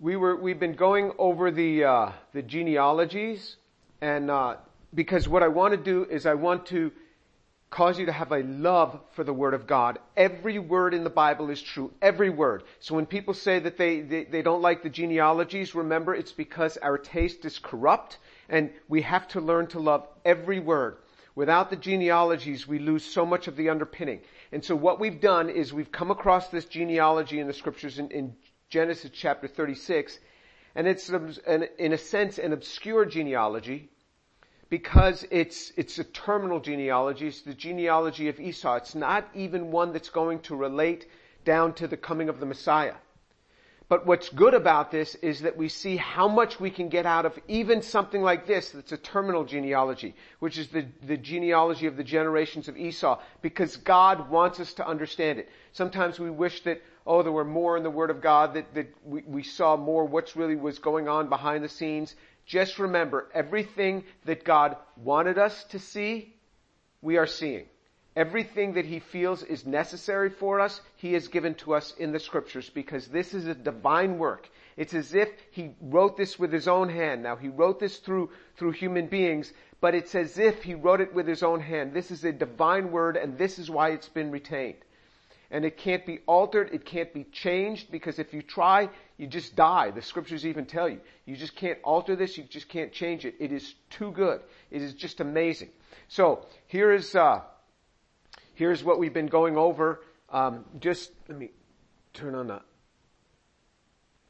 we 0.00 0.14
were 0.16 0.36
we've 0.36 0.60
been 0.60 0.74
going 0.74 1.12
over 1.18 1.50
the 1.50 1.84
uh, 1.84 2.12
the 2.32 2.42
genealogies, 2.42 3.56
and 4.00 4.30
uh, 4.30 4.56
because 4.94 5.28
what 5.28 5.42
I 5.42 5.48
want 5.48 5.72
to 5.72 5.76
do 5.76 6.04
is 6.04 6.24
I 6.24 6.34
want 6.34 6.66
to 6.66 6.92
cause 7.70 7.98
you 7.98 8.06
to 8.06 8.12
have 8.12 8.32
a 8.32 8.42
love 8.44 8.98
for 9.12 9.24
the 9.24 9.32
Word 9.32 9.54
of 9.54 9.66
God. 9.66 9.98
Every 10.16 10.58
word 10.58 10.94
in 10.94 11.04
the 11.04 11.10
Bible 11.10 11.50
is 11.50 11.60
true. 11.60 11.92
Every 12.00 12.30
word. 12.30 12.62
So 12.80 12.94
when 12.94 13.04
people 13.04 13.34
say 13.34 13.58
that 13.58 13.76
they, 13.76 14.00
they, 14.00 14.24
they, 14.24 14.40
don't 14.40 14.62
like 14.62 14.82
the 14.82 14.88
genealogies, 14.88 15.74
remember 15.74 16.14
it's 16.14 16.32
because 16.32 16.78
our 16.78 16.96
taste 16.96 17.44
is 17.44 17.58
corrupt 17.58 18.16
and 18.48 18.70
we 18.88 19.02
have 19.02 19.28
to 19.28 19.42
learn 19.42 19.66
to 19.68 19.80
love 19.80 20.06
every 20.24 20.60
word. 20.60 20.96
Without 21.34 21.68
the 21.68 21.76
genealogies, 21.76 22.66
we 22.66 22.78
lose 22.78 23.04
so 23.04 23.26
much 23.26 23.48
of 23.48 23.56
the 23.56 23.68
underpinning. 23.68 24.20
And 24.50 24.64
so 24.64 24.74
what 24.74 24.98
we've 24.98 25.20
done 25.20 25.50
is 25.50 25.70
we've 25.70 25.92
come 25.92 26.10
across 26.10 26.48
this 26.48 26.64
genealogy 26.64 27.38
in 27.38 27.46
the 27.46 27.52
scriptures 27.52 27.98
in, 27.98 28.10
in 28.10 28.34
Genesis 28.68 29.10
chapter 29.12 29.48
36, 29.48 30.18
and 30.74 30.86
it's 30.86 31.08
an, 31.08 31.68
in 31.78 31.92
a 31.92 31.98
sense 31.98 32.38
an 32.38 32.52
obscure 32.52 33.04
genealogy 33.04 33.88
because 34.68 35.26
it's, 35.30 35.72
it's 35.76 35.98
a 35.98 36.04
terminal 36.04 36.60
genealogy. 36.60 37.28
It's 37.28 37.40
the 37.40 37.54
genealogy 37.54 38.28
of 38.28 38.38
Esau. 38.38 38.76
It's 38.76 38.94
not 38.94 39.26
even 39.34 39.70
one 39.70 39.92
that's 39.92 40.10
going 40.10 40.40
to 40.40 40.56
relate 40.56 41.06
down 41.44 41.72
to 41.74 41.88
the 41.88 41.96
coming 41.96 42.28
of 42.28 42.40
the 42.40 42.46
Messiah. 42.46 42.94
But 43.88 44.04
what's 44.04 44.28
good 44.28 44.52
about 44.52 44.90
this 44.90 45.14
is 45.16 45.40
that 45.40 45.56
we 45.56 45.70
see 45.70 45.96
how 45.96 46.28
much 46.28 46.60
we 46.60 46.70
can 46.70 46.90
get 46.90 47.06
out 47.06 47.24
of 47.24 47.38
even 47.48 47.80
something 47.80 48.20
like 48.20 48.46
this 48.46 48.70
that's 48.70 48.92
a 48.92 48.98
terminal 48.98 49.44
genealogy, 49.44 50.14
which 50.40 50.58
is 50.58 50.68
the, 50.68 50.84
the 51.06 51.16
genealogy 51.16 51.86
of 51.86 51.96
the 51.96 52.04
generations 52.04 52.68
of 52.68 52.76
Esau, 52.76 53.18
because 53.40 53.78
God 53.78 54.28
wants 54.28 54.60
us 54.60 54.74
to 54.74 54.86
understand 54.86 55.38
it. 55.38 55.48
Sometimes 55.72 56.20
we 56.20 56.28
wish 56.28 56.60
that, 56.64 56.82
oh, 57.06 57.22
there 57.22 57.32
were 57.32 57.46
more 57.46 57.78
in 57.78 57.82
the 57.82 57.90
Word 57.90 58.10
of 58.10 58.20
God, 58.20 58.52
that, 58.54 58.74
that 58.74 58.92
we, 59.06 59.22
we 59.22 59.42
saw 59.42 59.74
more 59.74 60.04
what's 60.04 60.36
really 60.36 60.56
was 60.56 60.78
going 60.78 61.08
on 61.08 61.30
behind 61.30 61.64
the 61.64 61.68
scenes. 61.68 62.14
Just 62.44 62.78
remember, 62.78 63.28
everything 63.32 64.04
that 64.26 64.44
God 64.44 64.76
wanted 64.96 65.38
us 65.38 65.64
to 65.64 65.78
see, 65.78 66.34
we 67.00 67.16
are 67.16 67.26
seeing. 67.26 67.64
Everything 68.18 68.72
that 68.72 68.84
he 68.84 68.98
feels 68.98 69.44
is 69.44 69.64
necessary 69.64 70.28
for 70.28 70.58
us, 70.58 70.80
he 70.96 71.12
has 71.12 71.28
given 71.28 71.54
to 71.54 71.72
us 71.72 71.94
in 71.98 72.10
the 72.10 72.18
scriptures 72.18 72.68
because 72.68 73.06
this 73.06 73.32
is 73.32 73.46
a 73.46 73.54
divine 73.54 74.18
work. 74.18 74.50
It's 74.76 74.92
as 74.92 75.14
if 75.14 75.28
he 75.52 75.70
wrote 75.80 76.16
this 76.16 76.36
with 76.36 76.52
his 76.52 76.66
own 76.66 76.88
hand. 76.88 77.22
Now 77.22 77.36
he 77.36 77.46
wrote 77.46 77.78
this 77.78 77.98
through, 77.98 78.30
through 78.56 78.72
human 78.72 79.06
beings, 79.06 79.52
but 79.80 79.94
it's 79.94 80.16
as 80.16 80.36
if 80.36 80.64
he 80.64 80.74
wrote 80.74 81.00
it 81.00 81.14
with 81.14 81.28
his 81.28 81.44
own 81.44 81.60
hand. 81.60 81.92
This 81.92 82.10
is 82.10 82.24
a 82.24 82.32
divine 82.32 82.90
word 82.90 83.16
and 83.16 83.38
this 83.38 83.56
is 83.56 83.70
why 83.70 83.90
it's 83.90 84.08
been 84.08 84.32
retained. 84.32 84.78
And 85.52 85.64
it 85.64 85.76
can't 85.76 86.04
be 86.04 86.18
altered, 86.26 86.70
it 86.72 86.84
can't 86.84 87.14
be 87.14 87.22
changed 87.22 87.92
because 87.92 88.18
if 88.18 88.34
you 88.34 88.42
try, 88.42 88.88
you 89.16 89.28
just 89.28 89.54
die. 89.54 89.92
The 89.92 90.02
scriptures 90.02 90.44
even 90.44 90.66
tell 90.66 90.88
you. 90.88 90.98
You 91.24 91.36
just 91.36 91.54
can't 91.54 91.78
alter 91.84 92.16
this, 92.16 92.36
you 92.36 92.42
just 92.42 92.68
can't 92.68 92.92
change 92.92 93.24
it. 93.24 93.36
It 93.38 93.52
is 93.52 93.76
too 93.90 94.10
good. 94.10 94.40
It 94.72 94.82
is 94.82 94.94
just 94.94 95.20
amazing. 95.20 95.70
So, 96.08 96.44
here 96.66 96.92
is, 96.92 97.14
uh, 97.14 97.42
Here's 98.58 98.82
what 98.82 98.98
we've 98.98 99.14
been 99.14 99.28
going 99.28 99.56
over. 99.56 100.00
Um, 100.30 100.64
just 100.80 101.12
let 101.28 101.38
me 101.38 101.50
turn 102.12 102.34
on 102.34 102.48
the 102.48 102.60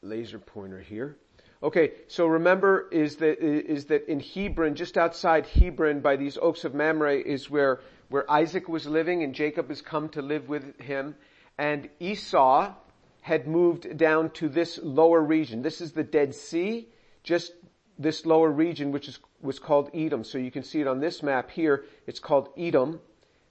laser 0.03 0.37
pointer 0.37 0.79
here. 0.79 1.17
Okay, 1.63 1.93
so 2.07 2.27
remember 2.27 2.87
is 2.91 3.15
that 3.15 3.43
is 3.43 3.85
that 3.85 4.07
in 4.07 4.19
Hebron, 4.19 4.75
just 4.75 4.99
outside 4.99 5.47
Hebron, 5.47 6.01
by 6.01 6.15
these 6.15 6.37
oaks 6.37 6.63
of 6.63 6.75
Mamre, 6.75 7.17
is 7.17 7.49
where 7.49 7.79
where 8.09 8.29
Isaac 8.29 8.69
was 8.69 8.85
living, 8.85 9.23
and 9.23 9.33
Jacob 9.33 9.67
has 9.69 9.81
come 9.81 10.09
to 10.09 10.21
live 10.21 10.47
with 10.47 10.79
him, 10.79 11.15
and 11.57 11.89
Esau 11.99 12.75
had 13.21 13.47
moved 13.47 13.97
down 13.97 14.29
to 14.33 14.47
this 14.47 14.79
lower 14.83 15.23
region. 15.23 15.63
This 15.63 15.81
is 15.81 15.93
the 15.93 16.03
Dead 16.03 16.35
Sea, 16.35 16.87
just 17.23 17.51
this 17.97 18.27
lower 18.27 18.51
region, 18.51 18.91
which 18.91 19.07
is 19.07 19.17
was 19.41 19.57
called 19.57 19.89
Edom. 19.95 20.23
So 20.23 20.37
you 20.37 20.51
can 20.51 20.61
see 20.61 20.81
it 20.81 20.87
on 20.87 20.99
this 20.99 21.23
map 21.23 21.49
here. 21.49 21.85
It's 22.05 22.19
called 22.19 22.49
Edom. 22.55 22.99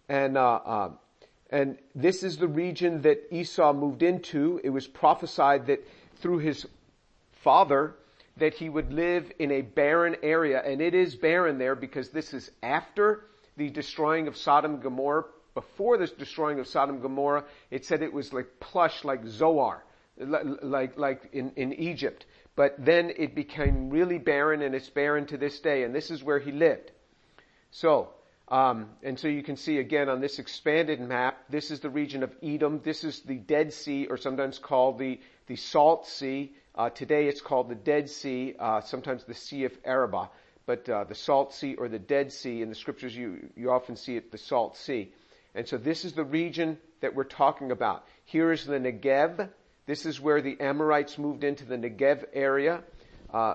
And, 0.09 0.37
uh, 0.37 0.61
uh, 0.65 0.91
and 1.51 1.79
this 1.95 2.23
is 2.23 2.39
the 2.39 2.49
region 2.49 3.03
that 3.03 3.33
Esau 3.33 3.73
moved 3.73 4.03
into. 4.03 4.61
It 4.65 4.71
was 4.71 4.87
prophesied 4.87 5.67
that 5.67 5.87
through 6.17 6.39
his 6.39 6.67
father 7.43 7.95
that 8.39 8.55
he 8.55 8.69
would 8.69 8.93
live 8.93 9.31
in 9.39 9.51
a 9.51 9.63
barren 9.63 10.17
area. 10.23 10.63
And 10.65 10.81
it 10.81 10.95
is 10.95 11.17
barren 11.17 11.59
there 11.59 11.75
because 11.75 12.11
this 12.11 12.33
is 12.33 12.51
after 12.63 13.25
the 13.57 13.69
destroying 13.71 14.29
of 14.29 14.37
Sodom 14.37 14.75
and 14.75 14.83
Gomorrah. 14.83 15.25
Before 15.55 15.99
this 15.99 16.13
destroying 16.13 16.61
of 16.61 16.69
Sodom 16.69 16.97
and 16.97 17.03
Gomorrah, 17.03 17.45
it 17.71 17.85
said 17.85 18.03
it 18.03 18.13
was 18.13 18.33
like 18.33 18.47
plush, 18.61 19.05
like 19.05 19.27
Zoar, 19.27 19.83
like, 20.19 20.97
like 20.97 21.29
in, 21.33 21.53
in 21.57 21.73
Egypt. 21.73 22.27
But 22.55 22.75
then 22.79 23.13
it 23.17 23.35
became 23.35 23.91
really 23.91 24.19
barren 24.19 24.63
and 24.63 24.75
it's 24.75 24.89
barren 24.89 25.27
to 25.27 25.37
this 25.37 25.59
day. 25.61 25.83
And 25.83 25.95
this 25.95 26.11
is 26.11 26.23
where 26.23 26.39
he 26.39 26.53
lived. 26.53 26.93
So, 27.71 28.11
um, 28.51 28.89
and 29.03 29.19
so 29.19 29.29
you 29.29 29.43
can 29.43 29.57
see 29.57 29.79
again 29.79 30.09
on 30.09 30.21
this 30.21 30.39
expanded 30.39 31.01
map, 31.01 31.39
this 31.51 31.71
is 31.71 31.81
the 31.81 31.91
region 31.91 32.23
of 32.23 32.35
Edom. 32.43 32.81
This 32.83 33.05
is 33.05 33.21
the 33.21 33.37
Dead 33.37 33.75
Sea, 33.75 34.07
or 34.07 34.17
sometimes 34.17 34.59
called 34.59 34.99
the, 34.99 35.21
the 35.47 35.57
Salt 35.57 36.07
Sea. 36.07 36.53
Uh, 36.75 36.89
today 36.89 37.27
it's 37.27 37.43
called 37.43 37.69
the 37.69 37.75
Dead 37.75 38.09
Sea, 38.09 38.55
uh, 38.59 38.81
sometimes 38.81 39.25
the 39.25 39.35
Sea 39.35 39.65
of 39.65 39.73
Arabah. 39.85 40.29
But 40.65 40.89
uh, 40.89 41.05
the 41.05 41.15
Salt 41.15 41.53
Sea 41.53 41.75
or 41.75 41.89
the 41.89 41.99
Dead 41.99 42.33
Sea, 42.33 42.63
in 42.63 42.71
the 42.71 42.75
scriptures 42.75 43.15
you, 43.15 43.51
you 43.55 43.71
often 43.71 43.97
see 43.97 44.17
it 44.17 44.33
the 44.33 44.39
Salt 44.39 44.77
Sea. 44.79 45.13
And 45.55 45.69
so 45.69 45.77
this 45.77 46.05
is 46.05 46.15
the 46.15 46.25
region 46.25 46.79
that 47.01 47.15
we're 47.15 47.25
talking 47.25 47.71
about. 47.71 48.05
Here 48.25 48.51
is 48.53 48.65
the 48.65 48.79
Negev. 48.79 49.51
This 49.87 50.07
is 50.07 50.21
where 50.21 50.41
the 50.41 50.59
Amorites 50.61 51.19
moved 51.19 51.45
into 51.45 51.65
the 51.65 51.77
Negev 51.77 52.25
area. 52.33 52.83
Uh, 53.33 53.55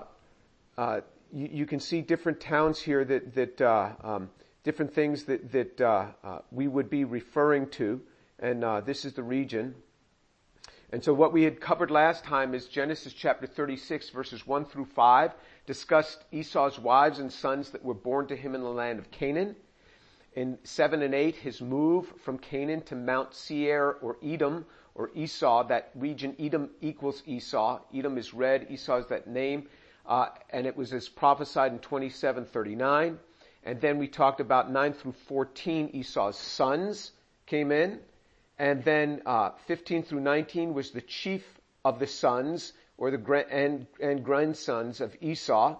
uh, 0.76 1.00
you, 1.32 1.48
you, 1.52 1.66
can 1.66 1.80
see 1.80 2.00
different 2.00 2.40
towns 2.40 2.80
here 2.80 3.04
that, 3.04 3.34
that 3.34 3.60
uh, 3.60 3.90
um, 4.02 4.30
different 4.64 4.94
things 4.94 5.24
that, 5.24 5.52
that 5.52 5.80
uh, 5.80 6.06
uh, 6.24 6.38
we 6.50 6.66
would 6.66 6.90
be 6.90 7.04
referring 7.04 7.68
to, 7.68 8.00
and 8.38 8.64
uh, 8.64 8.80
this 8.80 9.04
is 9.04 9.12
the 9.12 9.22
region. 9.22 9.74
And 10.90 11.04
so 11.04 11.12
what 11.12 11.32
we 11.32 11.42
had 11.42 11.60
covered 11.60 11.90
last 11.90 12.24
time 12.24 12.54
is 12.54 12.66
Genesis 12.66 13.12
chapter 13.12 13.46
36 13.46 14.10
verses 14.10 14.46
1 14.46 14.64
through 14.66 14.86
5 14.86 15.32
discussed 15.66 16.22
Esau's 16.32 16.78
wives 16.78 17.18
and 17.18 17.32
sons 17.32 17.70
that 17.70 17.84
were 17.84 17.94
born 17.94 18.26
to 18.28 18.36
him 18.36 18.54
in 18.54 18.62
the 18.62 18.68
land 18.68 18.98
of 18.98 19.10
Canaan. 19.10 19.56
In 20.34 20.58
7 20.64 21.02
and 21.02 21.14
8, 21.14 21.36
his 21.36 21.60
move 21.60 22.12
from 22.24 22.38
Canaan 22.38 22.82
to 22.82 22.94
Mount 22.94 23.34
Seir 23.34 23.96
or 24.02 24.16
Edom 24.22 24.66
or 24.94 25.10
Esau, 25.14 25.64
that 25.68 25.90
region 25.94 26.36
Edom 26.38 26.70
equals 26.80 27.22
Esau. 27.26 27.80
Edom 27.94 28.18
is 28.18 28.34
red, 28.34 28.66
Esau 28.70 28.98
is 28.98 29.06
that 29.06 29.26
name, 29.26 29.68
uh, 30.06 30.26
and 30.50 30.66
it 30.66 30.76
was 30.76 30.92
as 30.92 31.08
prophesied 31.08 31.72
in 31.72 31.78
2739. 31.78 33.18
And 33.64 33.80
then 33.80 33.98
we 33.98 34.08
talked 34.08 34.40
about 34.40 34.70
9 34.70 34.92
through 34.92 35.14
14, 35.26 35.90
Esau's 35.94 36.36
sons 36.36 37.12
came 37.46 37.72
in. 37.72 37.98
And 38.58 38.84
then 38.84 39.22
uh, 39.26 39.50
15 39.66 40.02
through 40.04 40.20
19 40.20 40.74
was 40.74 40.90
the 40.90 41.00
chief 41.00 41.42
of 41.84 41.98
the 41.98 42.06
sons, 42.06 42.72
or 42.96 43.10
the 43.10 43.18
gra- 43.18 43.46
and, 43.50 43.86
and 44.00 44.24
grandsons 44.24 45.00
of 45.00 45.16
Esau. 45.20 45.78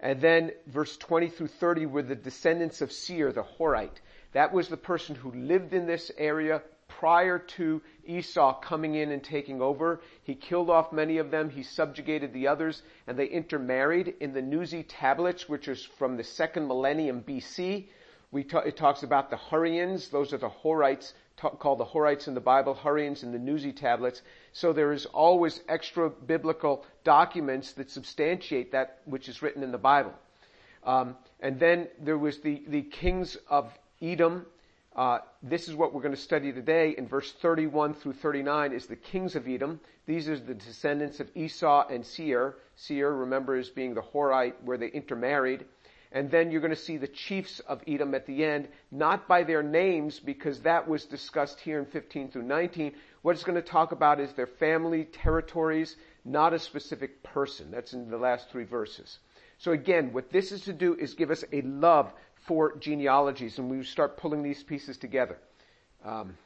And 0.00 0.20
then 0.20 0.52
verse 0.66 0.96
20 0.96 1.28
through 1.28 1.48
30 1.48 1.86
were 1.86 2.02
the 2.02 2.14
descendants 2.14 2.80
of 2.80 2.90
Seir, 2.90 3.32
the 3.32 3.42
Horite. 3.42 4.00
That 4.32 4.52
was 4.52 4.68
the 4.68 4.76
person 4.76 5.14
who 5.14 5.30
lived 5.32 5.72
in 5.72 5.86
this 5.86 6.10
area 6.18 6.62
prior 6.88 7.38
to 7.38 7.82
Esau 8.06 8.60
coming 8.60 8.94
in 8.94 9.10
and 9.10 9.22
taking 9.22 9.60
over. 9.60 10.00
He 10.22 10.34
killed 10.34 10.70
off 10.70 10.92
many 10.92 11.18
of 11.18 11.30
them. 11.30 11.50
He 11.50 11.62
subjugated 11.62 12.32
the 12.32 12.48
others 12.48 12.82
and 13.06 13.18
they 13.18 13.26
intermarried 13.26 14.14
in 14.20 14.32
the 14.32 14.42
Nuzi 14.42 14.84
tablets, 14.88 15.48
which 15.48 15.68
is 15.68 15.84
from 15.98 16.16
the 16.16 16.24
second 16.24 16.66
millennium 16.66 17.22
BC. 17.22 17.88
We 18.30 18.44
ta- 18.44 18.58
it 18.60 18.76
talks 18.76 19.02
about 19.02 19.30
the 19.30 19.36
Hurrians. 19.36 20.10
Those 20.10 20.32
are 20.32 20.38
the 20.38 20.48
Horites 20.48 21.12
ta- 21.36 21.50
called 21.50 21.78
the 21.78 21.84
Horites 21.84 22.28
in 22.28 22.34
the 22.34 22.40
Bible, 22.40 22.74
Hurrians 22.74 23.22
in 23.22 23.32
the 23.32 23.38
Nuzi 23.38 23.74
tablets. 23.74 24.22
So 24.52 24.72
there 24.72 24.92
is 24.92 25.06
always 25.06 25.60
extra 25.68 26.10
biblical 26.10 26.84
documents 27.04 27.72
that 27.74 27.90
substantiate 27.90 28.72
that 28.72 29.00
which 29.04 29.28
is 29.28 29.42
written 29.42 29.62
in 29.62 29.72
the 29.72 29.78
Bible. 29.78 30.14
Um, 30.84 31.16
and 31.40 31.58
then 31.58 31.88
there 32.00 32.18
was 32.18 32.40
the, 32.40 32.62
the 32.68 32.82
kings 32.82 33.36
of 33.48 33.72
Edom 34.00 34.46
uh, 34.96 35.18
this 35.42 35.68
is 35.68 35.74
what 35.74 35.92
we're 35.92 36.00
going 36.00 36.14
to 36.14 36.20
study 36.20 36.52
today 36.52 36.94
in 36.96 37.06
verse 37.06 37.30
31 37.30 37.92
through 37.92 38.14
39 38.14 38.72
is 38.72 38.86
the 38.86 38.96
kings 38.96 39.36
of 39.36 39.46
Edom. 39.46 39.78
These 40.06 40.26
are 40.30 40.38
the 40.38 40.54
descendants 40.54 41.20
of 41.20 41.28
Esau 41.34 41.86
and 41.88 42.04
Seir. 42.04 42.56
Seir, 42.76 43.12
remember, 43.12 43.58
is 43.58 43.68
being 43.68 43.92
the 43.92 44.00
Horite 44.00 44.54
where 44.64 44.78
they 44.78 44.88
intermarried. 44.88 45.66
And 46.12 46.30
then 46.30 46.50
you're 46.50 46.62
going 46.62 46.70
to 46.70 46.80
see 46.80 46.96
the 46.96 47.08
chiefs 47.08 47.60
of 47.60 47.82
Edom 47.86 48.14
at 48.14 48.24
the 48.24 48.42
end, 48.42 48.68
not 48.90 49.28
by 49.28 49.42
their 49.42 49.62
names 49.62 50.18
because 50.18 50.60
that 50.62 50.88
was 50.88 51.04
discussed 51.04 51.60
here 51.60 51.78
in 51.78 51.84
15 51.84 52.30
through 52.30 52.44
19. 52.44 52.94
What 53.20 53.32
it's 53.32 53.44
going 53.44 53.60
to 53.60 53.68
talk 53.68 53.92
about 53.92 54.18
is 54.18 54.32
their 54.32 54.46
family 54.46 55.04
territories, 55.04 55.96
not 56.24 56.54
a 56.54 56.58
specific 56.58 57.22
person. 57.22 57.70
That's 57.70 57.92
in 57.92 58.08
the 58.08 58.16
last 58.16 58.48
three 58.48 58.64
verses. 58.64 59.18
So 59.58 59.72
again, 59.72 60.12
what 60.12 60.30
this 60.30 60.52
is 60.52 60.62
to 60.62 60.72
do 60.72 60.94
is 60.94 61.14
give 61.14 61.30
us 61.30 61.44
a 61.52 61.60
love 61.62 62.12
for 62.46 62.76
genealogies, 62.78 63.58
and 63.58 63.70
we 63.70 63.82
start 63.84 64.16
pulling 64.16 64.42
these 64.42 64.62
pieces 64.62 64.96
together. 64.96 65.38
Um, 66.04 66.36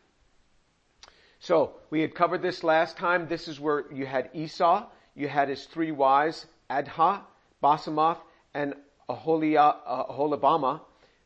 so 1.41 1.73
we 1.91 2.01
had 2.01 2.15
covered 2.15 2.43
this 2.43 2.63
last 2.65 2.97
time. 2.97 3.27
This 3.29 3.49
is 3.49 3.59
where 3.59 3.85
you 3.93 4.07
had 4.07 4.31
Esau. 4.35 4.87
you 5.15 5.29
had 5.29 5.49
his 5.49 5.65
three 5.67 5.93
wives, 5.93 6.47
Adah, 6.69 7.23
Basemath, 7.63 8.19
and 8.55 8.75
Aholibama, 9.09 10.81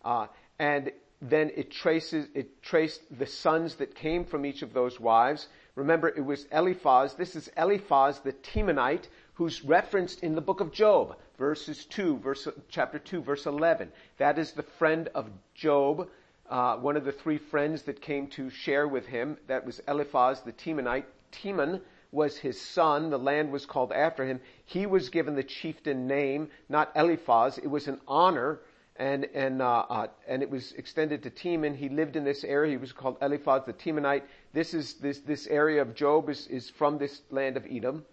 uh, 0.05 0.27
and 0.59 0.91
then 1.21 1.51
it 1.57 1.71
traces, 1.71 2.27
it 2.35 2.63
traced 2.63 3.01
the 3.17 3.27
sons 3.27 3.77
that 3.77 3.95
came 3.95 4.25
from 4.25 4.45
each 4.45 4.63
of 4.63 4.73
those 4.73 5.01
wives. 5.01 5.49
Remember, 5.75 6.09
it 6.09 6.25
was 6.25 6.47
Eliphaz. 6.53 7.15
This 7.15 7.35
is 7.35 7.51
Eliphaz 7.57 8.21
the 8.21 8.33
Temanite, 8.33 9.09
who's 9.35 9.65
referenced 9.65 10.23
in 10.23 10.35
the 10.35 10.41
book 10.41 10.61
of 10.61 10.73
Job, 10.73 11.17
verses 11.39 11.85
2, 11.87 12.19
verse, 12.19 12.49
chapter 12.69 12.99
2, 12.99 13.23
verse 13.23 13.47
11. 13.47 13.91
That 14.19 14.39
is 14.39 14.53
the 14.53 14.63
friend 14.63 15.09
of 15.15 15.29
Job, 15.55 16.09
uh, 16.49 16.77
one 16.77 16.97
of 16.97 17.05
the 17.05 17.13
three 17.13 17.39
friends 17.39 17.83
that 17.83 18.01
came 18.01 18.29
to 18.29 18.51
share 18.51 18.87
with 18.87 19.07
him. 19.07 19.37
That 19.49 19.67
was 19.67 19.81
Eliphaz 19.89 20.41
the 20.43 20.53
Temanite. 20.53 21.05
Teman 21.33 21.81
was 22.13 22.39
his 22.39 22.61
son. 22.61 23.11
The 23.11 23.19
land 23.19 23.51
was 23.51 23.67
called 23.67 23.93
after 23.93 24.25
him. 24.25 24.41
He 24.67 24.87
was 24.87 25.09
given 25.09 25.35
the 25.35 25.43
chieftain 25.43 26.07
name, 26.07 26.49
not 26.69 26.93
Eliphaz. 26.95 27.59
It 27.59 27.67
was 27.67 27.89
an 27.89 28.01
honor 28.07 28.61
and 28.97 29.25
and 29.35 29.61
uh, 29.61 29.85
uh, 29.89 30.07
and 30.29 30.43
it 30.43 30.51
was 30.51 30.73
extended 30.73 31.25
to 31.25 31.31
Teman. 31.31 31.75
He 31.75 31.89
lived 31.89 32.15
in 32.15 32.23
this 32.23 32.45
area. 32.45 32.71
He 32.71 32.77
was 32.77 32.93
called 32.93 33.17
Eliphaz 33.21 33.63
the 33.67 33.73
Temanite. 33.73 34.23
This 34.53 34.73
is 34.73 34.95
this 34.95 35.19
this 35.21 35.49
area 35.49 35.83
of 35.83 35.97
Job 35.97 36.31
is 36.31 36.47
is 36.47 36.71
from 36.71 36.99
this 36.99 37.21
land 37.31 37.57
of 37.57 37.67
Edom. 37.69 38.05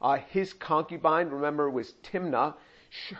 Uh, 0.00 0.18
his 0.30 0.52
concubine, 0.52 1.28
remember, 1.28 1.68
was 1.68 1.94
Timnah. 2.02 2.54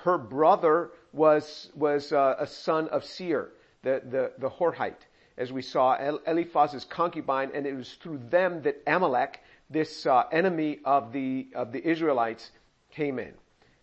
Her 0.02 0.18
brother 0.18 0.90
was 1.12 1.70
was 1.74 2.12
uh, 2.12 2.36
a 2.38 2.46
son 2.46 2.88
of 2.88 3.04
Seir, 3.04 3.50
the 3.82 4.02
the 4.04 4.32
the 4.38 4.50
Horite, 4.50 5.06
as 5.36 5.52
we 5.52 5.62
saw. 5.62 5.96
Eliphaz's 6.26 6.84
concubine, 6.84 7.50
and 7.54 7.66
it 7.66 7.76
was 7.76 7.92
through 7.94 8.18
them 8.30 8.62
that 8.62 8.82
Amalek, 8.86 9.40
this 9.68 10.06
uh, 10.06 10.24
enemy 10.32 10.80
of 10.84 11.12
the 11.12 11.48
of 11.54 11.72
the 11.72 11.86
Israelites, 11.86 12.50
came 12.90 13.18
in, 13.18 13.34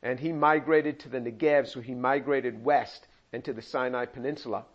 and 0.02 0.20
he 0.20 0.34
migrated 0.34 1.00
to 1.02 1.10
the 1.10 1.20
Negev. 1.20 1.68
So 1.68 1.80
he 1.80 1.94
migrated 1.94 2.64
west 2.64 3.08
and 3.32 3.44
to 3.46 3.54
the 3.54 3.62
Sinai 3.62 4.06
Peninsula. 4.06 4.66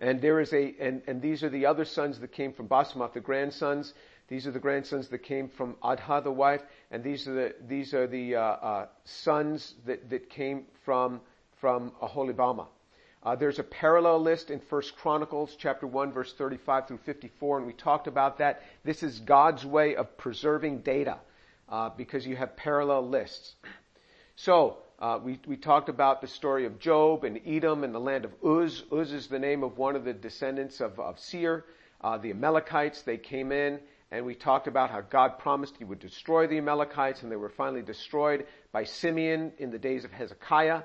And 0.00 0.20
there 0.20 0.40
is 0.40 0.52
a, 0.52 0.74
and, 0.78 1.02
and 1.08 1.20
these 1.20 1.42
are 1.42 1.48
the 1.48 1.66
other 1.66 1.84
sons 1.84 2.20
that 2.20 2.32
came 2.32 2.52
from 2.52 2.68
Basemath, 2.68 3.14
the 3.14 3.20
grandsons. 3.20 3.94
These 4.28 4.46
are 4.46 4.50
the 4.50 4.60
grandsons 4.60 5.08
that 5.08 5.22
came 5.22 5.48
from 5.48 5.76
Adah, 5.82 6.20
the 6.20 6.30
wife, 6.30 6.62
and 6.90 7.02
these 7.02 7.26
are 7.26 7.32
the, 7.32 7.54
these 7.66 7.94
are 7.94 8.06
the, 8.06 8.36
uh, 8.36 8.40
uh, 8.40 8.86
sons 9.04 9.74
that, 9.86 10.10
that 10.10 10.28
came 10.28 10.64
from, 10.84 11.22
from 11.60 11.92
Aholibama. 12.02 12.66
Uh, 13.22 13.34
there's 13.36 13.58
a 13.58 13.64
parallel 13.64 14.20
list 14.20 14.50
in 14.50 14.60
First 14.60 14.96
Chronicles 14.96 15.56
chapter 15.58 15.86
1 15.86 16.12
verse 16.12 16.32
35 16.34 16.88
through 16.88 16.98
54 16.98 17.58
and 17.58 17.66
we 17.66 17.72
talked 17.72 18.06
about 18.06 18.38
that. 18.38 18.62
This 18.84 19.02
is 19.02 19.18
God's 19.18 19.64
way 19.64 19.96
of 19.96 20.16
preserving 20.18 20.80
data, 20.80 21.18
uh, 21.68 21.90
because 21.96 22.26
you 22.26 22.36
have 22.36 22.54
parallel 22.54 23.08
lists. 23.08 23.54
So, 24.36 24.76
uh, 24.98 25.18
we, 25.22 25.38
we 25.46 25.56
talked 25.56 25.88
about 25.88 26.20
the 26.20 26.26
story 26.26 26.66
of 26.66 26.78
Job 26.80 27.24
and 27.24 27.40
Edom 27.46 27.82
and 27.82 27.94
the 27.94 28.00
land 28.00 28.24
of 28.24 28.32
Uz. 28.44 28.84
Uz 28.92 29.12
is 29.12 29.28
the 29.28 29.38
name 29.38 29.62
of 29.62 29.78
one 29.78 29.96
of 29.96 30.04
the 30.04 30.12
descendants 30.12 30.80
of, 30.80 31.00
of 31.00 31.18
Seir. 31.18 31.64
Uh, 32.00 32.18
the 32.18 32.30
Amalekites, 32.30 33.02
they 33.02 33.16
came 33.16 33.52
in 33.52 33.80
and 34.10 34.24
we 34.24 34.34
talked 34.34 34.66
about 34.66 34.90
how 34.90 35.02
God 35.02 35.38
promised 35.38 35.76
he 35.76 35.84
would 35.84 35.98
destroy 35.98 36.46
the 36.46 36.58
Amalekites 36.58 37.22
and 37.22 37.30
they 37.30 37.36
were 37.36 37.50
finally 37.50 37.82
destroyed 37.82 38.46
by 38.72 38.84
Simeon 38.84 39.52
in 39.58 39.70
the 39.70 39.78
days 39.78 40.04
of 40.04 40.12
Hezekiah. 40.12 40.82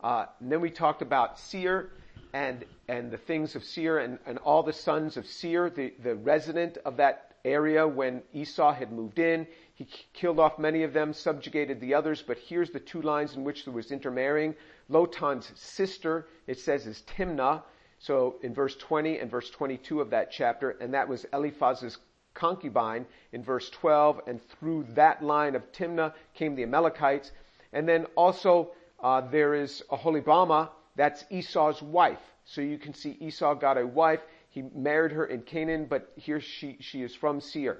Uh, 0.00 0.26
and 0.40 0.52
then 0.52 0.60
we 0.60 0.70
talked 0.70 1.00
about 1.00 1.38
Seir 1.38 1.90
and, 2.32 2.64
and 2.86 3.10
the 3.10 3.16
things 3.16 3.56
of 3.56 3.64
Seir 3.64 3.98
and, 3.98 4.18
and 4.26 4.38
all 4.38 4.62
the 4.62 4.72
sons 4.72 5.16
of 5.16 5.26
Seir, 5.26 5.70
the, 5.70 5.94
the 6.02 6.14
resident 6.14 6.76
of 6.84 6.98
that 6.98 7.28
area 7.44 7.86
when 7.88 8.22
Esau 8.34 8.72
had 8.72 8.92
moved 8.92 9.18
in. 9.18 9.46
He 9.74 9.86
killed 10.12 10.38
off 10.38 10.58
many 10.58 10.82
of 10.82 10.92
them, 10.92 11.14
subjugated 11.14 11.80
the 11.80 11.94
others, 11.94 12.22
but 12.22 12.36
here's 12.38 12.70
the 12.70 12.80
two 12.80 13.00
lines 13.00 13.34
in 13.34 13.44
which 13.44 13.64
there 13.64 13.72
was 13.72 13.90
intermarrying. 13.90 14.54
Lotan's 14.90 15.50
sister, 15.54 16.26
it 16.46 16.58
says, 16.58 16.86
is 16.86 17.02
Timnah. 17.16 17.62
So 18.00 18.36
in 18.42 18.54
verse 18.54 18.76
20 18.76 19.18
and 19.18 19.30
verse 19.30 19.50
22 19.50 20.00
of 20.00 20.10
that 20.10 20.30
chapter, 20.30 20.70
and 20.70 20.94
that 20.94 21.08
was 21.08 21.26
Eliphaz's 21.32 21.96
concubine 22.38 23.04
in 23.32 23.42
verse 23.42 23.68
12, 23.70 24.20
and 24.26 24.40
through 24.42 24.86
that 24.94 25.22
line 25.22 25.54
of 25.54 25.72
Timnah 25.72 26.14
came 26.34 26.54
the 26.54 26.62
Amalekites. 26.62 27.30
And 27.72 27.88
then 27.88 28.06
also, 28.14 28.70
uh, 29.02 29.20
there 29.20 29.54
is 29.54 29.82
Aholibama, 29.90 30.70
that's 30.96 31.24
Esau's 31.30 31.82
wife. 31.82 32.20
So 32.44 32.60
you 32.60 32.78
can 32.78 32.94
see 32.94 33.16
Esau 33.20 33.54
got 33.54 33.76
a 33.76 33.86
wife. 33.86 34.20
He 34.50 34.62
married 34.62 35.12
her 35.12 35.26
in 35.26 35.42
Canaan, 35.42 35.86
but 35.86 36.12
here 36.16 36.40
she, 36.40 36.78
she 36.80 37.02
is 37.02 37.14
from 37.14 37.40
Seir. 37.40 37.78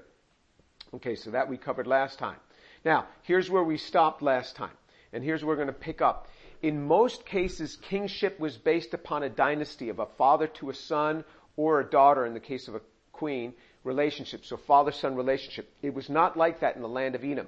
Okay, 0.93 1.15
so 1.15 1.31
that 1.31 1.49
we 1.49 1.57
covered 1.57 1.87
last 1.87 2.19
time. 2.19 2.37
Now, 2.85 3.07
here's 3.23 3.49
where 3.49 3.63
we 3.63 3.77
stopped 3.77 4.21
last 4.21 4.55
time. 4.55 4.71
And 5.11 5.23
here's 5.23 5.43
where 5.43 5.55
we're 5.55 5.63
going 5.63 5.73
to 5.73 5.73
pick 5.73 6.01
up. 6.01 6.27
In 6.61 6.85
most 6.85 7.25
cases, 7.25 7.77
kingship 7.77 8.39
was 8.39 8.57
based 8.57 8.93
upon 8.93 9.23
a 9.23 9.29
dynasty 9.29 9.89
of 9.89 9.99
a 9.99 10.05
father 10.05 10.47
to 10.47 10.69
a 10.69 10.73
son 10.73 11.23
or 11.55 11.79
a 11.79 11.89
daughter 11.89 12.25
in 12.25 12.33
the 12.33 12.39
case 12.39 12.67
of 12.67 12.75
a 12.75 12.81
queen 13.11 13.53
relationship. 13.83 14.45
So 14.45 14.57
father-son 14.57 15.15
relationship. 15.15 15.71
It 15.81 15.93
was 15.93 16.09
not 16.09 16.37
like 16.37 16.59
that 16.59 16.75
in 16.75 16.81
the 16.81 16.87
land 16.87 17.15
of 17.15 17.23
Edom. 17.23 17.47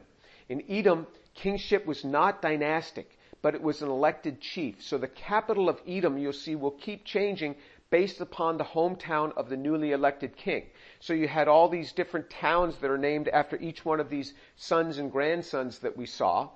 In 0.50 0.64
Edom, 0.70 1.08
kingship 1.34 1.86
was 1.86 2.04
not 2.04 2.42
dynastic, 2.42 3.18
but 3.42 3.56
it 3.56 3.62
was 3.62 3.82
an 3.82 3.90
elected 3.90 4.42
chief. 4.42 4.82
So 4.82 4.98
the 4.98 5.08
capital 5.08 5.70
of 5.70 5.82
Edom, 5.88 6.18
you'll 6.18 6.34
see, 6.34 6.56
will 6.56 6.72
keep 6.72 7.06
changing 7.06 7.56
based 7.90 8.22
upon 8.22 8.58
the 8.58 8.64
hometown 8.64 9.36
of 9.36 9.50
the 9.50 9.58
newly 9.58 9.92
elected 9.92 10.38
king. 10.38 10.64
So 11.00 11.14
you 11.14 11.28
had 11.28 11.48
all 11.48 11.68
these 11.68 11.92
different 11.92 12.30
towns 12.30 12.78
that 12.78 12.90
are 12.90 12.98
named 12.98 13.28
after 13.28 13.58
each 13.58 13.84
one 13.84 14.00
of 14.00 14.10
these 14.10 14.34
sons 14.56 14.98
and 14.98 15.12
grandsons 15.12 15.80
that 15.80 15.98
we 15.98 16.06
saw. 16.06 16.50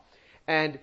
And 0.47 0.79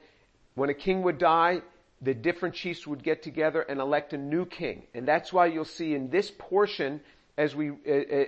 when 0.55 0.69
a 0.69 0.75
king 0.75 1.03
would 1.03 1.19
die, 1.19 1.63
the 2.03 2.13
different 2.13 2.55
chiefs 2.55 2.87
would 2.87 3.03
get 3.03 3.23
together 3.23 3.63
and 3.63 3.81
elect 3.81 4.13
a 4.13 4.19
new 4.19 4.45
king. 4.45 4.83
And 4.93 5.07
that's 5.07 5.33
why 5.33 5.47
you'll 5.47 5.65
see 5.65 5.95
in 5.95 6.11
this 6.11 6.31
portion, 6.37 7.01
as 7.37 7.55
we, 7.55 7.73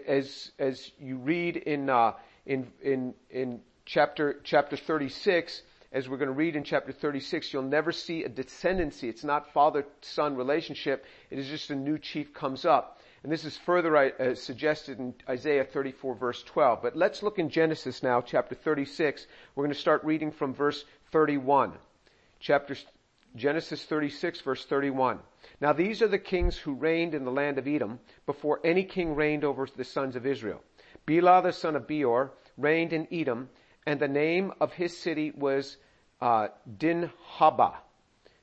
as, 0.07 0.53
as 0.59 0.91
you 0.99 1.17
read 1.17 1.57
in, 1.57 1.91
uh, 1.91 2.13
in, 2.47 2.67
in, 2.83 3.15
in 3.31 3.61
chapter, 3.85 4.41
chapter 4.45 4.77
36, 4.77 5.63
as 5.93 6.09
we're 6.09 6.17
going 6.17 6.29
to 6.29 6.35
read 6.35 6.57
in 6.57 6.65
chapter 6.65 6.91
36, 6.91 7.53
you'll 7.53 7.63
never 7.63 7.93
see 7.93 8.25
a 8.25 8.29
descendancy. 8.29 9.05
It's 9.05 9.25
not 9.25 9.53
father-son 9.53 10.37
relationship. 10.37 11.05
It 11.31 11.39
is 11.39 11.49
just 11.49 11.71
a 11.71 11.77
new 11.77 11.99
chief 11.99 12.35
comes 12.35 12.65
up. 12.65 13.01
And 13.23 13.33
this 13.33 13.45
is 13.45 13.57
further 13.57 13.97
uh, 13.97 14.35
suggested 14.35 14.99
in 14.99 15.15
Isaiah 15.29 15.65
34 15.65 16.15
verse 16.17 16.43
12. 16.43 16.83
But 16.83 16.97
let's 16.97 17.23
look 17.23 17.39
in 17.39 17.49
Genesis 17.49 18.03
now, 18.03 18.21
chapter 18.21 18.55
36. 18.55 19.27
We're 19.55 19.65
going 19.65 19.73
to 19.73 19.81
start 19.81 20.05
reading 20.05 20.31
from 20.31 20.53
verse 20.53 20.85
31. 21.13 21.73
Chapter, 22.41 22.77
Genesis 23.37 23.83
36 23.85 24.41
verse 24.41 24.65
31. 24.67 25.21
Now 25.61 25.73
these 25.73 26.03
are 26.03 26.09
the 26.09 26.19
kings 26.19 26.59
who 26.59 26.75
reigned 26.75 27.15
in 27.15 27.25
the 27.25 27.31
land 27.31 27.59
of 27.59 27.67
Edom 27.67 28.01
before 28.27 28.61
any 28.65 28.85
king 28.85 29.15
reigned 29.15 29.45
over 29.45 29.67
the 29.67 29.85
sons 29.85 30.17
of 30.17 30.27
Israel. 30.27 30.63
Bela 31.07 31.43
the 31.43 31.53
son 31.53 31.77
of 31.77 31.87
Beor 31.87 32.33
reigned 32.57 32.93
in 32.93 33.07
Edom, 33.13 33.49
and 33.87 34.01
the 34.01 34.09
name 34.09 34.53
of 34.61 34.73
his 34.73 34.97
city 34.97 35.31
was 35.31 35.77
uh, 36.21 36.49
Dinhabah. 36.79 37.77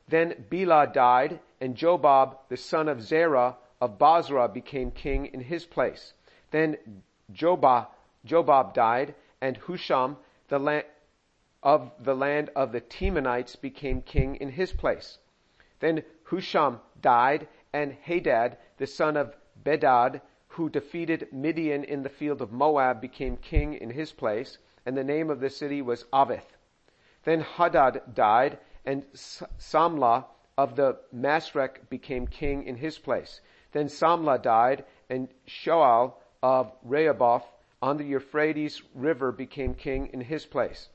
Then 0.08 0.46
Bela 0.50 0.88
died, 0.92 1.40
and 1.60 1.76
Jobab, 1.76 2.38
the 2.50 2.58
son 2.58 2.88
of 2.88 3.02
Zerah 3.02 3.58
of 3.80 3.98
Bozrah, 3.98 4.50
became 4.50 4.92
king 4.92 5.28
in 5.28 5.40
his 5.40 5.66
place. 5.66 6.14
Then 6.52 6.78
Jobab, 7.32 7.88
Jobab 8.26 8.74
died, 8.74 9.16
and 9.40 9.58
Husham, 9.58 10.18
the 10.50 10.60
land 10.60 10.86
of 11.64 11.92
the 12.00 12.16
land 12.16 12.50
of 12.56 12.72
the 12.72 12.82
Temanites, 12.82 13.56
became 13.56 14.02
king 14.02 14.36
in 14.36 14.50
his 14.50 14.74
place. 14.74 15.18
Then 15.80 16.04
Husham 16.32 16.80
died, 17.02 17.48
and 17.74 17.92
Hadad, 17.92 18.58
the 18.78 18.88
son 18.88 19.18
of 19.18 19.36
Bedad, 19.62 20.22
who 20.48 20.70
defeated 20.70 21.28
Midian 21.34 21.84
in 21.84 22.04
the 22.04 22.10
field 22.10 22.42
of 22.42 22.54
Moab, 22.54 23.02
became 23.02 23.36
king 23.36 23.74
in 23.74 23.90
his 23.90 24.14
place, 24.14 24.58
and 24.86 24.96
the 24.98 25.04
name 25.04 25.30
of 25.30 25.42
the 25.42 25.50
city 25.50 25.82
was 25.82 26.06
Avith. 26.14 26.56
Then 27.26 27.42
Hadad 27.42 28.02
died, 28.14 28.60
and 28.86 29.04
Samlah 29.14 30.26
of 30.58 30.76
the 30.76 31.00
Masrek 31.14 31.90
became 31.90 32.28
king 32.28 32.64
in 32.64 32.78
his 32.78 32.98
place. 32.98 33.42
Then 33.74 33.88
Samlah 33.88 34.42
died, 34.42 34.86
and 35.10 35.28
Shaul 35.48 36.14
of 36.42 36.72
Rehoboth 36.84 37.46
on 37.82 37.98
the 37.98 38.06
Euphrates 38.06 38.82
River 38.96 39.32
became 39.32 39.74
king 39.74 40.08
in 40.14 40.22
his 40.22 40.46
place. 40.46 40.90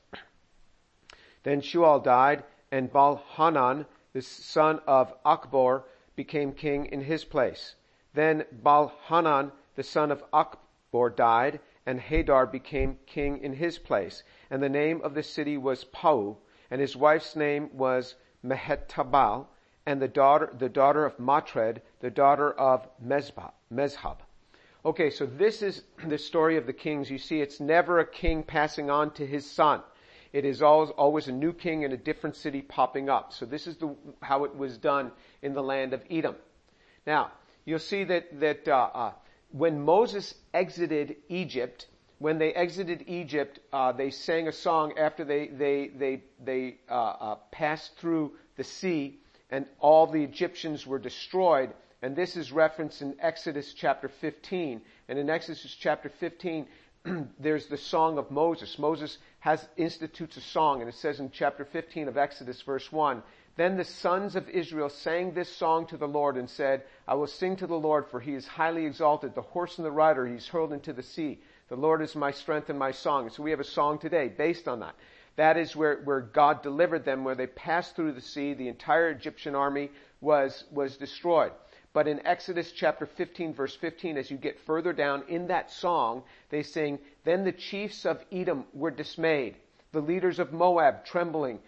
Then 1.43 1.61
Shaul 1.61 2.03
died, 2.03 2.43
and 2.71 2.91
Baal-Hanan, 2.91 3.85
the 4.17 4.23
son 4.23 4.79
of 4.87 5.13
Achbor, 5.23 5.83
became 6.15 6.51
king 6.51 6.87
in 6.87 7.01
his 7.01 7.23
place. 7.23 7.75
Then 8.15 8.45
Baal-Hanan, 8.51 9.51
the 9.75 9.83
son 9.83 10.11
of 10.11 10.23
Achbor, 10.31 11.15
died, 11.15 11.59
and 11.85 11.99
Hadar 11.99 12.51
became 12.51 12.97
king 13.05 13.37
in 13.37 13.53
his 13.53 13.77
place 13.77 14.23
and 14.49 14.63
the 14.63 14.69
name 14.69 15.01
of 15.03 15.13
the 15.13 15.23
city 15.23 15.55
was 15.55 15.83
Pau, 15.83 16.37
and 16.71 16.81
his 16.81 16.95
wife's 16.95 17.35
name 17.35 17.69
was 17.73 18.15
Mehetabel, 18.43 19.45
and 19.85 20.01
the 20.01 20.07
daughter, 20.07 20.53
the 20.57 20.69
daughter 20.69 21.05
of 21.05 21.19
Matred, 21.19 21.81
the 21.99 22.09
daughter 22.09 22.53
of 22.53 22.87
Mezhab. 22.99 24.17
Okay, 24.85 25.09
so 25.09 25.25
this 25.25 25.61
is 25.61 25.83
the 26.05 26.17
story 26.17 26.57
of 26.57 26.65
the 26.65 26.73
kings. 26.73 27.11
You 27.11 27.17
see, 27.17 27.41
it's 27.41 27.59
never 27.59 27.99
a 27.99 28.05
king 28.07 28.41
passing 28.41 28.89
on 28.89 29.11
to 29.11 29.27
his 29.27 29.49
son. 29.49 29.81
It 30.33 30.45
is 30.45 30.61
always, 30.61 30.89
always 30.91 31.27
a 31.27 31.31
new 31.31 31.53
king 31.53 31.83
in 31.83 31.91
a 31.91 31.97
different 31.97 32.35
city 32.35 32.61
popping 32.61 33.09
up. 33.09 33.33
So 33.33 33.45
this 33.45 33.67
is 33.67 33.77
the, 33.77 33.95
how 34.21 34.43
it 34.43 34.55
was 34.55 34.77
done 34.77 35.11
in 35.41 35.53
the 35.53 35.63
land 35.63 35.93
of 35.93 36.03
Edom. 36.09 36.35
Now, 37.05 37.31
you'll 37.65 37.79
see 37.79 38.03
that, 38.05 38.39
that, 38.39 38.67
uh, 38.67 38.89
uh, 38.93 39.11
when 39.51 39.81
Moses 39.83 40.35
exited 40.53 41.15
Egypt, 41.29 41.87
when 42.19 42.37
they 42.37 42.53
exited 42.53 43.05
Egypt, 43.07 43.59
uh, 43.71 43.91
they 43.91 44.09
sang 44.09 44.47
a 44.47 44.51
song 44.51 44.97
after 44.97 45.23
they 45.23 45.47
they 45.47 45.87
they 45.87 46.23
they 46.43 46.77
uh, 46.89 46.93
uh, 46.93 47.35
passed 47.51 47.95
through 47.97 48.33
the 48.55 48.63
sea, 48.63 49.19
and 49.51 49.67
all 49.79 50.07
the 50.07 50.23
Egyptians 50.23 50.87
were 50.87 50.99
destroyed. 50.99 51.73
And 52.01 52.15
this 52.15 52.35
is 52.37 52.51
referenced 52.51 53.01
in 53.01 53.15
Exodus 53.19 53.73
chapter 53.73 54.07
15. 54.07 54.81
And 55.09 55.17
in 55.17 55.29
Exodus 55.29 55.75
chapter 55.79 56.09
15, 56.09 56.67
there's 57.39 57.67
the 57.67 57.77
song 57.77 58.19
of 58.19 58.29
Moses. 58.29 58.77
Moses 58.77 59.17
has 59.47 59.65
institutes 59.77 60.35
a 60.35 60.41
song, 60.41 60.81
and 60.81 60.89
it 60.89 60.95
says 60.95 61.21
in 61.21 61.31
chapter 61.31 61.63
15 61.63 62.09
of 62.09 62.17
Exodus, 62.17 62.61
verse 62.63 62.91
1, 62.91 63.23
Then 63.55 63.77
the 63.77 63.85
sons 63.85 64.35
of 64.35 64.49
Israel 64.49 64.89
sang 64.89 65.33
this 65.33 65.47
song 65.47 65.87
to 65.87 65.95
the 65.95 66.05
Lord 66.05 66.35
and 66.35 66.49
said, 66.49 66.83
I 67.07 67.13
will 67.15 67.27
sing 67.27 67.55
to 67.57 67.67
the 67.67 67.79
Lord, 67.79 68.07
for 68.07 68.19
he 68.19 68.33
is 68.33 68.45
highly 68.45 68.85
exalted. 68.85 69.35
The 69.35 69.41
horse 69.41 69.77
and 69.77 69.85
the 69.85 69.91
rider 69.91 70.27
he's 70.27 70.49
hurled 70.49 70.73
into 70.73 70.91
the 70.91 71.01
sea. 71.01 71.39
The 71.69 71.77
Lord 71.77 72.01
is 72.01 72.13
my 72.13 72.31
strength 72.31 72.69
and 72.69 72.77
my 72.77 72.91
song. 72.91 73.29
So 73.29 73.41
we 73.41 73.51
have 73.51 73.61
a 73.61 73.63
song 73.63 73.99
today 73.99 74.27
based 74.27 74.67
on 74.67 74.81
that. 74.81 74.95
That 75.37 75.55
is 75.55 75.77
where, 75.77 76.01
where 76.03 76.19
God 76.19 76.61
delivered 76.61 77.05
them, 77.05 77.23
where 77.23 77.35
they 77.35 77.47
passed 77.47 77.95
through 77.95 78.11
the 78.11 78.21
sea. 78.21 78.53
The 78.53 78.67
entire 78.67 79.11
Egyptian 79.11 79.55
army 79.55 79.91
was, 80.19 80.65
was 80.73 80.97
destroyed. 80.97 81.53
But 81.93 82.07
in 82.07 82.27
Exodus 82.27 82.71
chapter 82.73 83.07
15 83.07 83.55
verse 83.55 83.75
15, 83.75 84.17
as 84.17 84.29
you 84.29 84.37
get 84.37 84.59
further 84.59 84.93
down 84.93 85.23
in 85.29 85.47
that 85.47 85.71
song, 85.71 86.23
they 86.49 86.61
sing, 86.61 86.99
Then 87.27 87.43
the 87.43 87.51
chiefs 87.51 88.05
of 88.05 88.23
Edom 88.31 88.63
were 88.71 88.89
dismayed. 88.89 89.57
The 89.91 89.99
leaders 89.99 90.39
of 90.39 90.53
Moab, 90.53 91.03
trembling, 91.03 91.59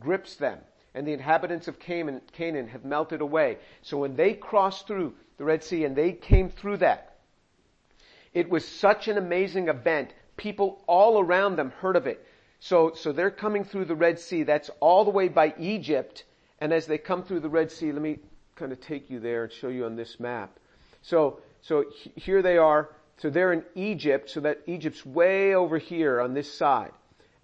grips 0.00 0.36
them. 0.36 0.58
And 0.94 1.06
the 1.06 1.12
inhabitants 1.12 1.68
of 1.68 1.78
Canaan, 1.78 2.22
Canaan 2.32 2.68
have 2.68 2.86
melted 2.86 3.20
away. 3.20 3.58
So 3.82 3.98
when 3.98 4.16
they 4.16 4.32
crossed 4.32 4.86
through 4.86 5.12
the 5.36 5.44
Red 5.44 5.62
Sea 5.62 5.84
and 5.84 5.94
they 5.94 6.12
came 6.12 6.48
through 6.48 6.78
that, 6.78 7.16
it 8.32 8.48
was 8.48 8.66
such 8.66 9.06
an 9.08 9.18
amazing 9.18 9.68
event. 9.68 10.14
People 10.38 10.82
all 10.86 11.20
around 11.20 11.56
them 11.56 11.72
heard 11.82 11.96
of 11.96 12.06
it. 12.06 12.26
So, 12.60 12.94
so 12.94 13.12
they're 13.12 13.30
coming 13.30 13.62
through 13.62 13.84
the 13.84 13.94
Red 13.94 14.18
Sea. 14.18 14.42
That's 14.42 14.70
all 14.80 15.04
the 15.04 15.10
way 15.10 15.28
by 15.28 15.52
Egypt. 15.58 16.24
And 16.62 16.72
as 16.72 16.86
they 16.86 16.96
come 16.96 17.24
through 17.24 17.40
the 17.40 17.50
Red 17.50 17.70
Sea, 17.70 17.92
let 17.92 18.00
me 18.00 18.20
kind 18.56 18.72
of 18.72 18.80
take 18.80 19.10
you 19.10 19.20
there 19.20 19.44
and 19.44 19.52
show 19.52 19.68
you 19.68 19.84
on 19.84 19.96
this 19.96 20.18
map. 20.18 20.58
So, 21.02 21.40
so 21.60 21.84
here 22.16 22.40
they 22.40 22.56
are. 22.56 22.88
So 23.18 23.30
they're 23.30 23.52
in 23.52 23.64
Egypt. 23.74 24.30
So 24.30 24.40
that 24.40 24.62
Egypt's 24.66 25.04
way 25.04 25.54
over 25.54 25.78
here 25.78 26.20
on 26.20 26.34
this 26.34 26.52
side. 26.52 26.92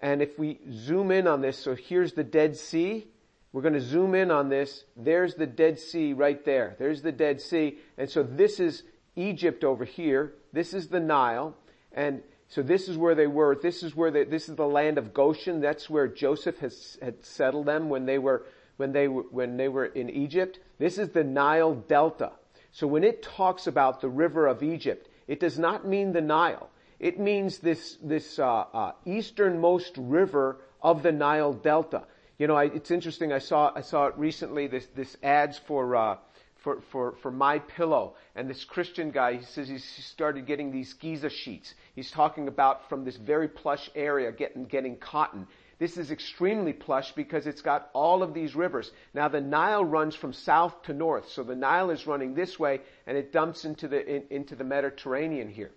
And 0.01 0.23
if 0.23 0.39
we 0.39 0.59
zoom 0.73 1.11
in 1.11 1.27
on 1.27 1.43
this, 1.43 1.59
so 1.59 1.75
here's 1.75 2.15
the 2.15 2.25
Dead 2.25 2.57
Sea. 2.57 3.07
We're 3.53 3.63
going 3.63 3.75
to 3.75 3.81
zoom 3.81 4.15
in 4.15 4.31
on 4.31 4.49
this. 4.49 4.85
There's 4.97 5.35
the 5.35 5.47
Dead 5.47 5.79
Sea 5.79 6.13
right 6.13 6.43
there. 6.45 6.77
There's 6.79 7.03
the 7.03 7.13
Dead 7.13 7.41
Sea. 7.41 7.79
And 7.99 8.09
so 8.09 8.23
this 8.23 8.61
is 8.61 8.83
Egypt 9.17 9.65
over 9.65 9.85
here. 9.85 10.35
This 10.53 10.73
is 10.73 10.89
the 10.89 11.01
Nile. 11.01 11.55
And 11.93 12.23
so 12.49 12.63
this 12.63 12.89
is 12.89 12.97
where 12.97 13.15
they 13.15 13.27
were. 13.27 13.57
This 13.57 13.83
is 13.83 13.95
where 13.95 14.11
they, 14.11 14.25
this 14.25 14.49
is 14.49 14.57
the 14.57 14.67
land 14.67 14.99
of 14.99 15.13
Goshen. 15.13 15.61
That's 15.61 15.91
where 15.91 16.09
Joseph 16.09 16.59
has, 16.61 16.99
had 17.03 17.25
settled 17.25 17.67
them 17.67 17.89
when 17.89 18.07
they 18.07 18.19
were, 18.19 18.47
when 18.77 18.93
they 18.93 19.09
were, 19.09 19.25
when 19.31 19.57
they 19.57 19.69
were 19.69 19.87
in 19.87 20.09
Egypt. 20.11 20.61
This 20.79 20.99
is 20.99 21.11
the 21.11 21.25
Nile 21.25 21.75
Delta. 21.75 22.33
So 22.73 22.87
when 22.87 23.05
it 23.05 23.23
talks 23.23 23.67
about 23.67 24.01
the 24.01 24.09
river 24.09 24.47
of 24.47 24.63
Egypt, 24.63 25.09
it 25.31 25.39
does 25.39 25.61
not 25.61 25.87
mean 25.87 26.13
the 26.13 26.21
Nile. 26.21 26.69
It 26.99 27.21
means 27.21 27.59
this, 27.59 27.97
this, 28.03 28.41
uh, 28.41 28.65
uh, 28.75 28.93
easternmost 29.05 29.95
river 29.97 30.59
of 30.83 31.05
the 31.05 31.13
Nile 31.13 31.53
Delta. 31.53 32.03
You 32.37 32.49
know, 32.49 32.57
I, 32.57 32.65
it's 32.65 32.91
interesting. 32.91 33.33
I 33.33 33.39
saw, 33.39 33.71
I 33.73 33.83
saw 33.83 34.07
it 34.07 34.15
recently. 34.17 34.67
This, 34.67 34.89
this 34.97 35.17
ads 35.23 35.57
for, 35.57 35.95
uh, 35.95 36.17
for, 36.57 36.81
for, 36.91 37.15
for 37.23 37.31
MyPillow. 37.31 38.15
And 38.35 38.51
this 38.51 38.65
Christian 38.65 39.13
guy, 39.13 39.37
he 39.37 39.45
says 39.45 39.69
he 39.69 39.79
started 39.79 40.47
getting 40.47 40.73
these 40.73 40.95
Giza 40.95 41.31
sheets. 41.31 41.75
He's 41.95 42.11
talking 42.11 42.49
about 42.49 42.89
from 42.89 43.05
this 43.05 43.17
very 43.17 43.47
plush 43.47 43.89
area 43.95 44.33
getting, 44.33 44.65
getting 44.65 44.97
cotton. 44.97 45.47
This 45.81 45.97
is 45.97 46.11
extremely 46.11 46.75
plush 46.75 47.13
because 47.13 47.47
it's 47.47 47.63
got 47.63 47.89
all 47.95 48.23
of 48.23 48.35
these 48.35 48.55
rivers. 48.55 48.93
Now 49.15 49.29
the 49.29 49.41
Nile 49.41 49.83
runs 49.83 50.15
from 50.15 50.35
south 50.35 50.83
to 50.83 50.93
north. 50.93 51.31
So 51.31 51.43
the 51.43 51.57
Nile 51.57 51.89
is 51.89 52.07
running 52.07 52.35
this 52.35 52.59
way 52.59 52.83
and 53.07 53.17
it 53.17 53.33
dumps 53.33 53.65
into 53.65 53.89
the, 53.89 54.07
in, 54.07 54.25
into 54.29 54.55
the 54.55 54.63
Mediterranean 54.63 55.49
here. 55.49 55.71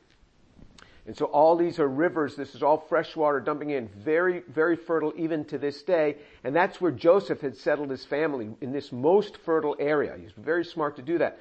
And 1.06 1.16
so 1.16 1.26
all 1.26 1.56
these 1.56 1.80
are 1.80 1.88
rivers. 1.88 2.36
This 2.36 2.54
is 2.54 2.62
all 2.62 2.86
fresh 2.90 3.16
water 3.16 3.40
dumping 3.40 3.70
in. 3.70 3.88
Very, 4.04 4.44
very 4.50 4.76
fertile 4.76 5.14
even 5.16 5.46
to 5.46 5.58
this 5.58 5.82
day. 5.84 6.18
And 6.44 6.54
that's 6.54 6.82
where 6.82 6.92
Joseph 6.92 7.40
had 7.40 7.56
settled 7.56 7.90
his 7.90 8.04
family 8.04 8.50
in 8.60 8.74
this 8.74 8.92
most 8.92 9.38
fertile 9.38 9.78
area. 9.80 10.18
He's 10.20 10.34
very 10.36 10.66
smart 10.66 10.98
to 10.98 11.02
do 11.02 11.18
that. 11.20 11.40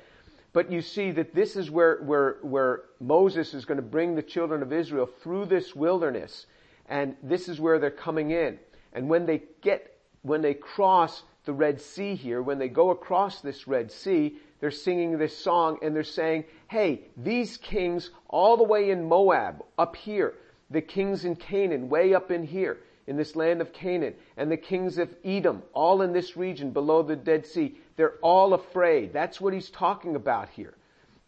But 0.53 0.71
you 0.71 0.83
see 0.83 1.11
that 1.13 1.35
this 1.35 1.57
is 1.57 1.69
where, 1.69 1.97
where, 2.03 2.37
where 2.43 2.83
Moses 3.01 3.55
is 3.55 3.65
going 3.65 3.77
to 3.77 3.83
bring 3.83 4.15
the 4.15 4.23
children 4.23 4.63
of 4.63 4.73
Israel 4.73 5.09
through 5.23 5.47
this 5.47 5.75
wilderness. 5.75 6.47
And 6.93 7.17
this 7.23 7.49
is 7.49 7.59
where 7.59 7.79
they're 7.79 7.91
coming 7.91 8.33
in. 8.33 8.59
And 8.93 9.09
when 9.09 9.25
they 9.25 9.45
get, 9.63 9.97
when 10.21 10.43
they 10.43 10.53
cross 10.53 11.23
the 11.47 11.53
Red 11.55 11.81
Sea 11.81 12.15
here, 12.15 12.43
when 12.43 12.59
they 12.59 12.69
go 12.69 12.91
across 12.91 13.41
this 13.41 13.67
Red 13.67 13.91
Sea, 13.91 14.37
they're 14.61 14.71
singing 14.71 15.17
this 15.17 15.37
song 15.37 15.79
and 15.81 15.97
they're 15.97 16.05
saying, 16.05 16.45
hey, 16.69 17.01
these 17.17 17.57
kings 17.57 18.11
all 18.29 18.59
the 18.59 18.63
way 18.63 18.91
in 18.91 19.09
Moab, 19.09 19.65
up 19.79 19.97
here, 19.97 20.35
the 20.71 20.83
kings 20.83 21.25
in 21.25 21.35
Canaan, 21.35 21.89
way 21.89 22.13
up 22.13 22.31
in 22.31 22.43
here, 22.43 22.81
in 23.07 23.17
this 23.17 23.37
land 23.37 23.63
of 23.63 23.73
Canaan, 23.73 24.15
and 24.37 24.53
the 24.53 24.57
kings 24.59 24.99
of 24.99 25.17
Edom, 25.25 25.63
all 25.73 26.03
in 26.03 26.13
this 26.13 26.37
region 26.37 26.73
below 26.73 27.03
the 27.03 27.17
Dead 27.17 27.47
Sea, 27.47 27.75
they're 27.97 28.19
all 28.21 28.53
afraid. 28.53 29.15
That's 29.15 29.41
what 29.41 29.55
he's 29.55 29.71
talking 29.71 30.15
about 30.15 30.51
here. 30.51 30.75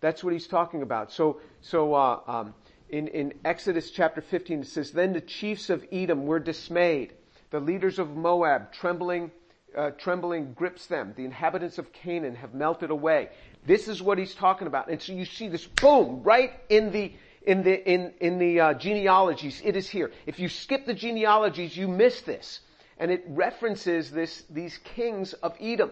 That's 0.02 0.22
what 0.22 0.34
he's 0.34 0.46
talking 0.46 0.82
about. 0.82 1.10
So, 1.10 1.40
so, 1.62 1.94
uh, 1.94 2.20
um, 2.26 2.54
in, 2.94 3.08
in 3.08 3.34
Exodus 3.44 3.90
chapter 3.90 4.20
15 4.20 4.60
it 4.60 4.66
says, 4.68 4.92
Then 4.92 5.12
the 5.12 5.20
chiefs 5.20 5.68
of 5.68 5.84
Edom 5.90 6.26
were 6.26 6.38
dismayed. 6.38 7.12
The 7.50 7.58
leaders 7.58 7.98
of 7.98 8.16
Moab, 8.16 8.72
trembling, 8.72 9.32
uh, 9.76 9.90
trembling 9.98 10.52
grips 10.54 10.86
them. 10.86 11.12
The 11.16 11.24
inhabitants 11.24 11.78
of 11.78 11.92
Canaan 11.92 12.36
have 12.36 12.54
melted 12.54 12.90
away. 12.90 13.30
This 13.66 13.88
is 13.88 14.00
what 14.00 14.18
he's 14.18 14.34
talking 14.34 14.68
about. 14.68 14.90
And 14.90 15.02
so 15.02 15.12
you 15.12 15.24
see 15.24 15.48
this 15.48 15.66
boom 15.66 16.22
right 16.22 16.52
in 16.68 16.92
the 16.92 17.12
in 17.42 17.64
the 17.64 17.92
in 17.92 18.12
in 18.20 18.38
the 18.38 18.60
uh, 18.60 18.74
genealogies. 18.74 19.60
It 19.64 19.76
is 19.76 19.88
here. 19.90 20.12
If 20.26 20.38
you 20.38 20.48
skip 20.48 20.86
the 20.86 20.94
genealogies, 20.94 21.76
you 21.76 21.88
miss 21.88 22.20
this, 22.20 22.60
and 22.98 23.10
it 23.10 23.24
references 23.26 24.12
this 24.12 24.44
these 24.50 24.78
kings 24.78 25.32
of 25.32 25.56
Edom, 25.60 25.90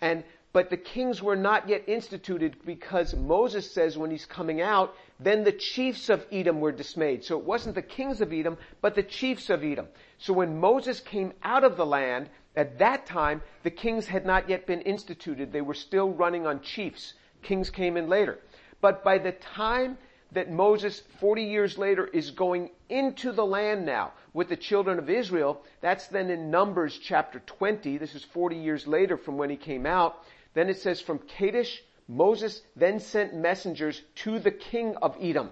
and 0.00 0.22
but 0.52 0.70
the 0.70 0.76
kings 0.76 1.22
were 1.22 1.36
not 1.36 1.68
yet 1.68 1.88
instituted 1.88 2.56
because 2.64 3.14
Moses 3.14 3.70
says 3.70 3.98
when 3.98 4.10
he's 4.10 4.26
coming 4.26 4.60
out, 4.60 4.94
then 5.20 5.44
the 5.44 5.52
chiefs 5.52 6.08
of 6.08 6.24
Edom 6.30 6.60
were 6.60 6.72
dismayed. 6.72 7.24
So 7.24 7.38
it 7.38 7.44
wasn't 7.44 7.74
the 7.74 7.82
kings 7.82 8.20
of 8.20 8.32
Edom, 8.32 8.56
but 8.80 8.94
the 8.94 9.02
chiefs 9.02 9.50
of 9.50 9.64
Edom. 9.64 9.88
So 10.18 10.32
when 10.32 10.60
Moses 10.60 11.00
came 11.00 11.32
out 11.42 11.64
of 11.64 11.76
the 11.76 11.86
land, 11.86 12.28
at 12.54 12.78
that 12.78 13.06
time, 13.06 13.42
the 13.62 13.70
kings 13.70 14.06
had 14.06 14.26
not 14.26 14.48
yet 14.48 14.66
been 14.66 14.80
instituted. 14.82 15.52
They 15.52 15.60
were 15.60 15.74
still 15.74 16.10
running 16.10 16.46
on 16.46 16.60
chiefs. 16.60 17.14
Kings 17.42 17.70
came 17.70 17.96
in 17.96 18.08
later. 18.08 18.38
But 18.80 19.02
by 19.02 19.18
the 19.18 19.32
time 19.32 19.98
that 20.32 20.50
Moses, 20.50 21.02
40 21.20 21.42
years 21.42 21.78
later, 21.78 22.06
is 22.06 22.30
going 22.30 22.70
into 22.88 23.32
the 23.32 23.44
land 23.44 23.86
now 23.86 24.12
with 24.34 24.48
the 24.48 24.56
children 24.56 24.98
of 24.98 25.08
Israel, 25.08 25.62
that's 25.80 26.06
then 26.08 26.30
in 26.30 26.50
Numbers 26.50 26.98
chapter 26.98 27.40
20. 27.40 27.98
This 27.98 28.14
is 28.14 28.24
40 28.24 28.56
years 28.56 28.86
later 28.86 29.16
from 29.16 29.36
when 29.36 29.50
he 29.50 29.56
came 29.56 29.86
out. 29.86 30.22
Then 30.54 30.68
it 30.68 30.78
says, 30.78 31.00
from 31.00 31.18
Kadesh, 31.20 31.82
Moses 32.08 32.62
then 32.74 32.98
sent 32.98 33.34
messengers 33.34 34.02
to 34.16 34.38
the 34.38 34.50
king 34.50 34.96
of 34.96 35.16
Edom. 35.20 35.50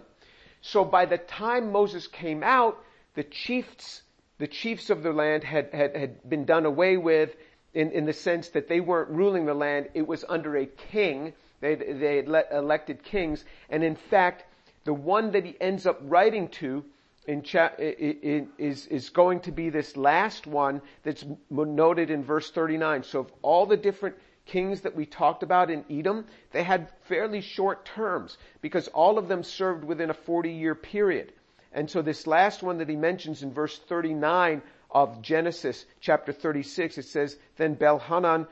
So 0.62 0.84
by 0.84 1.04
the 1.04 1.18
time 1.18 1.70
Moses 1.70 2.06
came 2.06 2.42
out, 2.42 2.78
the 3.14 3.24
chiefs 3.24 4.02
the 4.38 4.46
chiefs 4.46 4.90
of 4.90 5.02
the 5.02 5.12
land 5.12 5.44
had, 5.44 5.72
had, 5.72 5.96
had 5.96 6.28
been 6.28 6.44
done 6.44 6.66
away 6.66 6.96
with 6.96 7.34
in, 7.72 7.90
in 7.92 8.04
the 8.04 8.12
sense 8.12 8.50
that 8.50 8.68
they 8.68 8.80
weren't 8.80 9.10
ruling 9.10 9.46
the 9.46 9.54
land. 9.54 9.88
It 9.94 10.06
was 10.06 10.24
under 10.28 10.56
a 10.56 10.66
king. 10.66 11.32
They, 11.60 11.74
they 11.74 12.16
had 12.16 12.28
let, 12.28 12.52
elected 12.52 13.02
kings. 13.02 13.44
And 13.70 13.82
in 13.82 13.96
fact, 13.96 14.44
the 14.84 14.92
one 14.92 15.32
that 15.32 15.44
he 15.44 15.56
ends 15.60 15.86
up 15.86 15.98
writing 16.02 16.48
to 16.48 16.84
in 17.26 17.42
cha- 17.42 17.72
is, 17.78 18.86
is 18.86 19.08
going 19.08 19.40
to 19.40 19.52
be 19.52 19.70
this 19.70 19.96
last 19.96 20.46
one 20.46 20.82
that's 21.02 21.24
noted 21.50 22.10
in 22.10 22.22
verse 22.22 22.50
39. 22.50 23.02
So 23.02 23.20
of 23.20 23.32
all 23.42 23.66
the 23.66 23.76
different 23.76 24.16
kings 24.46 24.82
that 24.82 24.96
we 24.96 25.06
talked 25.06 25.42
about 25.42 25.70
in 25.70 25.84
Edom, 25.90 26.24
they 26.52 26.62
had 26.62 26.90
fairly 27.02 27.40
short 27.40 27.84
terms 27.84 28.38
because 28.60 28.88
all 28.88 29.18
of 29.18 29.28
them 29.28 29.42
served 29.42 29.84
within 29.84 30.10
a 30.10 30.14
40 30.14 30.52
year 30.52 30.74
period. 30.74 31.32
And 31.72 31.90
so 31.90 32.00
this 32.00 32.26
last 32.26 32.62
one 32.62 32.78
that 32.78 32.88
he 32.88 32.96
mentions 32.96 33.42
in 33.42 33.52
verse 33.52 33.78
39 33.78 34.62
of 34.90 35.20
Genesis 35.20 35.84
chapter 36.00 36.32
36, 36.32 36.98
it 36.98 37.04
says, 37.04 37.36
Then 37.56 37.74
Baal-Hanan, 37.74 38.46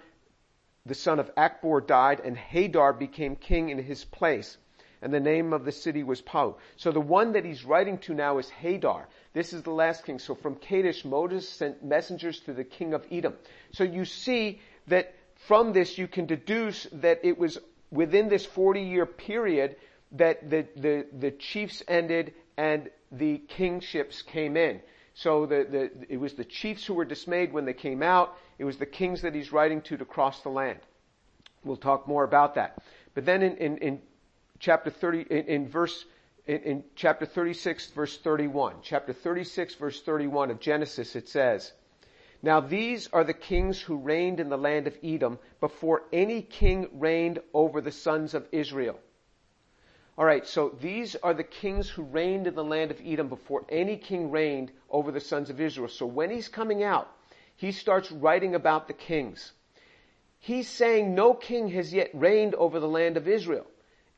the 0.85 0.95
son 0.95 1.19
of 1.19 1.35
Achbor, 1.35 1.87
died, 1.87 2.21
and 2.21 2.37
Hadar 2.37 2.99
became 2.99 3.37
king 3.37 3.71
in 3.71 3.79
his 3.79 4.05
place. 4.05 4.59
And 5.01 5.13
the 5.13 5.21
name 5.21 5.53
of 5.53 5.65
the 5.65 5.73
city 5.73 6.03
was 6.03 6.21
Pau. 6.23 6.57
So 6.77 6.91
the 6.91 7.01
one 7.01 7.33
that 7.33 7.45
he's 7.45 7.65
writing 7.65 7.99
to 7.99 8.15
now 8.15 8.39
is 8.39 8.51
Hadar. 8.51 9.05
This 9.35 9.53
is 9.53 9.63
the 9.63 9.71
last 9.71 10.05
king. 10.05 10.19
So 10.19 10.35
from 10.35 10.57
Kadesh, 10.57 11.05
Moses 11.05 11.49
sent 11.49 11.85
messengers 11.85 12.41
to 12.41 12.53
the 12.53 12.65
king 12.65 12.95
of 12.95 13.07
Edom. 13.11 13.35
So 13.73 13.85
you 13.85 14.05
see 14.05 14.61
that 14.87 15.15
from 15.47 15.73
this 15.73 15.99
you 15.99 16.09
can 16.09 16.27
deduce 16.27 16.85
that 16.93 17.21
it 17.23 17.39
was 17.39 17.59
within 17.91 18.29
this 18.29 18.47
40 18.47 18.81
year 18.83 19.07
period 19.07 19.77
that 20.13 20.49
the, 20.49 20.67
the, 20.77 21.07
the 21.19 21.31
chiefs 21.31 21.83
ended 21.89 22.35
and 22.57 22.91
the 23.11 23.39
kingships 23.39 24.23
came 24.23 24.57
in. 24.57 24.81
So 25.15 25.47
the, 25.47 25.67
the, 25.71 26.13
it 26.13 26.17
was 26.17 26.35
the 26.35 26.45
chiefs 26.45 26.85
who 26.85 26.95
were 26.95 27.05
dismayed 27.05 27.53
when 27.53 27.65
they 27.65 27.73
came 27.73 28.03
out. 28.03 28.37
It 28.59 28.65
was 28.65 28.79
the 28.79 28.87
kings 28.87 29.23
that 29.23 29.35
he's 29.35 29.53
writing 29.53 29.81
to 29.83 29.97
to 29.97 30.05
cross 30.05 30.41
the 30.43 30.49
land. 30.49 30.79
We'll 31.63 31.77
talk 31.77 32.09
more 32.09 32.25
about 32.25 32.57
that. 32.57 32.79
But 33.15 33.25
then 33.25 33.43
in, 33.43 33.57
in, 33.57 33.79
in 33.79 34.03
chapter 34.59 34.91
30, 34.91 35.23
in, 35.31 35.45
in 35.47 35.69
verse, 35.69 36.05
in, 36.47 36.61
in 36.63 36.85
chapter 36.97 37.27
36 37.27 37.91
verse 37.91 38.17
31, 38.19 38.77
chapter 38.83 39.13
36 39.13 39.75
verse 39.77 40.01
31 40.03 40.51
of 40.51 40.61
Genesis, 40.61 41.15
it 41.17 41.29
says, 41.29 41.73
now 42.45 42.61
these 42.61 43.09
are 43.13 43.25
the 43.25 43.33
kings 43.33 43.81
who 43.81 43.97
reigned 43.97 44.39
in 44.39 44.49
the 44.49 44.59
land 44.59 44.87
of 44.87 44.97
Edom 45.03 45.39
before 45.61 46.03
any 46.13 46.43
king 46.43 46.89
reigned 46.93 47.41
over 47.53 47.81
the 47.81 47.93
sons 47.93 48.35
of 48.35 48.47
Israel. 48.53 48.99
Alright, 50.17 50.47
so 50.47 50.69
these 50.81 51.17
are 51.17 51.35
the 51.35 51.43
kings 51.43 51.89
who 51.89 52.03
reigned 52.03 52.47
in 52.47 52.55
the 52.55 52.63
land 52.63 52.93
of 52.93 53.01
Edom 53.05 53.29
before 53.29 53.65
any 53.69 53.97
king 53.97 54.31
reigned 54.31 54.71
over 54.89 55.11
the 55.11 55.21
sons 55.21 55.51
of 55.51 55.61
Israel. 55.61 55.89
So 55.89 56.07
when 56.07 56.31
he's 56.31 56.49
coming 56.49 56.85
out, 56.85 57.09
he 57.57 57.73
starts 57.73 58.13
writing 58.13 58.55
about 58.55 58.87
the 58.87 58.95
kings. 58.95 59.53
He's 60.39 60.69
saying 60.69 61.15
no 61.15 61.35
king 61.35 61.69
has 61.71 61.93
yet 61.93 62.11
reigned 62.13 62.55
over 62.55 62.79
the 62.79 62.89
land 62.89 63.17
of 63.17 63.27
Israel. 63.27 63.67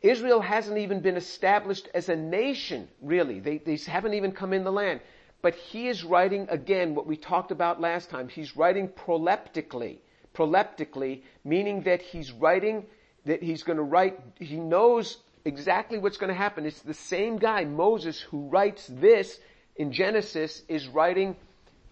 Israel 0.03 0.41
hasn't 0.41 0.79
even 0.79 1.01
been 1.01 1.17
established 1.17 1.89
as 1.95 2.09
a 2.09 2.17
nation, 2.17 2.89
really. 3.01 3.41
They, 3.41 3.59
they 3.59 3.77
haven't 3.77 4.15
even 4.15 4.33
come 4.33 4.53
in 4.53 4.65
the 4.65 4.73
land. 4.73 5.01
But 5.47 5.55
he 5.55 5.87
is 5.87 6.03
writing 6.03 6.49
again 6.51 6.97
what 6.97 7.07
we 7.07 7.17
talked 7.17 7.53
about 7.53 7.81
last 7.81 8.11
time. 8.11 8.27
He's 8.27 8.57
writing 8.57 8.89
proleptically. 8.89 9.99
Proleptically, 10.35 11.23
meaning 11.45 11.83
that 11.83 12.03
he's 12.03 12.33
writing, 12.33 12.85
that 13.27 13.45
he's 13.45 13.63
going 13.63 13.77
to 13.77 13.85
write, 13.85 14.19
he 14.41 14.57
knows 14.57 15.19
exactly 15.45 15.99
what's 15.99 16.17
going 16.17 16.31
to 16.31 16.35
happen. 16.35 16.67
It's 16.67 16.83
the 16.83 16.93
same 16.93 17.39
guy, 17.39 17.65
Moses, 17.65 18.21
who 18.21 18.49
writes 18.49 18.89
this 18.89 19.39
in 19.77 19.93
Genesis, 19.93 20.65
is 20.67 20.89
writing 20.89 21.37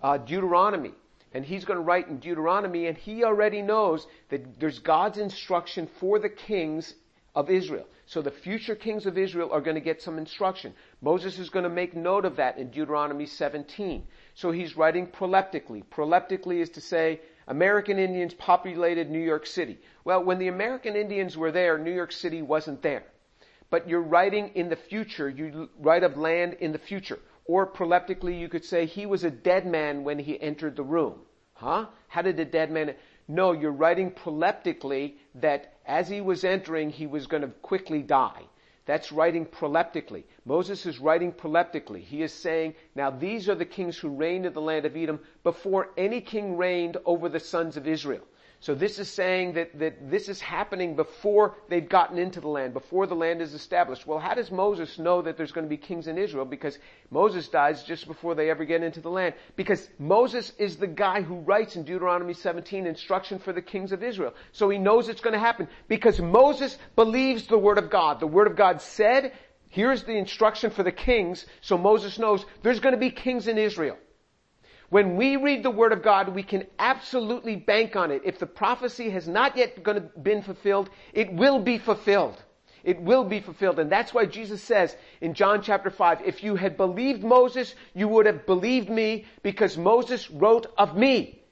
uh, 0.02 0.18
Deuteronomy. 0.18 0.90
And 1.32 1.44
he's 1.44 1.64
going 1.64 1.78
to 1.78 1.84
write 1.84 2.08
in 2.08 2.18
Deuteronomy, 2.18 2.88
and 2.88 2.98
he 2.98 3.22
already 3.22 3.62
knows 3.62 4.08
that 4.30 4.58
there's 4.58 4.80
God's 4.80 5.18
instruction 5.18 5.86
for 6.00 6.18
the 6.18 6.28
kings 6.28 6.96
of 7.34 7.50
Israel. 7.50 7.86
So 8.06 8.22
the 8.22 8.30
future 8.30 8.74
kings 8.74 9.06
of 9.06 9.18
Israel 9.18 9.50
are 9.52 9.60
going 9.60 9.74
to 9.74 9.80
get 9.80 10.02
some 10.02 10.18
instruction. 10.18 10.74
Moses 11.00 11.38
is 11.38 11.50
going 11.50 11.64
to 11.64 11.70
make 11.70 11.96
note 11.96 12.24
of 12.24 12.36
that 12.36 12.58
in 12.58 12.70
Deuteronomy 12.70 13.26
17. 13.26 14.06
So 14.34 14.50
he's 14.50 14.76
writing 14.76 15.06
proleptically. 15.06 15.84
Proleptically 15.90 16.60
is 16.60 16.70
to 16.70 16.80
say, 16.80 17.20
American 17.46 17.98
Indians 17.98 18.34
populated 18.34 19.10
New 19.10 19.22
York 19.22 19.46
City. 19.46 19.78
Well, 20.04 20.22
when 20.22 20.38
the 20.38 20.48
American 20.48 20.96
Indians 20.96 21.36
were 21.36 21.52
there, 21.52 21.78
New 21.78 21.92
York 21.92 22.12
City 22.12 22.42
wasn't 22.42 22.82
there. 22.82 23.04
But 23.70 23.88
you're 23.88 24.02
writing 24.02 24.50
in 24.54 24.68
the 24.68 24.76
future, 24.76 25.28
you 25.28 25.68
write 25.78 26.04
of 26.04 26.16
land 26.16 26.54
in 26.60 26.72
the 26.72 26.78
future. 26.78 27.18
Or 27.46 27.66
proleptically, 27.66 28.38
you 28.38 28.48
could 28.48 28.64
say 28.64 28.86
he 28.86 29.06
was 29.06 29.24
a 29.24 29.30
dead 29.30 29.66
man 29.66 30.04
when 30.04 30.18
he 30.18 30.40
entered 30.40 30.76
the 30.76 30.82
room. 30.82 31.20
Huh? 31.54 31.86
How 32.08 32.22
did 32.22 32.38
a 32.38 32.44
dead 32.44 32.70
man? 32.70 32.94
No, 33.28 33.52
you're 33.52 33.72
writing 33.72 34.10
proleptically 34.10 35.14
that 35.36 35.73
as 35.86 36.08
he 36.08 36.20
was 36.20 36.44
entering, 36.44 36.90
he 36.90 37.06
was 37.06 37.26
going 37.26 37.42
to 37.42 37.48
quickly 37.48 38.02
die. 38.02 38.42
That's 38.86 39.12
writing 39.12 39.46
proleptically. 39.46 40.24
Moses 40.44 40.84
is 40.84 40.98
writing 40.98 41.32
proleptically. 41.32 42.00
He 42.00 42.22
is 42.22 42.32
saying, 42.32 42.74
now 42.94 43.10
these 43.10 43.48
are 43.48 43.54
the 43.54 43.64
kings 43.64 43.96
who 43.96 44.10
reigned 44.10 44.44
in 44.44 44.52
the 44.52 44.60
land 44.60 44.84
of 44.84 44.96
Edom 44.96 45.20
before 45.42 45.90
any 45.96 46.20
king 46.20 46.56
reigned 46.56 46.98
over 47.06 47.28
the 47.28 47.40
sons 47.40 47.76
of 47.76 47.88
Israel. 47.88 48.24
So 48.64 48.74
this 48.74 48.98
is 48.98 49.10
saying 49.10 49.52
that, 49.52 49.78
that 49.78 50.10
this 50.10 50.30
is 50.30 50.40
happening 50.40 50.96
before 50.96 51.54
they've 51.68 51.86
gotten 51.86 52.16
into 52.16 52.40
the 52.40 52.48
land, 52.48 52.72
before 52.72 53.06
the 53.06 53.14
land 53.14 53.42
is 53.42 53.52
established. 53.52 54.06
Well, 54.06 54.18
how 54.18 54.32
does 54.32 54.50
Moses 54.50 54.98
know 54.98 55.20
that 55.20 55.36
there's 55.36 55.52
going 55.52 55.66
to 55.66 55.68
be 55.68 55.76
kings 55.76 56.06
in 56.06 56.16
Israel? 56.16 56.46
Because 56.46 56.78
Moses 57.10 57.46
dies 57.48 57.82
just 57.82 58.06
before 58.06 58.34
they 58.34 58.48
ever 58.48 58.64
get 58.64 58.82
into 58.82 59.02
the 59.02 59.10
land. 59.10 59.34
Because 59.54 59.86
Moses 59.98 60.50
is 60.56 60.78
the 60.78 60.86
guy 60.86 61.20
who 61.20 61.40
writes 61.40 61.76
in 61.76 61.84
Deuteronomy 61.84 62.32
17 62.32 62.86
instruction 62.86 63.38
for 63.38 63.52
the 63.52 63.60
kings 63.60 63.92
of 63.92 64.02
Israel. 64.02 64.32
So 64.52 64.70
he 64.70 64.78
knows 64.78 65.10
it's 65.10 65.20
going 65.20 65.34
to 65.34 65.38
happen. 65.38 65.68
Because 65.86 66.18
Moses 66.18 66.78
believes 66.96 67.46
the 67.46 67.58
word 67.58 67.76
of 67.76 67.90
God. 67.90 68.18
The 68.18 68.26
word 68.26 68.46
of 68.46 68.56
God 68.56 68.80
said, 68.80 69.34
here's 69.68 70.04
the 70.04 70.16
instruction 70.16 70.70
for 70.70 70.82
the 70.82 70.90
kings, 70.90 71.44
so 71.60 71.76
Moses 71.76 72.18
knows 72.18 72.46
there's 72.62 72.80
going 72.80 72.94
to 72.94 72.98
be 72.98 73.10
kings 73.10 73.46
in 73.46 73.58
Israel. 73.58 73.98
When 74.94 75.16
we 75.16 75.34
read 75.34 75.64
the 75.64 75.72
Word 75.72 75.90
of 75.90 76.04
God, 76.04 76.28
we 76.28 76.44
can 76.44 76.68
absolutely 76.78 77.56
bank 77.56 77.96
on 77.96 78.12
it. 78.12 78.22
If 78.24 78.38
the 78.38 78.46
prophecy 78.46 79.10
has 79.10 79.26
not 79.26 79.56
yet 79.56 79.82
been 80.22 80.40
fulfilled, 80.40 80.88
it 81.12 81.32
will 81.32 81.58
be 81.58 81.78
fulfilled. 81.78 82.40
It 82.84 83.00
will 83.00 83.24
be 83.24 83.40
fulfilled. 83.40 83.80
And 83.80 83.90
that's 83.90 84.14
why 84.14 84.26
Jesus 84.26 84.62
says 84.62 84.96
in 85.20 85.34
John 85.34 85.62
chapter 85.62 85.90
5, 85.90 86.20
if 86.24 86.44
you 86.44 86.54
had 86.54 86.76
believed 86.76 87.24
Moses, 87.24 87.74
you 87.92 88.06
would 88.06 88.26
have 88.26 88.46
believed 88.46 88.88
me 88.88 89.24
because 89.42 89.76
Moses 89.76 90.30
wrote 90.30 90.72
of 90.78 90.96
me. 90.96 91.42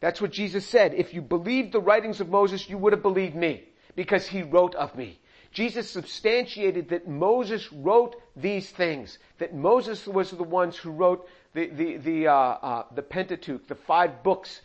That's 0.00 0.20
what 0.20 0.32
Jesus 0.32 0.66
said. 0.66 0.92
If 0.92 1.14
you 1.14 1.22
believed 1.22 1.72
the 1.72 1.80
writings 1.80 2.20
of 2.20 2.28
Moses, 2.28 2.68
you 2.68 2.76
would 2.76 2.92
have 2.92 3.00
believed 3.00 3.36
me 3.36 3.64
because 3.94 4.26
he 4.26 4.42
wrote 4.42 4.74
of 4.74 4.94
me. 4.94 5.18
Jesus 5.50 5.88
substantiated 5.88 6.90
that 6.90 7.08
Moses 7.08 7.72
wrote 7.72 8.16
these 8.36 8.68
things, 8.68 9.18
that 9.38 9.54
Moses 9.54 10.06
was 10.06 10.30
the 10.30 10.42
ones 10.42 10.76
who 10.76 10.90
wrote 10.90 11.26
the, 11.56 11.68
the, 11.68 11.96
the, 11.96 12.26
uh, 12.28 12.32
uh, 12.32 12.84
the 12.94 13.02
Pentateuch, 13.02 13.66
the 13.66 13.74
five 13.74 14.22
books. 14.22 14.60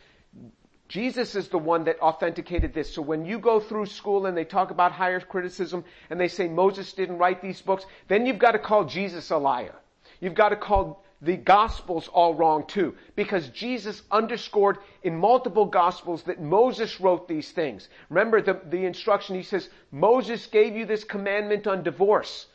Jesus 0.90 1.36
is 1.36 1.48
the 1.48 1.58
one 1.58 1.86
that 1.86 2.02
authenticated 2.02 2.74
this. 2.74 2.94
So 2.94 3.02
when 3.02 3.24
you 3.24 3.40
go 3.40 3.62
through 3.62 3.86
school 3.86 4.26
and 4.26 4.36
they 4.36 4.44
talk 4.44 4.72
about 4.72 4.92
higher 4.92 5.22
criticism 5.22 5.86
and 6.10 6.20
they 6.20 6.28
say 6.28 6.50
Moses 6.50 6.92
didn't 6.92 7.18
write 7.18 7.42
these 7.42 7.62
books, 7.62 7.86
then 8.10 8.26
you've 8.26 8.40
got 8.40 8.52
to 8.52 8.60
call 8.60 8.84
Jesus 8.84 9.32
a 9.32 9.38
liar. 9.38 9.76
You've 10.20 10.34
got 10.34 10.50
to 10.50 10.58
call 10.58 11.06
the 11.22 11.38
Gospels 11.38 12.10
all 12.10 12.36
wrong 12.36 12.68
too. 12.68 12.96
Because 13.16 13.48
Jesus 13.50 14.02
underscored 14.12 14.80
in 15.02 15.16
multiple 15.16 15.66
Gospels 15.66 16.24
that 16.24 16.42
Moses 16.42 17.00
wrote 17.00 17.26
these 17.26 17.52
things. 17.52 17.88
Remember 18.10 18.42
the, 18.42 18.60
the 18.70 18.86
instruction, 18.86 19.38
he 19.38 19.44
says, 19.44 19.70
Moses 19.92 20.46
gave 20.48 20.76
you 20.76 20.86
this 20.86 21.06
commandment 21.06 21.68
on 21.68 21.84
divorce 21.84 22.48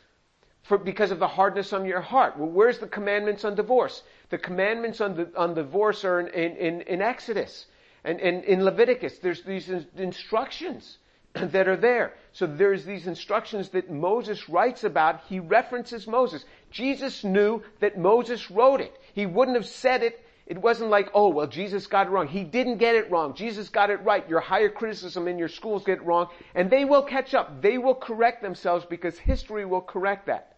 for, 0.67 0.79
because 0.79 1.11
of 1.11 1.19
the 1.19 1.29
hardness 1.29 1.73
on 1.73 1.85
your 1.85 2.01
heart. 2.01 2.37
Well, 2.37 2.49
where's 2.49 2.79
the 2.79 2.89
commandments 2.89 3.45
on 3.45 3.55
divorce? 3.55 4.03
The 4.31 4.39
commandments 4.39 5.01
on, 5.01 5.15
the, 5.17 5.31
on 5.37 5.55
divorce 5.55 6.05
are 6.05 6.21
in, 6.21 6.57
in, 6.57 6.81
in 6.83 7.03
Exodus 7.03 7.67
and, 8.05 8.21
and 8.21 8.45
in 8.45 8.65
Leviticus. 8.65 9.19
There's 9.19 9.43
these 9.43 9.71
instructions 9.97 10.99
that 11.35 11.69
are 11.69 11.77
there. 11.77 12.15
So 12.33 12.47
there's 12.47 12.85
these 12.85 13.07
instructions 13.07 13.69
that 13.71 13.91
Moses 13.91 14.49
writes 14.49 14.85
about. 14.85 15.23
He 15.29 15.39
references 15.39 16.07
Moses. 16.07 16.45
Jesus 16.71 17.25
knew 17.25 17.63
that 17.81 17.99
Moses 17.99 18.51
wrote 18.51 18.81
it. 18.81 18.99
He 19.15 19.27
wouldn't 19.27 19.57
have 19.57 19.67
said 19.67 20.03
it. 20.03 20.23
It 20.47 20.59
wasn't 20.59 20.91
like, 20.91 21.11
oh, 21.13 21.29
well, 21.29 21.49
Jesus 21.49 21.89
got 21.89 22.07
it 22.07 22.11
wrong. 22.11 22.29
He 22.29 22.45
didn't 22.45 22.79
get 22.79 22.95
it 22.95 23.11
wrong. 23.11 23.35
Jesus 23.35 23.69
got 23.69 23.91
it 23.91 24.03
right. 24.05 24.29
Your 24.29 24.41
higher 24.41 24.69
criticism 24.69 25.27
in 25.27 25.39
your 25.39 25.49
schools 25.49 25.83
get 25.85 25.99
it 25.99 26.05
wrong. 26.05 26.29
And 26.55 26.71
they 26.71 26.85
will 26.85 27.03
catch 27.03 27.35
up. 27.35 27.61
They 27.61 27.79
will 27.79 27.97
correct 27.97 28.43
themselves 28.43 28.85
because 28.85 29.19
history 29.19 29.65
will 29.65 29.81
correct 29.81 30.27
that. 30.27 30.56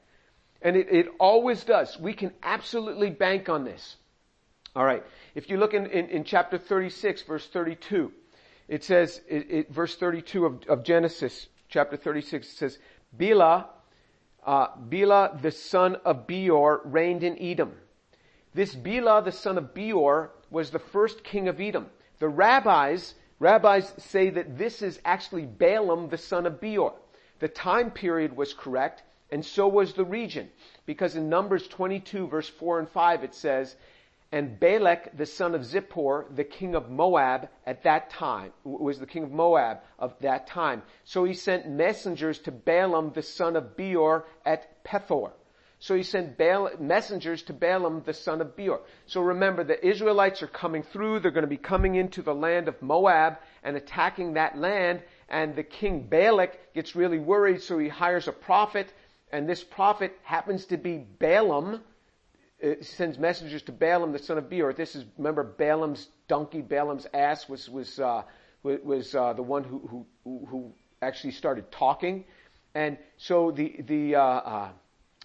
And 0.62 0.76
it, 0.76 0.88
it 0.90 1.06
always 1.20 1.62
does. 1.64 1.98
We 1.98 2.12
can 2.12 2.32
absolutely 2.42 3.10
bank 3.10 3.48
on 3.48 3.64
this. 3.64 3.96
Alright. 4.74 5.04
If 5.34 5.50
you 5.50 5.56
look 5.56 5.74
in, 5.74 5.86
in, 5.86 6.08
in 6.08 6.24
chapter 6.24 6.58
36, 6.58 7.22
verse 7.22 7.46
32, 7.46 8.12
it 8.68 8.84
says, 8.84 9.20
it, 9.28 9.50
it, 9.50 9.72
verse 9.72 9.96
32 9.96 10.46
of, 10.46 10.62
of, 10.68 10.84
Genesis, 10.84 11.46
chapter 11.68 11.96
36, 11.96 12.46
it 12.46 12.56
says, 12.56 12.78
Bela, 13.12 13.70
uh, 14.44 14.68
Bela 14.76 15.38
the 15.40 15.50
son 15.50 15.96
of 16.04 16.26
Beor 16.26 16.82
reigned 16.84 17.22
in 17.22 17.40
Edom. 17.40 17.72
This 18.54 18.74
Bela 18.74 19.22
the 19.24 19.32
son 19.32 19.58
of 19.58 19.74
Beor 19.74 20.32
was 20.50 20.70
the 20.70 20.78
first 20.78 21.24
king 21.24 21.48
of 21.48 21.60
Edom. 21.60 21.86
The 22.18 22.28
rabbis, 22.28 23.14
rabbis 23.38 23.92
say 23.98 24.30
that 24.30 24.58
this 24.58 24.82
is 24.82 25.00
actually 25.04 25.46
Balaam 25.46 26.08
the 26.08 26.18
son 26.18 26.46
of 26.46 26.60
Beor. 26.60 26.94
The 27.38 27.48
time 27.48 27.90
period 27.90 28.36
was 28.36 28.52
correct, 28.52 29.02
and 29.30 29.44
so 29.44 29.68
was 29.68 29.92
the 29.92 30.04
region. 30.04 30.50
Because 30.86 31.16
in 31.16 31.28
Numbers 31.28 31.66
22 31.68 32.28
verse 32.28 32.48
4 32.48 32.80
and 32.80 32.88
5 32.88 33.24
it 33.24 33.34
says, 33.34 33.76
and 34.30 34.60
Balak, 34.60 35.16
the 35.16 35.24
son 35.24 35.54
of 35.54 35.62
Zippor, 35.62 36.24
the 36.36 36.44
king 36.44 36.74
of 36.74 36.90
Moab 36.90 37.48
at 37.66 37.84
that 37.84 38.10
time, 38.10 38.52
was 38.62 38.98
the 38.98 39.06
king 39.06 39.22
of 39.22 39.32
Moab 39.32 39.78
of 39.98 40.14
that 40.20 40.46
time. 40.46 40.82
So 41.04 41.24
he 41.24 41.32
sent 41.32 41.68
messengers 41.68 42.38
to 42.40 42.52
Balaam, 42.52 43.12
the 43.14 43.22
son 43.22 43.56
of 43.56 43.74
Beor 43.74 44.26
at 44.44 44.84
Pethor. 44.84 45.32
So 45.80 45.94
he 45.94 46.02
sent 46.02 46.38
messengers 46.80 47.42
to 47.44 47.52
Balaam, 47.54 48.02
the 48.04 48.12
son 48.12 48.42
of 48.42 48.54
Beor. 48.54 48.80
So 49.06 49.22
remember, 49.22 49.64
the 49.64 49.86
Israelites 49.86 50.42
are 50.42 50.48
coming 50.48 50.82
through. 50.82 51.20
They're 51.20 51.30
going 51.30 51.42
to 51.42 51.48
be 51.48 51.56
coming 51.56 51.94
into 51.94 52.20
the 52.20 52.34
land 52.34 52.68
of 52.68 52.82
Moab 52.82 53.38
and 53.62 53.76
attacking 53.76 54.34
that 54.34 54.58
land. 54.58 55.02
And 55.30 55.54
the 55.54 55.62
king 55.62 56.02
Balak 56.02 56.74
gets 56.74 56.96
really 56.96 57.18
worried, 57.18 57.62
so 57.62 57.78
he 57.78 57.88
hires 57.88 58.28
a 58.28 58.32
prophet. 58.32 58.92
And 59.30 59.48
this 59.48 59.62
prophet 59.62 60.16
happens 60.22 60.66
to 60.66 60.76
be 60.76 60.98
Balaam, 60.98 61.82
uh, 62.62 62.68
sends 62.80 63.18
messengers 63.18 63.62
to 63.62 63.72
Balaam, 63.72 64.12
the 64.12 64.18
son 64.18 64.38
of 64.38 64.48
Beor. 64.48 64.72
This 64.72 64.96
is, 64.96 65.04
remember, 65.16 65.44
Balaam's 65.44 66.08
donkey, 66.28 66.62
Balaam's 66.62 67.06
ass 67.12 67.48
was, 67.48 67.68
was, 67.68 67.98
uh, 67.98 68.22
was, 68.62 69.14
uh, 69.14 69.32
the 69.34 69.42
one 69.42 69.64
who, 69.64 70.06
who, 70.24 70.46
who 70.46 70.72
actually 71.02 71.32
started 71.32 71.70
talking. 71.70 72.24
And 72.74 72.98
so 73.16 73.50
the, 73.50 73.76
the, 73.86 74.16
uh, 74.16 74.20
uh, 74.22 74.68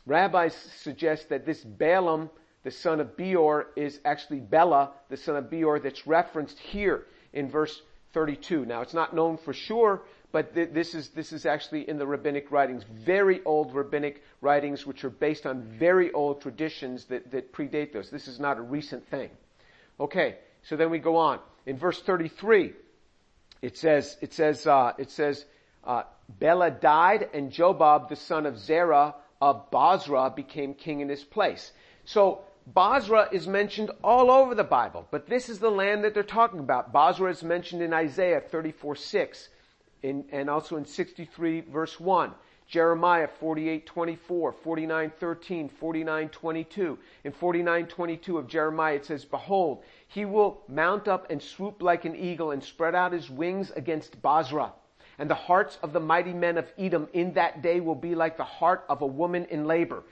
rabbis 0.06 0.56
suggest 0.82 1.30
that 1.30 1.46
this 1.46 1.64
Balaam, 1.64 2.30
the 2.64 2.72
son 2.72 3.00
of 3.00 3.16
Beor, 3.18 3.68
is 3.76 4.00
actually 4.06 4.40
Bela, 4.40 4.92
the 5.10 5.18
son 5.18 5.36
of 5.36 5.50
Beor, 5.50 5.80
that's 5.80 6.06
referenced 6.08 6.60
here 6.60 7.06
in 7.32 7.50
verse 7.50 7.82
32. 8.14 8.66
Now, 8.66 8.82
it's 8.82 8.94
not 8.94 9.16
known 9.16 9.38
for 9.38 9.54
sure, 9.54 10.04
but 10.34 10.56
th- 10.56 10.72
this 10.74 10.96
is 10.96 11.10
this 11.10 11.32
is 11.32 11.46
actually 11.46 11.88
in 11.88 12.00
the 12.00 12.08
rabbinic 12.08 12.52
writings, 12.52 12.84
very 12.92 13.42
old 13.46 13.74
rabbinic 13.74 14.24
writings, 14.42 14.86
which 14.86 15.06
are 15.06 15.12
based 15.12 15.46
on 15.46 15.62
very 15.62 16.12
old 16.12 16.42
traditions 16.42 17.06
that, 17.06 17.30
that 17.32 17.54
predate 17.54 17.94
those. 17.94 18.10
This 18.10 18.28
is 18.28 18.40
not 18.40 18.58
a 18.58 18.62
recent 18.62 19.08
thing. 19.10 19.30
Okay, 20.00 20.38
so 20.64 20.76
then 20.76 20.90
we 20.90 20.98
go 20.98 21.18
on 21.18 21.40
in 21.68 21.78
verse 21.78 22.02
33. 22.02 22.74
It 23.62 23.78
says 23.78 24.18
it 24.22 24.34
says 24.34 24.66
uh, 24.66 24.94
it 24.98 25.12
says 25.12 25.46
uh, 25.84 26.04
Bela 26.28 26.72
died, 26.72 27.30
and 27.32 27.52
Jobab, 27.52 28.10
the 28.10 28.16
son 28.16 28.48
of 28.48 28.58
Zerah 28.58 29.14
of 29.40 29.70
Bozrah, 29.70 30.32
became 30.32 30.74
king 30.74 31.02
in 31.02 31.10
his 31.10 31.24
place. 31.24 31.72
So 32.06 32.42
Bozrah 32.66 33.30
is 33.32 33.48
mentioned 33.48 33.92
all 34.04 34.32
over 34.32 34.56
the 34.56 34.64
Bible, 34.64 35.08
but 35.12 35.28
this 35.28 35.48
is 35.48 35.60
the 35.60 35.70
land 35.70 36.04
that 36.04 36.16
they're 36.16 36.24
talking 36.24 36.60
about. 36.60 36.92
Bozrah 36.92 37.30
is 37.30 37.44
mentioned 37.44 37.84
in 37.84 37.94
Isaiah 37.94 38.42
34 38.42 38.96
6 38.96 39.50
in, 40.04 40.26
and 40.32 40.50
also 40.50 40.76
in 40.76 40.86
63 40.86 41.62
verse 41.62 42.00
1. 42.00 42.34
Jeremiah 42.68 43.28
48, 43.28 43.86
24, 43.86 44.54
49, 44.54 45.12
13, 45.20 45.70
49, 45.70 46.30
22. 46.30 47.00
In 47.24 47.32
49, 47.32 47.88
22 47.88 48.38
of 48.38 48.48
Jeremiah 48.48 48.96
it 48.96 49.06
says, 49.06 49.26
Behold, 49.26 49.84
he 50.08 50.26
will 50.26 50.62
mount 50.68 51.08
up 51.08 51.30
and 51.30 51.42
swoop 51.42 51.82
like 51.82 52.06
an 52.06 52.16
eagle 52.16 52.52
and 52.52 52.64
spread 52.64 52.96
out 52.96 53.12
his 53.14 53.30
wings 53.30 53.72
against 53.76 54.22
Bozrah. 54.22 54.74
And 55.20 55.30
the 55.30 55.36
hearts 55.36 55.78
of 55.84 55.94
the 55.94 56.00
mighty 56.00 56.34
men 56.34 56.58
of 56.58 56.72
Edom 56.78 57.08
in 57.14 57.34
that 57.34 57.62
day 57.62 57.80
will 57.80 57.96
be 57.96 58.16
like 58.16 58.38
the 58.38 58.44
heart 58.44 58.86
of 58.90 59.02
a 59.02 59.08
woman 59.08 59.46
in 59.46 59.66
labor. 59.66 60.04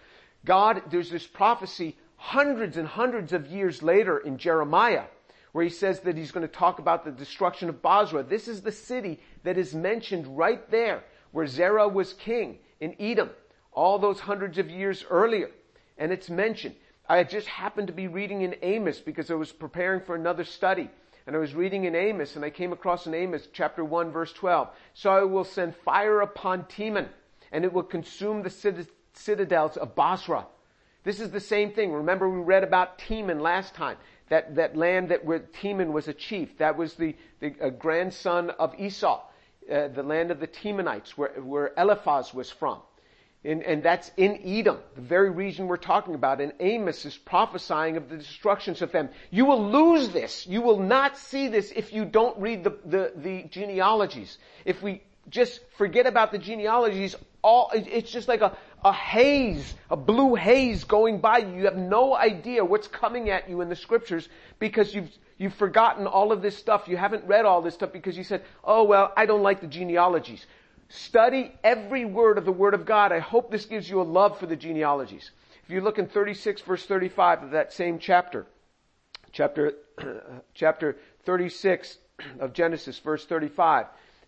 God, 0.45 0.83
there's 0.91 1.09
this 1.09 1.25
prophecy 1.25 1.97
hundreds 2.15 2.77
and 2.77 2.87
hundreds 2.87 3.33
of 3.33 3.47
years 3.47 3.81
later 3.81 4.19
in 4.19 4.37
Jeremiah 4.37 5.05
where 5.51 5.63
he 5.63 5.69
says 5.69 5.99
that 6.01 6.17
he's 6.17 6.31
going 6.31 6.47
to 6.47 6.53
talk 6.53 6.79
about 6.79 7.03
the 7.03 7.11
destruction 7.11 7.69
of 7.69 7.81
Bozrah. 7.81 8.23
This 8.23 8.47
is 8.47 8.61
the 8.61 8.71
city 8.71 9.19
that 9.43 9.57
is 9.57 9.73
mentioned 9.73 10.37
right 10.37 10.69
there 10.71 11.03
where 11.31 11.47
Zerah 11.47 11.87
was 11.87 12.13
king 12.13 12.59
in 12.79 12.95
Edom 12.99 13.29
all 13.71 13.99
those 13.99 14.19
hundreds 14.19 14.57
of 14.57 14.69
years 14.69 15.05
earlier. 15.09 15.49
And 15.97 16.11
it's 16.11 16.29
mentioned. 16.29 16.75
I 17.07 17.23
just 17.23 17.47
happened 17.47 17.87
to 17.87 17.93
be 17.93 18.07
reading 18.07 18.41
in 18.41 18.55
Amos 18.61 18.99
because 18.99 19.31
I 19.31 19.35
was 19.35 19.51
preparing 19.51 20.01
for 20.01 20.15
another 20.15 20.43
study. 20.43 20.89
And 21.27 21.35
I 21.35 21.39
was 21.39 21.53
reading 21.53 21.85
in 21.85 21.95
Amos 21.95 22.35
and 22.35 22.43
I 22.43 22.49
came 22.49 22.73
across 22.73 23.05
in 23.05 23.13
Amos 23.13 23.47
chapter 23.53 23.83
1 23.85 24.11
verse 24.11 24.33
12. 24.33 24.69
So 24.93 25.11
I 25.11 25.23
will 25.23 25.43
send 25.43 25.75
fire 25.75 26.21
upon 26.21 26.63
Teman 26.63 27.07
and 27.51 27.63
it 27.63 27.73
will 27.73 27.83
consume 27.83 28.43
the 28.43 28.87
citadels 29.13 29.77
of 29.77 29.95
Bozrah. 29.95 30.47
This 31.03 31.19
is 31.19 31.31
the 31.31 31.39
same 31.39 31.71
thing. 31.71 31.91
Remember 31.91 32.29
we 32.29 32.41
read 32.41 32.63
about 32.63 32.97
Teman 32.97 33.41
last 33.41 33.73
time 33.75 33.97
that, 34.31 34.55
that 34.55 34.77
land 34.77 35.09
that 35.09 35.25
where 35.25 35.39
Teman 35.39 35.91
was 35.91 36.07
a 36.07 36.13
chief. 36.13 36.57
That 36.59 36.77
was 36.77 36.93
the, 36.93 37.15
the 37.41 37.49
grandson 37.49 38.49
of 38.51 38.73
Esau, 38.79 39.21
uh, 39.69 39.89
the 39.89 40.03
land 40.03 40.31
of 40.31 40.39
the 40.39 40.47
Temanites, 40.47 41.17
where, 41.17 41.31
where 41.41 41.73
Eliphaz 41.77 42.33
was 42.33 42.49
from. 42.49 42.79
And, 43.43 43.61
and, 43.61 43.83
that's 43.83 44.09
in 44.15 44.39
Edom, 44.45 44.77
the 44.95 45.01
very 45.01 45.31
region 45.31 45.67
we're 45.67 45.75
talking 45.75 46.15
about. 46.15 46.39
And 46.39 46.53
Amos 46.61 47.05
is 47.05 47.17
prophesying 47.17 47.97
of 47.97 48.07
the 48.07 48.15
destructions 48.15 48.81
of 48.81 48.93
them. 48.93 49.09
You 49.31 49.45
will 49.45 49.69
lose 49.69 50.09
this. 50.09 50.47
You 50.47 50.61
will 50.61 50.79
not 50.79 51.17
see 51.17 51.49
this 51.49 51.73
if 51.75 51.91
you 51.91 52.05
don't 52.05 52.39
read 52.39 52.63
the, 52.63 52.77
the, 52.85 53.11
the 53.15 53.43
genealogies. 53.49 54.37
If 54.63 54.81
we 54.81 55.01
just 55.29 55.59
forget 55.77 56.05
about 56.07 56.31
the 56.31 56.37
genealogies, 56.37 57.15
all, 57.41 57.71
it's 57.73 58.11
just 58.11 58.27
like 58.27 58.41
a, 58.41 58.55
a 58.83 58.91
haze, 58.91 59.73
a 59.89 59.95
blue 59.95 60.35
haze 60.35 60.83
going 60.83 61.19
by 61.19 61.39
you. 61.39 61.55
You 61.55 61.65
have 61.65 61.77
no 61.77 62.15
idea 62.15 62.65
what's 62.65 62.87
coming 62.87 63.29
at 63.29 63.49
you 63.49 63.61
in 63.61 63.69
the 63.69 63.75
scriptures 63.75 64.27
because 64.59 64.93
you've, 64.93 65.09
you've 65.37 65.53
forgotten 65.53 66.07
all 66.07 66.31
of 66.31 66.41
this 66.41 66.57
stuff. 66.57 66.87
You 66.87 66.97
haven't 66.97 67.25
read 67.25 67.45
all 67.45 67.61
this 67.61 67.75
stuff 67.75 67.93
because 67.93 68.17
you 68.17 68.23
said, 68.23 68.43
oh 68.63 68.83
well, 68.83 69.13
I 69.15 69.25
don't 69.25 69.43
like 69.43 69.61
the 69.61 69.67
genealogies. 69.67 70.45
Study 70.89 71.53
every 71.63 72.05
word 72.05 72.37
of 72.37 72.45
the 72.45 72.51
Word 72.51 72.73
of 72.73 72.85
God. 72.85 73.11
I 73.11 73.19
hope 73.19 73.51
this 73.51 73.65
gives 73.65 73.89
you 73.89 74.01
a 74.01 74.03
love 74.03 74.39
for 74.39 74.45
the 74.45 74.55
genealogies. 74.55 75.31
If 75.63 75.69
you 75.69 75.81
look 75.81 75.99
in 75.99 76.07
36 76.07 76.61
verse 76.61 76.85
35 76.85 77.43
of 77.43 77.51
that 77.51 77.71
same 77.71 77.99
chapter, 77.99 78.45
chapter, 79.31 79.73
chapter 80.53 80.97
36 81.23 81.97
of 82.39 82.53
Genesis 82.53 82.99
verse 82.99 83.25
35, 83.25 83.85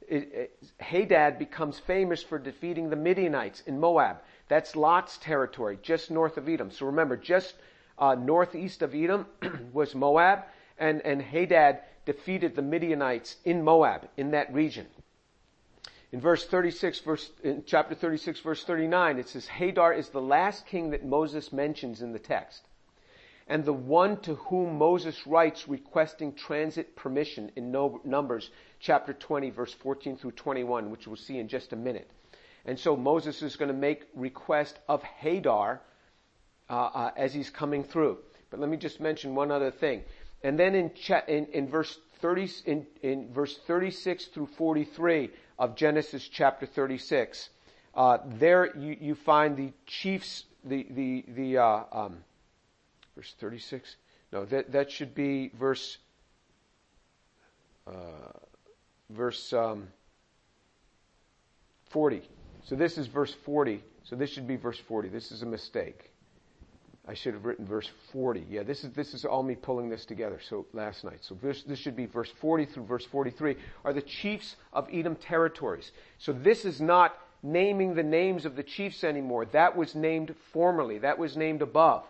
it, 0.07 0.15
it, 0.33 0.63
Hadad 0.79 1.39
becomes 1.39 1.79
famous 1.79 2.23
for 2.23 2.37
defeating 2.37 2.89
the 2.89 2.95
Midianites 2.95 3.61
in 3.65 3.79
Moab. 3.79 4.17
That's 4.47 4.75
Lot's 4.75 5.17
territory, 5.17 5.79
just 5.81 6.11
north 6.11 6.37
of 6.37 6.49
Edom. 6.49 6.71
So 6.71 6.85
remember, 6.85 7.17
just 7.17 7.55
uh, 7.97 8.15
northeast 8.15 8.81
of 8.81 8.93
Edom 8.93 9.25
was 9.73 9.95
Moab, 9.95 10.43
and, 10.77 11.01
and 11.01 11.21
Hadad 11.21 11.79
defeated 12.05 12.55
the 12.55 12.61
Midianites 12.61 13.37
in 13.45 13.63
Moab, 13.63 14.07
in 14.17 14.31
that 14.31 14.53
region. 14.53 14.87
In 16.11 16.19
verse 16.19 16.45
36, 16.45 16.99
verse, 16.99 17.31
in 17.43 17.63
chapter 17.65 17.95
36, 17.95 18.41
verse 18.41 18.63
39, 18.63 19.17
it 19.17 19.29
says, 19.29 19.47
Hadar 19.47 19.97
is 19.97 20.09
the 20.09 20.21
last 20.21 20.67
king 20.67 20.91
that 20.91 21.03
Moses 21.03 21.51
mentions 21.51 22.01
in 22.01 22.11
the 22.11 22.19
text. 22.19 22.67
And 23.47 23.65
the 23.65 23.73
one 23.73 24.17
to 24.21 24.35
whom 24.35 24.77
Moses 24.77 25.25
writes 25.25 25.67
requesting 25.67 26.33
transit 26.33 26.95
permission 26.95 27.51
in 27.55 27.71
Numbers 27.71 28.51
chapter 28.79 29.13
20, 29.13 29.49
verse 29.49 29.73
14 29.73 30.17
through 30.17 30.31
21, 30.31 30.91
which 30.91 31.07
we'll 31.07 31.15
see 31.15 31.39
in 31.39 31.47
just 31.47 31.73
a 31.73 31.75
minute. 31.75 32.09
And 32.65 32.79
so 32.79 32.95
Moses 32.95 33.41
is 33.41 33.55
going 33.55 33.69
to 33.69 33.77
make 33.77 34.03
request 34.15 34.79
of 34.87 35.03
Hadar 35.03 35.79
uh, 36.69 36.73
uh, 36.73 37.11
as 37.17 37.33
he's 37.33 37.49
coming 37.49 37.83
through. 37.83 38.19
But 38.49 38.59
let 38.59 38.69
me 38.69 38.77
just 38.77 38.99
mention 39.01 39.35
one 39.35 39.51
other 39.51 39.71
thing. 39.71 40.03
And 40.43 40.57
then 40.57 40.75
in, 40.75 40.93
cha- 40.93 41.23
in, 41.27 41.47
in 41.47 41.67
verse 41.67 41.97
30, 42.21 42.49
in, 42.65 42.87
in, 43.01 43.33
verse 43.33 43.57
36 43.67 44.25
through 44.25 44.47
43 44.57 45.29
of 45.59 45.75
Genesis 45.75 46.27
chapter 46.27 46.65
36, 46.65 47.49
uh, 47.95 48.19
there 48.25 48.75
you, 48.77 48.97
you, 48.99 49.15
find 49.15 49.57
the 49.57 49.71
chiefs, 49.85 50.45
the, 50.63 50.87
the, 50.89 51.25
the, 51.27 51.57
uh, 51.57 51.83
um, 51.91 52.17
verse 53.15 53.35
36? 53.39 53.95
No, 54.31 54.45
that, 54.45 54.71
that 54.71 54.89
should 54.89 55.13
be 55.13 55.51
verse, 55.57 55.97
uh, 57.87 57.91
verse, 59.09 59.51
um, 59.53 59.87
40. 61.89 62.21
So 62.63 62.75
this 62.75 62.97
is 62.97 63.07
verse 63.07 63.33
40. 63.45 63.83
So 64.03 64.15
this 64.15 64.29
should 64.29 64.47
be 64.47 64.55
verse 64.55 64.79
40. 64.79 65.09
This 65.09 65.31
is 65.31 65.41
a 65.41 65.45
mistake. 65.45 66.11
I 67.05 67.13
should 67.13 67.33
have 67.33 67.43
written 67.43 67.65
verse 67.65 67.89
40. 68.13 68.45
Yeah, 68.49 68.63
this 68.63 68.85
is, 68.85 68.91
this 68.93 69.13
is 69.13 69.25
all 69.25 69.43
me 69.43 69.55
pulling 69.55 69.89
this 69.89 70.05
together. 70.05 70.39
So 70.41 70.65
last 70.71 71.03
night. 71.03 71.19
So 71.21 71.35
this, 71.41 71.63
this 71.63 71.79
should 71.79 71.97
be 71.97 72.05
verse 72.05 72.31
40 72.39 72.65
through 72.65 72.85
verse 72.85 73.05
43 73.05 73.57
are 73.83 73.91
the 73.91 74.01
chiefs 74.01 74.55
of 74.71 74.87
Edom 74.91 75.15
territories. 75.15 75.91
So 76.17 76.31
this 76.31 76.63
is 76.63 76.79
not 76.79 77.17
naming 77.41 77.93
the 77.93 78.03
names 78.03 78.45
of 78.45 78.55
the 78.55 78.63
chiefs 78.63 79.03
anymore. 79.03 79.45
That 79.47 79.75
was 79.75 79.95
named 79.95 80.33
formerly. 80.53 80.99
That 80.99 81.19
was 81.19 81.35
named 81.35 81.61
above. 81.61 82.05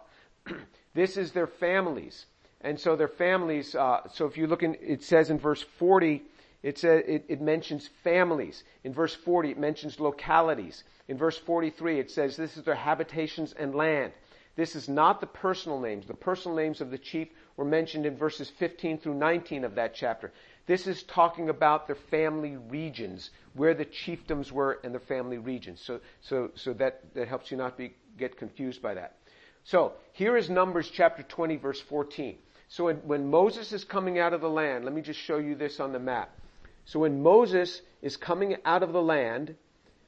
this 0.93 1.17
is 1.17 1.31
their 1.31 1.47
families. 1.47 2.27
And 2.61 2.79
so 2.79 2.95
their 2.95 3.07
families, 3.07 3.73
uh, 3.73 4.07
so 4.13 4.27
if 4.27 4.37
you 4.37 4.45
look 4.45 4.61
in, 4.61 4.77
it 4.79 5.03
says 5.03 5.31
in 5.31 5.39
verse 5.39 5.65
40, 5.79 6.21
it, 6.63 6.79
says, 6.79 7.03
it, 7.07 7.25
it 7.27 7.41
mentions 7.41 7.89
families. 8.03 8.63
In 8.83 8.93
verse 8.93 9.13
40, 9.13 9.51
it 9.51 9.59
mentions 9.59 9.99
localities. 9.99 10.83
In 11.07 11.17
verse 11.17 11.37
43, 11.37 11.99
it 11.99 12.09
says 12.09 12.35
this 12.35 12.57
is 12.57 12.63
their 12.63 12.73
habitations 12.73 13.53
and 13.53 13.75
land. 13.75 14.13
This 14.55 14.75
is 14.75 14.87
not 14.87 15.19
the 15.19 15.27
personal 15.27 15.79
names. 15.79 16.07
The 16.07 16.13
personal 16.13 16.55
names 16.55 16.79
of 16.79 16.91
the 16.91 16.97
chief 16.97 17.27
were 17.57 17.65
mentioned 17.65 18.05
in 18.05 18.15
verses 18.15 18.49
15 18.59 18.99
through 18.99 19.15
19 19.15 19.65
of 19.65 19.75
that 19.75 19.93
chapter. 19.93 20.31
This 20.65 20.87
is 20.87 21.03
talking 21.03 21.49
about 21.49 21.87
their 21.87 21.97
family 22.09 22.55
regions, 22.55 23.31
where 23.53 23.73
the 23.73 23.85
chiefdoms 23.85 24.51
were 24.51 24.79
and 24.83 24.93
their 24.93 25.01
family 25.01 25.39
regions. 25.39 25.81
So, 25.81 25.99
so, 26.21 26.51
so 26.55 26.73
that, 26.73 27.13
that 27.15 27.27
helps 27.27 27.51
you 27.51 27.57
not 27.57 27.77
be, 27.77 27.93
get 28.17 28.37
confused 28.37 28.81
by 28.81 28.93
that. 28.93 29.17
So, 29.65 29.93
here 30.13 30.37
is 30.37 30.49
Numbers 30.49 30.89
chapter 30.89 31.23
20 31.23 31.57
verse 31.57 31.81
14. 31.81 32.37
So 32.69 32.85
when, 32.85 32.97
when 32.97 33.29
Moses 33.29 33.71
is 33.71 33.83
coming 33.83 34.17
out 34.17 34.33
of 34.33 34.41
the 34.41 34.49
land, 34.49 34.83
let 34.83 34.93
me 34.93 35.01
just 35.01 35.19
show 35.19 35.37
you 35.37 35.53
this 35.55 35.79
on 35.79 35.91
the 35.91 35.99
map. 35.99 36.31
So 36.85 36.99
when 36.99 37.21
Moses 37.21 37.81
is 38.01 38.17
coming 38.17 38.57
out 38.65 38.83
of 38.83 38.93
the 38.93 39.01
land, 39.01 39.55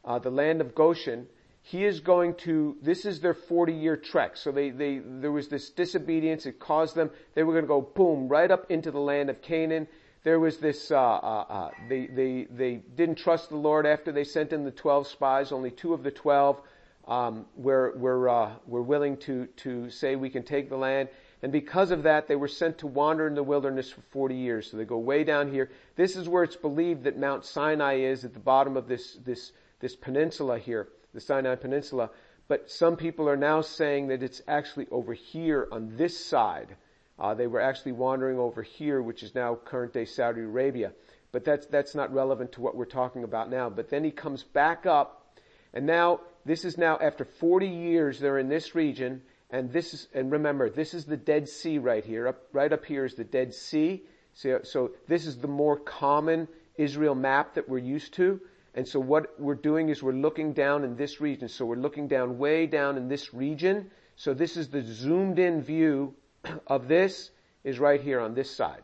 uh, 0.03 0.19
the 0.19 0.29
land 0.29 0.61
of 0.61 0.75
Goshen, 0.75 1.27
he 1.61 1.83
is 1.83 1.99
going 1.99 2.35
to, 2.35 2.77
this 2.81 3.05
is 3.05 3.21
their 3.21 3.33
40 3.33 3.73
year 3.73 3.97
trek. 3.97 4.37
So 4.37 4.51
they, 4.51 4.69
they, 4.69 5.01
there 5.03 5.31
was 5.31 5.47
this 5.47 5.69
disobedience. 5.69 6.45
It 6.45 6.59
caused 6.59 6.95
them, 6.95 7.09
they 7.33 7.43
were 7.43 7.53
going 7.53 7.63
to 7.63 7.67
go 7.67 7.81
boom, 7.81 8.27
right 8.27 8.51
up 8.51 8.69
into 8.69 8.91
the 8.91 8.99
land 8.99 9.29
of 9.29 9.41
Canaan. 9.41 9.87
There 10.23 10.39
was 10.39 10.57
this, 10.57 10.91
uh, 10.91 10.97
uh, 10.97 11.45
uh, 11.49 11.69
they, 11.89 12.07
they, 12.07 12.47
they 12.51 12.75
didn't 12.95 13.15
trust 13.15 13.49
the 13.49 13.57
Lord 13.57 13.85
after 13.85 14.11
they 14.11 14.23
sent 14.23 14.53
in 14.53 14.63
the 14.63 14.71
12 14.71 15.07
spies. 15.07 15.51
Only 15.51 15.71
two 15.71 15.93
of 15.93 16.03
the 16.03 16.11
12 16.11 16.61
um, 17.07 17.45
we're, 17.55 17.95
we're, 17.97 18.29
uh, 18.29 18.53
we're 18.65 18.81
willing 18.81 19.17
to, 19.17 19.45
to 19.57 19.89
say 19.89 20.15
we 20.15 20.29
can 20.29 20.43
take 20.43 20.69
the 20.69 20.77
land. 20.77 21.09
And 21.41 21.51
because 21.51 21.91
of 21.91 22.03
that, 22.03 22.27
they 22.27 22.35
were 22.35 22.47
sent 22.47 22.79
to 22.79 22.87
wander 22.87 23.27
in 23.27 23.35
the 23.35 23.43
wilderness 23.43 23.91
for 23.91 24.01
40 24.01 24.35
years. 24.35 24.71
So 24.71 24.77
they 24.77 24.85
go 24.85 24.97
way 24.97 25.23
down 25.23 25.51
here. 25.51 25.69
This 25.95 26.15
is 26.15 26.29
where 26.29 26.43
it's 26.43 26.55
believed 26.55 27.03
that 27.03 27.17
Mount 27.17 27.45
Sinai 27.45 27.99
is 27.99 28.25
at 28.25 28.33
the 28.33 28.39
bottom 28.39 28.77
of 28.77 28.87
this, 28.87 29.17
this, 29.25 29.51
this 29.79 29.95
peninsula 29.95 30.57
here, 30.57 30.87
the 31.13 31.19
Sinai 31.19 31.55
Peninsula. 31.55 32.09
But 32.47 32.69
some 32.69 32.95
people 32.95 33.27
are 33.27 33.37
now 33.37 33.61
saying 33.61 34.07
that 34.07 34.23
it's 34.23 34.41
actually 34.47 34.87
over 34.91 35.13
here 35.13 35.67
on 35.71 35.97
this 35.97 36.23
side. 36.23 36.75
Uh, 37.17 37.33
they 37.33 37.47
were 37.47 37.61
actually 37.61 37.93
wandering 37.93 38.37
over 38.37 38.61
here, 38.61 39.01
which 39.01 39.23
is 39.23 39.35
now 39.35 39.55
current 39.55 39.93
day 39.93 40.05
Saudi 40.05 40.41
Arabia. 40.41 40.91
But 41.31 41.43
that's, 41.43 41.65
that's 41.65 41.95
not 41.95 42.13
relevant 42.13 42.53
to 42.53 42.61
what 42.61 42.75
we're 42.75 42.85
talking 42.85 43.23
about 43.23 43.49
now. 43.49 43.69
But 43.69 43.89
then 43.89 44.03
he 44.03 44.11
comes 44.11 44.43
back 44.43 44.85
up, 44.85 45.37
and 45.73 45.85
now, 45.85 46.21
this 46.45 46.63
is 46.63 46.77
now 46.77 46.97
after 47.01 47.25
40 47.25 47.67
years 47.67 48.19
they're 48.19 48.37
in 48.37 48.47
this 48.47 48.75
region, 48.75 49.21
and 49.49 49.71
this 49.71 49.93
is, 49.93 50.07
and 50.13 50.31
remember, 50.31 50.69
this 50.69 50.93
is 50.93 51.05
the 51.05 51.17
Dead 51.17 51.47
Sea 51.47 51.77
right 51.77 52.03
here. 52.03 52.27
Up, 52.27 52.41
right 52.51 52.71
up 52.71 52.85
here 52.85 53.05
is 53.05 53.15
the 53.15 53.23
Dead 53.23 53.53
Sea. 53.53 54.03
So, 54.33 54.61
so 54.63 54.91
this 55.07 55.25
is 55.25 55.37
the 55.37 55.47
more 55.47 55.77
common 55.77 56.47
Israel 56.77 57.15
map 57.15 57.55
that 57.55 57.69
we're 57.69 57.77
used 57.77 58.13
to. 58.15 58.41
And 58.73 58.85
so 58.85 58.99
what 58.99 59.39
we're 59.39 59.55
doing 59.55 59.89
is 59.89 60.03
we're 60.03 60.11
looking 60.11 60.51
down 60.53 60.83
in 60.83 60.97
this 60.97 61.21
region. 61.21 61.47
So 61.47 61.65
we're 61.65 61.75
looking 61.75 62.07
down 62.07 62.37
way 62.37 62.67
down 62.67 62.97
in 62.97 63.07
this 63.07 63.33
region. 63.33 63.89
So 64.17 64.33
this 64.33 64.57
is 64.57 64.67
the 64.67 64.81
zoomed 64.81 65.39
in 65.39 65.61
view 65.61 66.13
of 66.67 66.87
this 66.87 67.31
is 67.63 67.79
right 67.79 68.01
here 68.01 68.19
on 68.19 68.33
this 68.33 68.53
side. 68.53 68.83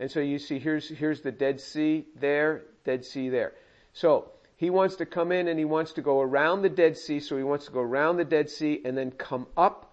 And 0.00 0.10
so 0.10 0.20
you 0.20 0.38
see 0.38 0.58
here's, 0.58 0.88
here's 0.88 1.22
the 1.22 1.32
Dead 1.32 1.60
Sea 1.60 2.06
there, 2.16 2.62
Dead 2.84 3.04
Sea 3.04 3.28
there. 3.28 3.52
So 3.92 4.30
he 4.56 4.70
wants 4.70 4.96
to 4.96 5.06
come 5.06 5.32
in 5.32 5.48
and 5.48 5.58
he 5.58 5.64
wants 5.64 5.92
to 5.92 6.02
go 6.02 6.20
around 6.20 6.62
the 6.62 6.68
Dead 6.68 6.96
Sea. 6.96 7.20
So 7.20 7.36
he 7.36 7.42
wants 7.42 7.66
to 7.66 7.72
go 7.72 7.80
around 7.80 8.16
the 8.16 8.24
Dead 8.24 8.50
Sea 8.50 8.80
and 8.84 8.96
then 8.96 9.12
come 9.12 9.46
up, 9.56 9.87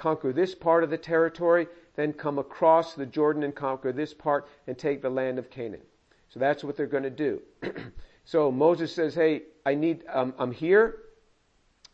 conquer 0.00 0.32
this 0.32 0.54
part 0.54 0.82
of 0.82 0.90
the 0.90 0.98
territory, 0.98 1.68
then 1.94 2.12
come 2.12 2.38
across 2.38 2.94
the 2.94 3.06
Jordan 3.06 3.44
and 3.44 3.54
conquer 3.54 3.92
this 3.92 4.12
part 4.12 4.48
and 4.66 4.76
take 4.76 5.02
the 5.02 5.10
land 5.10 5.38
of 5.38 5.50
Canaan. 5.50 5.82
So 6.30 6.40
that's 6.40 6.64
what 6.64 6.76
they're 6.76 6.86
going 6.86 7.04
to 7.04 7.10
do. 7.10 7.42
So 8.30 8.52
Moses 8.52 8.94
says, 8.94 9.16
hey, 9.16 9.42
I 9.66 9.74
need, 9.74 10.04
um, 10.08 10.34
I'm 10.38 10.52
here. 10.52 10.98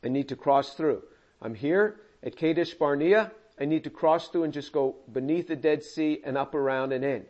I 0.05 0.09
need 0.09 0.29
to 0.29 0.37
cross 0.37 0.75
through. 0.75 1.03
I'm 1.41 1.55
here 1.55 2.01
at 2.23 2.37
Kadesh 2.37 2.75
Barnea. 2.75 3.33
I 3.59 3.65
need 3.65 3.85
to 3.85 3.91
cross 3.91 4.29
through 4.29 4.45
and 4.45 4.53
just 4.53 4.71
go 4.71 4.97
beneath 5.11 5.49
the 5.49 5.57
Dead 5.57 5.83
Sea 5.83 6.21
and 6.23 6.37
up 6.37 6.55
around 6.55 6.93
and 6.93 7.03
in. 7.03 7.25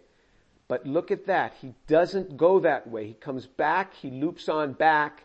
But 0.66 0.86
look 0.86 1.12
at 1.12 1.26
that. 1.26 1.54
He 1.62 1.72
doesn't 1.86 2.36
go 2.36 2.58
that 2.60 2.88
way. 2.88 3.06
He 3.06 3.14
comes 3.14 3.46
back, 3.46 3.94
he 3.94 4.10
loops 4.10 4.48
on 4.48 4.72
back, 4.72 5.22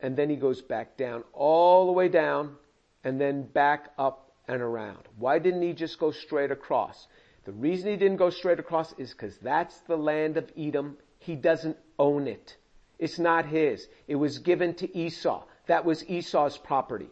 and 0.00 0.16
then 0.16 0.30
he 0.30 0.36
goes 0.36 0.62
back 0.62 0.96
down, 0.96 1.22
all 1.34 1.84
the 1.84 1.92
way 1.92 2.08
down, 2.08 2.56
and 3.04 3.20
then 3.20 3.42
back 3.42 3.90
up 3.98 4.27
and 4.48 4.62
around. 4.62 5.06
Why 5.18 5.38
didn't 5.38 5.62
he 5.62 5.74
just 5.74 5.98
go 5.98 6.10
straight 6.10 6.50
across? 6.50 7.06
The 7.44 7.52
reason 7.52 7.90
he 7.90 7.96
didn't 7.96 8.16
go 8.16 8.30
straight 8.30 8.58
across 8.58 8.92
is 8.98 9.12
because 9.12 9.36
that's 9.38 9.78
the 9.80 9.96
land 9.96 10.36
of 10.36 10.50
Edom. 10.56 10.96
He 11.18 11.36
doesn't 11.36 11.76
own 11.98 12.26
it. 12.26 12.56
It's 12.98 13.18
not 13.18 13.46
his. 13.46 13.86
It 14.06 14.16
was 14.16 14.38
given 14.38 14.74
to 14.74 14.98
Esau. 14.98 15.44
That 15.66 15.84
was 15.84 16.04
Esau's 16.08 16.58
property. 16.58 17.08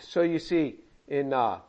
So 0.00 0.22
you 0.22 0.38
see, 0.38 0.76
in, 1.08 1.32
uh, 1.32 1.60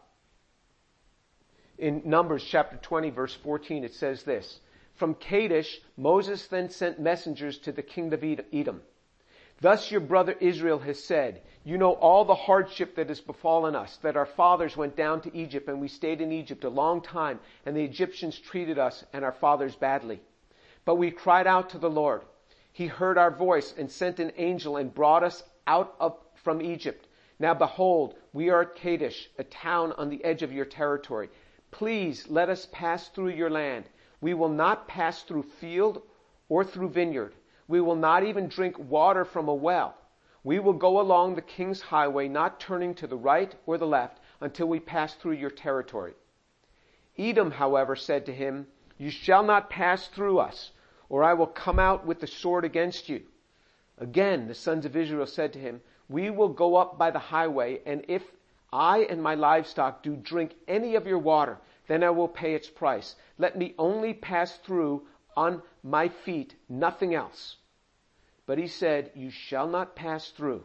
in 1.78 2.02
Numbers 2.06 2.44
chapter 2.44 2.78
20 2.78 3.10
verse 3.12 3.34
14, 3.34 3.84
it 3.84 3.94
says 3.94 4.24
this, 4.24 4.60
From 4.96 5.16
Kadesh, 5.16 5.80
Moses 5.98 6.48
then 6.48 6.70
sent 6.70 7.00
messengers 7.00 7.58
to 7.60 7.72
the 7.72 7.82
king 7.82 8.14
of 8.14 8.24
Edom. 8.24 8.82
Thus 9.62 9.92
your 9.92 10.02
brother 10.02 10.36
Israel 10.40 10.80
has 10.80 11.04
said, 11.04 11.42
you 11.64 11.78
know 11.78 11.94
all 11.94 12.26
the 12.26 12.36
hardship 12.36 12.96
that 12.96 13.08
has 13.08 13.22
befallen 13.22 13.76
us, 13.76 13.98
that 13.98 14.18
our 14.18 14.26
fathers 14.26 14.76
went 14.76 14.98
down 14.98 15.22
to 15.22 15.36
Egypt 15.36 15.70
and 15.70 15.80
we 15.80 15.88
stayed 15.88 16.20
in 16.20 16.32
Egypt 16.32 16.64
a 16.64 16.70
long 16.70 17.02
time 17.02 17.40
and 17.66 17.76
the 17.76 17.84
Egyptians 17.84 18.38
treated 18.38 18.78
us 18.78 19.06
and 19.14 19.24
our 19.24 19.32
fathers 19.32 19.76
badly. 19.76 20.22
But 20.86 20.96
we 20.96 21.12
cried 21.12 21.48
out 21.48 21.70
to 21.70 21.78
the 21.78 21.90
Lord 21.90 22.24
he 22.74 22.88
heard 22.88 23.20
our 23.20 23.30
voice 23.30 23.74
and 23.78 23.90
sent 23.90 24.20
an 24.20 24.32
angel 24.36 24.78
and 24.78 24.94
brought 24.94 25.24
us 25.24 25.44
out 25.68 25.96
of, 26.00 26.18
from 26.34 26.60
Egypt. 26.62 27.08
Now 27.40 27.54
behold, 27.54 28.16
we 28.34 28.50
are 28.50 28.64
at 28.64 28.76
Kadesh, 28.76 29.30
a 29.38 29.44
town 29.44 29.94
on 29.94 30.10
the 30.10 30.24
edge 30.24 30.42
of 30.42 30.52
your 30.52 30.66
territory. 30.66 31.30
Please 31.70 32.28
let 32.30 32.50
us 32.50 32.68
pass 32.72 33.10
through 33.10 33.30
your 33.30 33.52
land. 33.52 33.86
We 34.22 34.34
will 34.34 34.50
not 34.50 34.88
pass 34.88 35.22
through 35.22 35.44
field 35.44 36.02
or 36.50 36.64
through 36.64 36.90
vineyard. 36.90 37.36
We 37.68 37.82
will 37.82 37.96
not 37.96 38.24
even 38.24 38.48
drink 38.48 38.78
water 38.78 39.26
from 39.26 39.48
a 39.48 39.54
well. 39.54 39.96
We 40.44 40.60
will 40.60 40.74
go 40.74 41.00
along 41.00 41.36
the 41.36 41.42
king's 41.42 41.82
highway, 41.82 42.28
not 42.28 42.60
turning 42.60 42.96
to 42.96 43.08
the 43.08 43.18
right 43.18 43.56
or 43.66 43.78
the 43.78 43.88
left 43.88 44.20
until 44.42 44.68
we 44.68 44.80
pass 44.80 45.14
through 45.14 45.34
your 45.34 45.50
territory. 45.50 46.14
Edom, 47.18 47.52
however, 47.52 47.96
said 47.96 48.26
to 48.26 48.34
him, 48.34 48.68
You 48.98 49.10
shall 49.10 49.44
not 49.44 49.70
pass 49.70 50.08
through 50.08 50.40
us 50.40 50.72
or 51.14 51.24
I 51.24 51.36
will 51.36 51.46
come 51.46 51.78
out 51.78 52.08
with 52.08 52.22
the 52.22 52.26
sword 52.26 52.66
against 52.66 53.08
you. 53.08 53.22
Again, 54.00 54.48
the 54.48 54.56
sons 54.56 54.84
of 54.84 54.96
Israel 54.96 55.28
said 55.28 55.54
to 55.54 55.60
him, 55.60 55.80
We 56.10 56.32
will 56.32 56.50
go 56.50 56.76
up 56.76 56.98
by 56.98 57.12
the 57.12 57.20
highway, 57.20 57.82
and 57.86 58.04
if 58.08 58.24
I 58.72 59.02
and 59.02 59.22
my 59.22 59.36
livestock 59.36 60.02
do 60.02 60.16
drink 60.16 60.56
any 60.68 60.96
of 60.96 61.06
your 61.06 61.20
water, 61.20 61.60
then 61.88 62.04
I 62.04 62.10
will 62.10 62.28
pay 62.28 62.56
its 62.56 62.68
price. 62.68 63.16
Let 63.38 63.56
me 63.56 63.76
only 63.78 64.16
pass 64.16 64.58
through 64.58 65.06
on 65.36 65.62
my 65.84 66.10
feet, 66.10 66.56
nothing 66.70 67.14
else. 67.14 67.58
But 68.46 68.58
he 68.58 68.68
said, 68.68 69.12
You 69.16 69.30
shall 69.30 69.68
not 69.68 69.96
pass 69.96 70.30
through. 70.30 70.64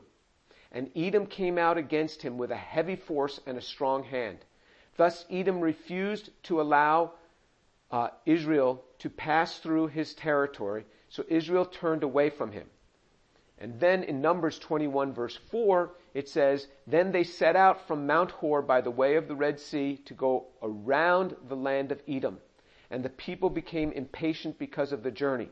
And 0.71 0.91
Edom 0.95 1.27
came 1.27 1.59
out 1.59 1.79
against 1.79 2.23
him 2.23 2.37
with 2.37 2.51
a 2.51 2.57
heavy 2.57 2.97
force 2.97 3.41
and 3.47 3.57
a 3.57 3.63
strong 3.63 4.05
hand. 4.05 4.39
Thus 4.97 5.25
Edom 5.31 5.61
refused 5.61 6.31
to 6.45 6.61
allow 6.61 7.13
uh, 7.91 8.09
Israel 8.27 8.85
to 8.99 9.09
pass 9.09 9.59
through 9.59 9.87
his 9.89 10.13
territory, 10.15 10.85
so 11.09 11.25
Israel 11.29 11.65
turned 11.65 12.03
away 12.03 12.31
from 12.31 12.53
him. 12.53 12.67
And 13.59 13.81
then 13.81 14.05
in 14.05 14.21
Numbers 14.21 14.59
21 14.59 15.15
verse 15.15 15.37
4, 15.51 15.91
it 16.15 16.29
says, 16.29 16.67
Then 16.87 17.13
they 17.13 17.25
set 17.25 17.57
out 17.57 17.87
from 17.87 18.07
Mount 18.07 18.31
Hor 18.31 18.63
by 18.63 18.81
the 18.81 18.91
way 18.91 19.17
of 19.17 19.27
the 19.27 19.35
Red 19.35 19.59
Sea 19.59 19.97
to 20.05 20.15
go 20.15 20.47
around 20.63 21.35
the 21.49 21.57
land 21.57 21.93
of 21.93 22.03
Edom. 22.07 22.39
And 22.91 23.05
the 23.05 23.11
people 23.11 23.51
became 23.51 23.93
impatient 23.93 24.59
because 24.59 24.93
of 24.93 25.03
the 25.03 25.11
journey. 25.11 25.49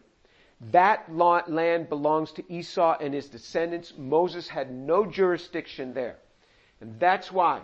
That 0.73 1.15
land 1.15 1.89
belongs 1.89 2.33
to 2.33 2.53
Esau 2.53 2.97
and 2.99 3.13
his 3.13 3.29
descendants. 3.29 3.93
Moses 3.97 4.49
had 4.49 4.73
no 4.73 5.05
jurisdiction 5.05 5.93
there. 5.93 6.17
And 6.81 6.99
that's 6.99 7.31
why 7.31 7.61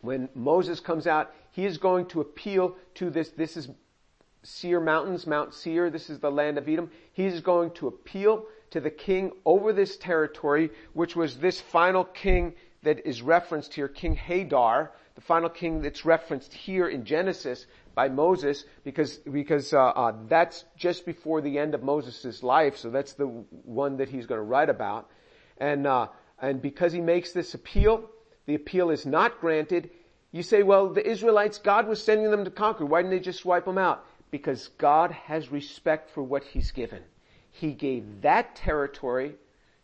when 0.00 0.28
Moses 0.34 0.80
comes 0.80 1.06
out, 1.06 1.34
he 1.50 1.66
is 1.66 1.78
going 1.78 2.06
to 2.06 2.20
appeal 2.20 2.76
to 2.94 3.10
this. 3.10 3.30
This 3.30 3.56
is 3.56 3.68
Seir 4.42 4.80
Mountains, 4.80 5.26
Mount 5.26 5.52
Seir. 5.52 5.90
This 5.90 6.08
is 6.08 6.18
the 6.18 6.30
land 6.30 6.56
of 6.56 6.68
Edom. 6.68 6.90
He's 7.12 7.40
going 7.40 7.72
to 7.72 7.88
appeal 7.88 8.46
to 8.70 8.80
the 8.80 8.90
king 8.90 9.32
over 9.44 9.72
this 9.72 9.96
territory, 9.96 10.70
which 10.94 11.16
was 11.16 11.36
this 11.36 11.60
final 11.60 12.04
king 12.04 12.54
that 12.82 13.06
is 13.06 13.20
referenced 13.20 13.74
here, 13.74 13.88
King 13.88 14.16
Hadar, 14.16 14.90
the 15.14 15.20
final 15.20 15.48
king 15.48 15.82
that's 15.82 16.04
referenced 16.04 16.52
here 16.52 16.88
in 16.88 17.04
Genesis 17.04 17.66
by 17.94 18.08
Moses, 18.08 18.64
because 18.84 19.18
because 19.18 19.72
uh, 19.72 19.78
uh, 19.78 20.12
that's 20.28 20.64
just 20.76 21.04
before 21.04 21.40
the 21.40 21.58
end 21.58 21.74
of 21.74 21.82
Moses' 21.82 22.42
life. 22.42 22.76
So 22.76 22.90
that's 22.90 23.14
the 23.14 23.26
one 23.26 23.96
that 23.98 24.08
he's 24.08 24.26
going 24.26 24.38
to 24.38 24.44
write 24.44 24.70
about, 24.70 25.10
and 25.58 25.86
uh, 25.86 26.08
and 26.40 26.62
because 26.62 26.92
he 26.92 27.00
makes 27.00 27.32
this 27.32 27.54
appeal, 27.54 28.08
the 28.46 28.54
appeal 28.54 28.90
is 28.90 29.04
not 29.04 29.40
granted. 29.40 29.90
You 30.32 30.44
say, 30.44 30.62
well, 30.62 30.88
the 30.88 31.06
Israelites, 31.06 31.58
God 31.58 31.88
was 31.88 32.02
sending 32.02 32.30
them 32.30 32.44
to 32.44 32.50
conquer. 32.50 32.86
Why 32.86 33.02
didn't 33.02 33.10
they 33.10 33.20
just 33.20 33.44
wipe 33.44 33.64
them 33.64 33.78
out? 33.78 34.04
Because 34.30 34.68
God 34.78 35.10
has 35.10 35.50
respect 35.50 36.10
for 36.10 36.22
what 36.22 36.44
He's 36.44 36.70
given. 36.70 37.02
He 37.50 37.72
gave 37.72 38.22
that 38.22 38.54
territory 38.54 39.34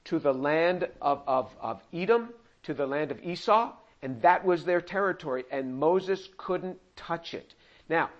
to 0.04 0.20
the 0.20 0.32
land 0.32 0.88
of, 1.02 1.22
of, 1.26 1.54
of 1.60 1.82
Edom, 1.92 2.30
to 2.62 2.74
the 2.74 2.86
land 2.86 3.10
of 3.10 3.20
Esau, 3.24 3.72
and 4.06 4.22
that 4.22 4.44
was 4.44 4.64
their 4.64 4.80
territory, 4.80 5.42
and 5.50 5.76
Moses 5.76 6.28
couldn't 6.36 6.78
touch 6.94 7.34
it. 7.34 7.54
Now, 7.88 8.10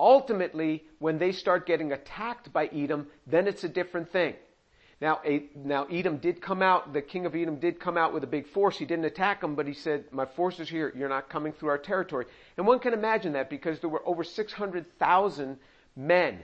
ultimately, 0.00 0.84
when 1.00 1.18
they 1.18 1.32
start 1.32 1.66
getting 1.66 1.92
attacked 1.92 2.50
by 2.50 2.64
Edom, 2.68 3.08
then 3.26 3.46
it's 3.46 3.62
a 3.62 3.68
different 3.68 4.10
thing. 4.10 4.36
Now, 5.02 5.20
now 5.54 5.84
Edom 5.84 6.16
did 6.16 6.40
come 6.40 6.62
out, 6.62 6.94
the 6.94 7.02
king 7.02 7.26
of 7.26 7.34
Edom 7.34 7.56
did 7.56 7.78
come 7.78 7.98
out 7.98 8.14
with 8.14 8.24
a 8.24 8.26
big 8.26 8.46
force. 8.46 8.78
He 8.78 8.86
didn't 8.86 9.04
attack 9.04 9.42
them, 9.42 9.54
but 9.54 9.66
he 9.66 9.74
said, 9.74 10.04
my 10.12 10.24
force 10.24 10.60
is 10.60 10.68
here. 10.70 10.90
You're 10.96 11.10
not 11.10 11.28
coming 11.28 11.52
through 11.52 11.68
our 11.68 11.76
territory. 11.76 12.24
And 12.56 12.66
one 12.66 12.78
can 12.78 12.94
imagine 12.94 13.34
that 13.34 13.50
because 13.50 13.80
there 13.80 13.90
were 13.90 14.08
over 14.08 14.24
600,000 14.24 15.58
men. 15.94 16.38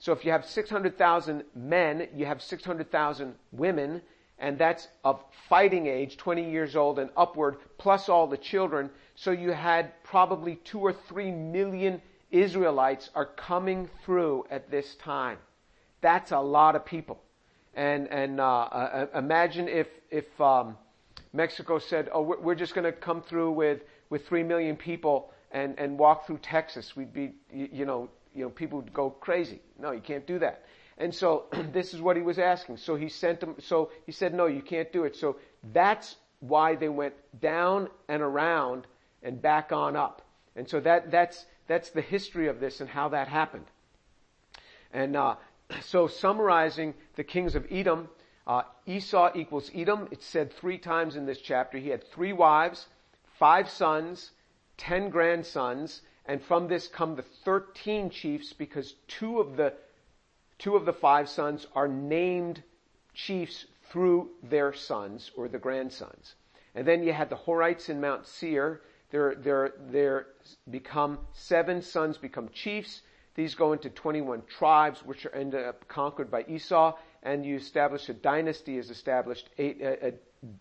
So 0.00 0.10
if 0.10 0.24
you 0.24 0.32
have 0.32 0.44
600,000 0.44 1.44
men, 1.54 2.08
you 2.16 2.26
have 2.26 2.42
600,000 2.42 3.34
women, 3.52 4.02
and 4.38 4.58
that's 4.58 4.88
of 5.04 5.22
fighting 5.48 5.86
age, 5.86 6.16
20 6.16 6.50
years 6.50 6.76
old 6.76 6.98
and 6.98 7.10
upward, 7.16 7.56
plus 7.78 8.08
all 8.08 8.26
the 8.26 8.36
children. 8.36 8.90
So 9.14 9.30
you 9.30 9.52
had 9.52 9.92
probably 10.02 10.56
two 10.56 10.80
or 10.80 10.92
three 10.92 11.30
million 11.30 12.02
Israelites 12.30 13.10
are 13.14 13.26
coming 13.26 13.88
through 14.04 14.46
at 14.50 14.70
this 14.70 14.96
time. 14.96 15.38
That's 16.00 16.32
a 16.32 16.40
lot 16.40 16.74
of 16.74 16.84
people. 16.84 17.22
And, 17.74 18.08
and 18.08 18.40
uh, 18.40 18.62
uh, 18.62 19.06
imagine 19.14 19.68
if, 19.68 19.88
if, 20.10 20.40
um, 20.40 20.76
Mexico 21.34 21.80
said, 21.80 22.08
"Oh, 22.12 22.22
we're, 22.22 22.54
just 22.54 22.74
going 22.74 22.84
to 22.84 22.92
come 22.92 23.20
through 23.20 23.50
with 23.50 23.82
with 24.08 24.26
three 24.28 24.44
million 24.44 24.76
people 24.76 25.32
and 25.50 25.78
and 25.78 25.98
walk 25.98 26.26
through 26.26 26.38
Texas, 26.38 26.94
we'd 26.94 27.12
be, 27.12 27.32
you, 27.52 27.68
you 27.72 27.84
know, 27.84 28.08
you 28.32 28.44
know, 28.44 28.50
people 28.50 28.80
would 28.80 28.94
go 28.94 29.10
crazy. 29.10 29.60
No, 29.78 29.90
you 29.90 30.00
can't 30.00 30.26
do 30.26 30.38
that." 30.38 30.62
And 30.98 31.14
so 31.14 31.44
this 31.72 31.94
is 31.94 32.00
what 32.00 32.16
he 32.16 32.22
was 32.22 32.38
asking. 32.38 32.78
So 32.78 32.96
he 32.96 33.08
sent 33.08 33.40
them. 33.40 33.56
So 33.60 33.90
he 34.06 34.12
said, 34.12 34.34
"No, 34.34 34.46
you 34.46 34.62
can't 34.62 34.92
do 34.92 35.04
it." 35.04 35.16
So 35.16 35.36
that's 35.72 36.16
why 36.40 36.74
they 36.74 36.88
went 36.88 37.14
down 37.40 37.88
and 38.08 38.22
around 38.22 38.86
and 39.22 39.40
back 39.40 39.72
on 39.72 39.96
up. 39.96 40.22
And 40.56 40.68
so 40.68 40.80
that 40.80 41.10
that's 41.10 41.46
that's 41.66 41.90
the 41.90 42.00
history 42.00 42.48
of 42.48 42.60
this 42.60 42.80
and 42.80 42.88
how 42.88 43.08
that 43.08 43.28
happened. 43.28 43.66
And 44.92 45.16
uh, 45.16 45.36
so 45.82 46.06
summarizing 46.06 46.94
the 47.16 47.24
kings 47.24 47.54
of 47.54 47.66
Edom, 47.70 48.08
uh, 48.46 48.62
Esau 48.86 49.30
equals 49.34 49.70
Edom. 49.74 50.08
It's 50.10 50.26
said 50.26 50.52
three 50.52 50.78
times 50.78 51.16
in 51.16 51.26
this 51.26 51.40
chapter. 51.40 51.78
He 51.78 51.88
had 51.88 52.04
three 52.08 52.32
wives, 52.32 52.86
five 53.38 53.68
sons, 53.70 54.30
ten 54.76 55.08
grandsons, 55.08 56.02
and 56.26 56.42
from 56.42 56.68
this 56.68 56.88
come 56.88 57.16
the 57.16 57.22
thirteen 57.22 58.10
chiefs 58.10 58.52
because 58.52 58.94
two 59.08 59.40
of 59.40 59.56
the 59.56 59.72
two 60.64 60.76
of 60.76 60.86
the 60.86 60.92
five 60.94 61.28
sons 61.28 61.66
are 61.74 61.86
named 61.86 62.62
chiefs 63.12 63.66
through 63.90 64.30
their 64.42 64.72
sons 64.72 65.30
or 65.36 65.46
the 65.46 65.58
grandsons. 65.58 66.36
And 66.74 66.88
then 66.88 67.02
you 67.02 67.12
had 67.12 67.28
the 67.28 67.36
Horites 67.36 67.90
in 67.90 68.00
Mount 68.00 68.26
Seir. 68.26 68.80
There, 69.10 69.34
there, 69.34 69.74
there 69.90 70.26
become 70.70 71.18
seven 71.34 71.82
sons 71.82 72.16
become 72.16 72.48
chiefs. 72.48 73.02
These 73.34 73.54
go 73.54 73.74
into 73.74 73.90
21 73.90 74.44
tribes, 74.48 75.04
which 75.04 75.26
are 75.26 75.34
ended 75.34 75.66
up 75.66 75.86
conquered 75.86 76.30
by 76.30 76.46
Esau, 76.48 76.96
and 77.22 77.44
you 77.44 77.56
establish 77.56 78.08
a 78.08 78.14
dynasty 78.14 78.78
is 78.78 78.88
established, 78.88 79.50
a, 79.58 79.82
a, 79.82 80.12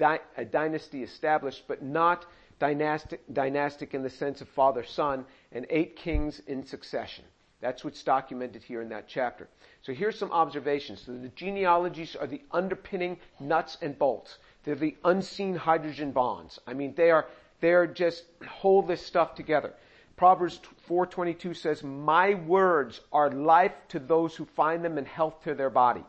a, 0.02 0.20
a 0.36 0.44
dynasty 0.44 1.02
established, 1.02 1.64
but 1.66 1.82
not 1.82 2.26
dynastic, 2.60 3.22
dynastic 3.32 3.94
in 3.94 4.04
the 4.04 4.10
sense 4.10 4.42
of 4.42 4.50
father 4.50 4.84
son, 4.84 5.24
and 5.54 5.66
eight 5.70 5.96
kings 5.96 6.42
in 6.46 6.66
succession. 6.66 7.24
That's 7.64 7.86
what's 7.86 8.04
documented 8.04 8.62
here 8.62 8.82
in 8.82 8.90
that 8.90 9.08
chapter. 9.08 9.48
So 9.84 9.94
here's 9.94 10.20
some 10.20 10.34
observations. 10.34 11.04
So 11.06 11.14
the 11.14 11.30
genealogies 11.30 12.14
are 12.14 12.28
the 12.28 12.42
underpinning 12.52 13.18
nuts 13.40 13.78
and 13.82 13.98
bolts. 13.98 14.38
They're 14.66 14.76
the 14.76 14.98
unseen 15.06 15.56
hydrogen 15.56 16.12
bonds. 16.12 16.60
I 16.68 16.74
mean, 16.74 16.94
they 16.94 17.10
are, 17.10 17.26
they 17.62 17.72
are 17.72 17.88
just 17.88 18.26
hold 18.46 18.90
this 18.90 19.06
stuff 19.06 19.34
together. 19.34 19.74
Proverbs 20.18 20.60
4:22 20.90 21.56
says, 21.56 21.84
"My 21.84 22.34
words 22.34 23.00
are 23.14 23.32
life 23.32 23.76
to 23.88 24.00
those 24.00 24.36
who 24.36 24.44
find 24.44 24.84
them 24.84 24.98
and 24.98 25.08
health 25.08 25.42
to 25.46 25.56
their 25.56 25.70
body." 25.70 26.04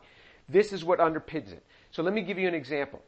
This 0.48 0.72
is 0.72 0.84
what 0.84 0.98
underpins 0.98 1.52
it. 1.52 1.64
So 1.92 2.02
let 2.02 2.14
me 2.14 2.22
give 2.22 2.36
you 2.36 2.48
an 2.48 2.54
example. 2.54 3.00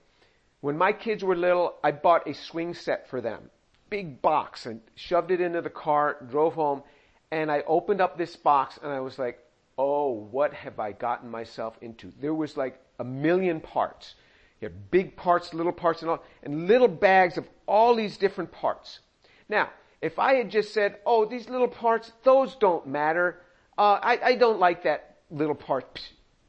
When 0.61 0.79
my 0.79 0.93
kids 0.93 1.25
were 1.25 1.35
little, 1.35 1.75
I 1.83 1.91
bought 1.91 2.29
a 2.29 2.33
swing 2.33 2.75
set 2.75 3.09
for 3.09 3.21
them. 3.21 3.51
Big 3.91 4.23
box 4.23 4.67
and 4.67 4.81
shoved 4.95 5.33
it 5.33 5.41
into 5.41 5.63
the 5.63 5.71
car, 5.71 6.17
drove 6.29 6.55
home, 6.55 6.85
and 7.31 7.51
I 7.51 7.63
opened 7.67 8.01
up 8.01 8.17
this 8.17 8.37
box 8.37 8.79
and 8.83 8.93
I 8.93 9.01
was 9.01 9.19
like, 9.19 9.39
"Oh, 9.79 10.11
what 10.31 10.53
have 10.55 10.79
I 10.79 10.93
gotten 10.93 11.31
myself 11.31 11.77
into?" 11.81 12.13
There 12.21 12.35
was 12.35 12.57
like 12.57 12.81
a 12.99 13.05
million 13.05 13.61
parts. 13.61 14.15
You 14.61 14.69
had 14.69 14.91
big 14.91 15.17
parts, 15.17 15.53
little 15.53 15.73
parts, 15.73 16.03
and 16.03 16.11
all, 16.11 16.23
and 16.43 16.67
little 16.67 16.89
bags 16.89 17.37
of 17.37 17.47
all 17.67 17.95
these 17.95 18.17
different 18.17 18.53
parts. 18.53 19.01
Now, 19.49 19.71
if 20.01 20.19
I 20.19 20.35
had 20.35 20.51
just 20.51 20.73
said, 20.73 20.99
oh, 21.05 21.25
these 21.25 21.49
little 21.49 21.69
parts, 21.69 22.13
those 22.23 22.55
don't 22.57 22.87
matter. 22.87 23.41
Uh, 23.77 23.99
I, 24.03 24.21
I 24.23 24.35
don't 24.37 24.59
like 24.59 24.85
that 24.85 25.19
little 25.31 25.55
part. 25.55 26.01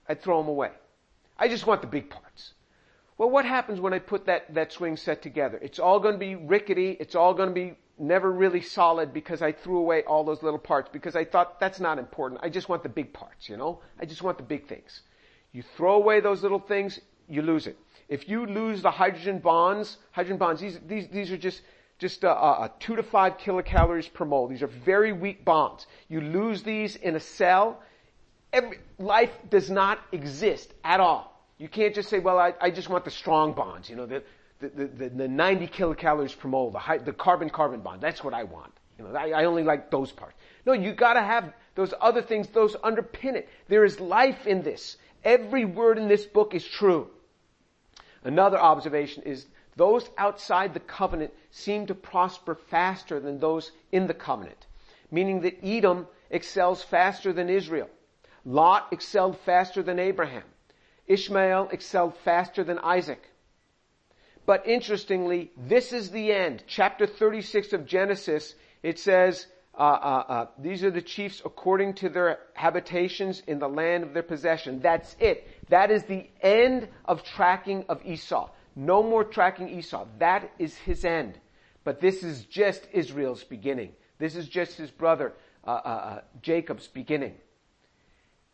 I'd 0.07 0.21
throw 0.21 0.39
them 0.41 0.47
away. 0.47 0.71
I 1.37 1.47
just 1.47 1.67
want 1.67 1.81
the 1.81 1.87
big 1.87 2.09
parts. 2.09 2.53
Well, 3.17 3.29
what 3.29 3.45
happens 3.45 3.79
when 3.79 3.93
I 3.93 3.99
put 3.99 4.25
that, 4.27 4.53
that 4.53 4.71
swing 4.71 4.95
set 4.95 5.21
together? 5.21 5.59
It's 5.61 5.79
all 5.79 5.99
going 5.99 6.13
to 6.13 6.19
be 6.19 6.35
rickety. 6.35 6.91
It's 6.99 7.15
all 7.15 7.33
going 7.33 7.49
to 7.49 7.55
be 7.55 7.75
never 7.99 8.31
really 8.31 8.61
solid 8.61 9.13
because 9.13 9.41
I 9.41 9.51
threw 9.51 9.77
away 9.77 10.03
all 10.03 10.23
those 10.23 10.43
little 10.43 10.59
parts 10.59 10.89
because 10.91 11.15
I 11.15 11.25
thought 11.25 11.59
that's 11.59 11.79
not 11.79 11.97
important. 11.99 12.41
I 12.43 12.49
just 12.49 12.69
want 12.69 12.83
the 12.83 12.89
big 12.89 13.13
parts, 13.13 13.49
you 13.49 13.57
know? 13.57 13.79
I 13.99 14.05
just 14.05 14.21
want 14.21 14.37
the 14.37 14.43
big 14.43 14.67
things. 14.67 15.01
You 15.51 15.63
throw 15.75 15.95
away 15.95 16.19
those 16.19 16.43
little 16.43 16.59
things, 16.59 16.99
you 17.27 17.41
lose 17.41 17.67
it. 17.67 17.77
If 18.09 18.29
you 18.29 18.45
lose 18.45 18.81
the 18.81 18.91
hydrogen 18.91 19.39
bonds, 19.39 19.97
hydrogen 20.11 20.37
bonds, 20.37 20.61
these, 20.61 20.79
these, 20.87 21.07
these 21.09 21.31
are 21.31 21.37
just 21.37 21.61
just 21.99 22.23
a, 22.23 22.29
a, 22.29 22.71
two 22.79 22.95
to 22.95 23.03
five 23.03 23.37
kilocalories 23.37 24.11
per 24.11 24.25
mole. 24.25 24.47
These 24.47 24.61
are 24.61 24.67
very 24.67 25.13
weak 25.13 25.43
bonds. 25.43 25.87
You 26.09 26.21
lose 26.21 26.63
these 26.63 26.95
in 26.95 27.15
a 27.15 27.19
cell. 27.19 27.81
Every, 28.53 28.77
life 28.99 29.31
does 29.49 29.69
not 29.69 29.99
exist 30.11 30.73
at 30.83 30.99
all. 30.99 31.33
You 31.57 31.67
can't 31.67 31.95
just 31.95 32.09
say, 32.09 32.19
well, 32.19 32.37
I, 32.37 32.53
I 32.61 32.69
just 32.69 32.87
want 32.87 33.03
the 33.03 33.11
strong 33.11 33.53
bonds, 33.53 33.89
you 33.89 33.95
know, 33.95 34.05
the, 34.05 34.21
the, 34.59 34.69
the, 34.69 35.09
the 35.09 35.27
90 35.27 35.67
kilocalories 35.67 36.37
per 36.37 36.47
mole, 36.47 36.71
the, 36.71 36.79
high, 36.79 36.97
the 36.97 37.13
carbon-carbon 37.13 37.81
bond. 37.81 38.01
That's 38.01 38.23
what 38.23 38.33
I 38.33 38.43
want. 38.43 38.73
You 38.97 39.05
know, 39.05 39.15
I, 39.15 39.29
I 39.29 39.45
only 39.45 39.63
like 39.63 39.91
those 39.91 40.11
parts. 40.11 40.35
No, 40.65 40.73
you 40.73 40.93
gotta 40.93 41.21
have 41.21 41.53
those 41.75 41.93
other 42.01 42.21
things, 42.21 42.47
those 42.47 42.75
underpin 42.77 43.35
it. 43.35 43.49
There 43.67 43.85
is 43.85 43.99
life 43.99 44.47
in 44.47 44.63
this. 44.63 44.97
Every 45.23 45.65
word 45.65 45.97
in 45.97 46.07
this 46.07 46.25
book 46.25 46.55
is 46.55 46.65
true. 46.65 47.09
Another 48.23 48.57
observation 48.57 49.23
is 49.23 49.45
those 49.75 50.09
outside 50.17 50.73
the 50.73 50.79
covenant 50.79 51.31
seem 51.51 51.85
to 51.85 51.95
prosper 51.95 52.55
faster 52.55 53.19
than 53.19 53.39
those 53.39 53.71
in 53.91 54.07
the 54.07 54.13
covenant, 54.13 54.65
meaning 55.11 55.41
that 55.41 55.63
Edom 55.63 56.07
excels 56.31 56.83
faster 56.83 57.31
than 57.31 57.49
Israel. 57.49 57.89
Lot 58.43 58.87
excelled 58.91 59.37
faster 59.39 59.83
than 59.83 59.99
Abraham. 59.99 60.43
Ishmael 61.05 61.69
excelled 61.71 62.15
faster 62.17 62.63
than 62.63 62.79
Isaac. 62.79 63.21
But 64.47 64.65
interestingly, 64.65 65.51
this 65.57 65.91
is 65.91 66.09
the 66.09 66.31
end. 66.31 66.63
Chapter 66.67 67.05
36 67.05 67.73
of 67.73 67.85
Genesis, 67.85 68.55
it 68.81 68.97
says, 68.97 69.45
uh, 69.77 69.81
uh, 69.81 70.23
uh, 70.27 70.45
these 70.57 70.85
are 70.85 70.89
the 70.89 71.01
chiefs 71.01 71.41
according 71.43 71.95
to 71.95 72.07
their 72.07 72.39
habitations 72.53 73.43
in 73.45 73.59
the 73.59 73.67
land 73.67 74.05
of 74.05 74.13
their 74.13 74.23
possession. 74.23 74.79
That's 74.79 75.17
it. 75.19 75.47
That 75.67 75.91
is 75.91 76.03
the 76.05 76.27
end 76.41 76.87
of 77.03 77.23
tracking 77.23 77.83
of 77.89 78.03
Esau. 78.05 78.49
No 78.73 79.03
more 79.03 79.25
tracking 79.25 79.67
Esau. 79.67 80.07
That 80.19 80.49
is 80.57 80.73
his 80.77 81.03
end. 81.03 81.37
But 81.83 81.99
this 81.99 82.23
is 82.23 82.45
just 82.45 82.87
Israel's 82.93 83.43
beginning. 83.43 83.91
This 84.17 84.37
is 84.37 84.47
just 84.47 84.77
his 84.77 84.91
brother 84.91 85.33
uh, 85.65 85.71
uh, 85.71 85.73
uh, 85.73 86.21
Jacob's 86.41 86.87
beginning. 86.87 87.33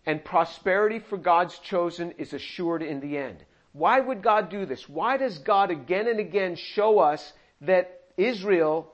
And 0.07 0.25
prosperity 0.25 0.97
for 0.97 1.17
God's 1.17 1.59
chosen 1.59 2.13
is 2.17 2.33
assured 2.33 2.81
in 2.81 2.99
the 2.99 3.15
end. 3.15 3.45
Why 3.73 3.99
would 3.99 4.21
God 4.21 4.49
do 4.49 4.65
this? 4.65 4.87
Why 4.87 5.17
does 5.17 5.39
God 5.39 5.71
again 5.71 6.07
and 6.07 6.19
again 6.19 6.55
show 6.55 6.99
us 6.99 7.33
that 7.61 8.01
Israel 8.17 8.93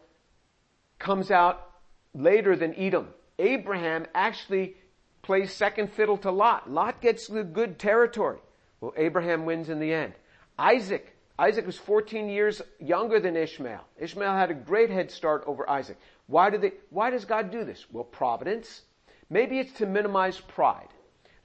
comes 0.98 1.32
out 1.32 1.70
later 2.14 2.56
than 2.56 2.74
Edom? 2.76 3.10
Abraham 3.38 4.06
actually 4.16 4.76
plays 5.22 5.54
second 5.54 5.92
fiddle 5.94 6.18
to 6.18 6.32
Lot. 6.32 6.72
Lot 6.72 7.02
gets 7.02 7.28
the 7.28 7.44
good 7.44 7.78
territory. 7.78 8.40
Well, 8.82 8.94
Abraham 8.96 9.46
wins 9.46 9.70
in 9.70 9.80
the 9.80 9.94
end. 9.94 10.14
Isaac 10.58 11.16
Isaac 11.40 11.66
was 11.66 11.78
14 11.78 12.28
years 12.28 12.62
younger 12.80 13.18
than 13.22 13.38
Ishmael. 13.38 13.86
Ishmael 13.98 14.34
had 14.34 14.52
a 14.52 14.54
great 14.54 14.90
head 14.90 15.10
start 15.10 15.46
over 15.48 15.68
Isaac. 15.70 15.98
Why, 16.28 16.50
did 16.50 16.62
they, 16.62 16.74
why 16.90 17.12
does 17.12 17.24
God 17.24 17.50
do 17.50 17.64
this? 17.64 17.86
Well, 17.90 18.04
providence. 18.04 18.82
Maybe 19.30 19.58
it's 19.58 19.72
to 19.78 19.86
minimize 19.86 20.38
pride. 20.38 20.90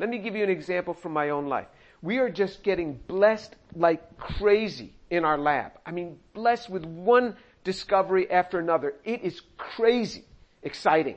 Let 0.00 0.08
me 0.08 0.18
give 0.18 0.34
you 0.34 0.42
an 0.42 0.50
example 0.50 0.94
from 0.94 1.12
my 1.12 1.30
own 1.30 1.46
life. 1.46 1.68
We 2.04 2.18
are 2.18 2.28
just 2.28 2.62
getting 2.62 3.00
blessed 3.06 3.56
like 3.74 4.18
crazy 4.18 4.92
in 5.08 5.24
our 5.24 5.38
lab. 5.38 5.72
I 5.86 5.90
mean, 5.90 6.18
blessed 6.34 6.68
with 6.68 6.84
one 6.84 7.34
discovery 7.64 8.30
after 8.30 8.58
another. 8.58 8.92
It 9.04 9.22
is 9.22 9.40
crazy 9.56 10.26
exciting. 10.62 11.16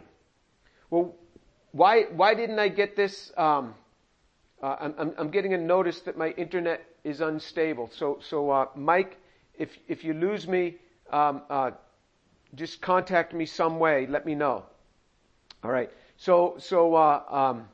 Well, 0.89 1.13
why, 1.73 2.04
why 2.04 2.36
didn't 2.36 2.58
I 2.58 2.69
get 2.69 2.95
this? 2.95 3.34
Um, 3.36 3.76
uh, 4.63 4.78
I'm, 4.80 5.13
I'm, 5.17 5.30
getting 5.30 5.54
a 5.54 5.58
notice 5.58 6.00
that 6.02 6.17
my 6.17 6.30
internet 6.30 6.86
is 7.04 7.19
unstable. 7.19 7.89
So, 7.93 8.19
so 8.21 8.50
uh, 8.50 8.67
Mike, 8.73 9.17
if 9.60 9.78
if 9.89 10.06
you 10.06 10.13
lose 10.13 10.47
me, 10.47 10.78
um, 11.12 11.41
uh, 11.50 11.71
just 12.56 12.79
contact 12.79 13.33
me 13.33 13.46
some 13.46 13.77
way. 13.77 14.08
Let 14.08 14.25
me 14.25 14.35
know. 14.35 14.63
All 15.65 15.69
right. 15.69 15.92
So 16.15 16.56
so 16.60 16.96
uh, 16.96 17.23
um, 17.29 17.67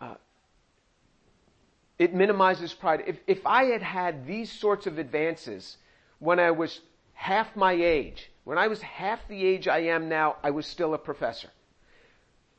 uh, 0.00 0.14
it 1.98 2.14
minimizes 2.14 2.72
pride. 2.72 3.04
If 3.06 3.18
if 3.26 3.46
I 3.46 3.64
had 3.64 3.82
had 3.82 4.26
these 4.26 4.50
sorts 4.50 4.86
of 4.86 4.98
advances 4.98 5.76
when 6.18 6.40
I 6.40 6.50
was 6.50 6.80
half 7.12 7.54
my 7.56 7.72
age, 7.72 8.30
when 8.44 8.58
I 8.58 8.66
was 8.66 8.82
half 8.82 9.26
the 9.28 9.44
age 9.44 9.68
I 9.68 9.78
am 9.78 10.08
now, 10.08 10.36
I 10.42 10.50
was 10.50 10.66
still 10.66 10.94
a 10.94 10.98
professor. 10.98 11.50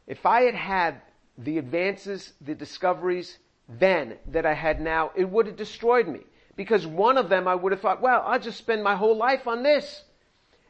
If 0.08 0.26
I 0.26 0.42
had 0.42 0.56
had 0.56 1.02
the 1.38 1.58
advances, 1.58 2.34
the 2.42 2.56
discoveries, 2.56 3.38
then 3.68 4.18
that 4.28 4.46
I 4.46 4.54
had 4.54 4.80
now, 4.80 5.12
it 5.16 5.30
would 5.30 5.48
have 5.48 5.56
destroyed 5.56 6.08
me. 6.08 6.22
Because 6.56 6.88
one 6.88 7.18
of 7.18 7.30
them 7.30 7.48
I 7.48 7.56
would 7.56 7.74
have 7.74 7.82
thought, 7.82 8.02
well, 8.02 8.24
I'll 8.26 8.40
just 8.40 8.58
spend 8.58 8.84
my 8.84 8.96
whole 8.96 9.18
life 9.18 9.48
on 9.48 9.64
this. 9.64 10.04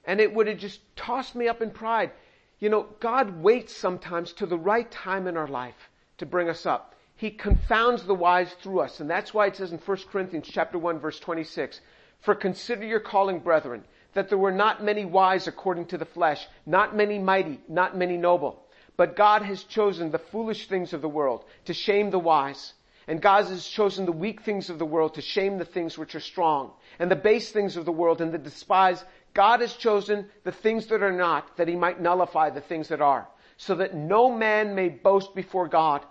And 0.05 0.19
it 0.19 0.33
would 0.33 0.47
have 0.47 0.57
just 0.57 0.79
tossed 0.95 1.35
me 1.35 1.47
up 1.47 1.61
in 1.61 1.71
pride. 1.71 2.11
You 2.59 2.69
know, 2.69 2.87
God 2.99 3.41
waits 3.43 3.75
sometimes 3.75 4.33
to 4.33 4.45
the 4.45 4.57
right 4.57 4.89
time 4.89 5.27
in 5.27 5.37
our 5.37 5.47
life 5.47 5.89
to 6.17 6.25
bring 6.25 6.49
us 6.49 6.65
up. 6.65 6.94
He 7.17 7.31
confounds 7.31 8.03
the 8.03 8.13
wise 8.13 8.53
through 8.61 8.81
us. 8.81 8.99
And 8.99 9.09
that's 9.09 9.33
why 9.33 9.47
it 9.47 9.55
says 9.55 9.71
in 9.71 9.77
1 9.77 9.97
Corinthians 10.11 10.49
chapter 10.51 10.77
1 10.77 10.99
verse 10.99 11.19
26, 11.19 11.79
For 12.19 12.35
consider 12.35 12.85
your 12.85 12.99
calling, 12.99 13.39
brethren, 13.39 13.85
that 14.13 14.29
there 14.29 14.37
were 14.37 14.51
not 14.51 14.83
many 14.83 15.05
wise 15.05 15.47
according 15.47 15.85
to 15.87 15.97
the 15.97 16.05
flesh, 16.05 16.45
not 16.65 16.95
many 16.95 17.19
mighty, 17.19 17.59
not 17.69 17.97
many 17.97 18.17
noble. 18.17 18.65
But 18.97 19.15
God 19.15 19.41
has 19.43 19.63
chosen 19.63 20.11
the 20.11 20.19
foolish 20.19 20.67
things 20.67 20.93
of 20.93 21.01
the 21.01 21.09
world 21.09 21.43
to 21.65 21.73
shame 21.73 22.11
the 22.11 22.19
wise. 22.19 22.73
And 23.07 23.21
God 23.21 23.45
has 23.45 23.67
chosen 23.67 24.05
the 24.05 24.11
weak 24.11 24.41
things 24.41 24.69
of 24.69 24.79
the 24.79 24.85
world 24.85 25.13
to 25.15 25.21
shame 25.21 25.57
the 25.57 25.65
things 25.65 25.97
which 25.97 26.15
are 26.15 26.21
strong. 26.21 26.71
And 26.97 27.11
the 27.11 27.15
base 27.15 27.51
things 27.51 27.77
of 27.77 27.85
the 27.85 27.91
world 27.91 28.19
and 28.19 28.31
the 28.31 28.37
despised. 28.37 29.03
God 29.33 29.61
has 29.61 29.75
chosen 29.75 30.27
the 30.43 30.51
things 30.51 30.87
that 30.87 31.03
are 31.03 31.11
not, 31.11 31.57
that 31.57 31.67
he 31.67 31.75
might 31.75 32.01
nullify 32.01 32.49
the 32.49 32.61
things 32.61 32.87
that 32.87 33.01
are. 33.01 33.27
So 33.57 33.75
that 33.75 33.93
no 33.93 34.31
man 34.31 34.75
may 34.75 34.89
boast 34.89 35.35
before 35.35 35.67
God. 35.67 36.03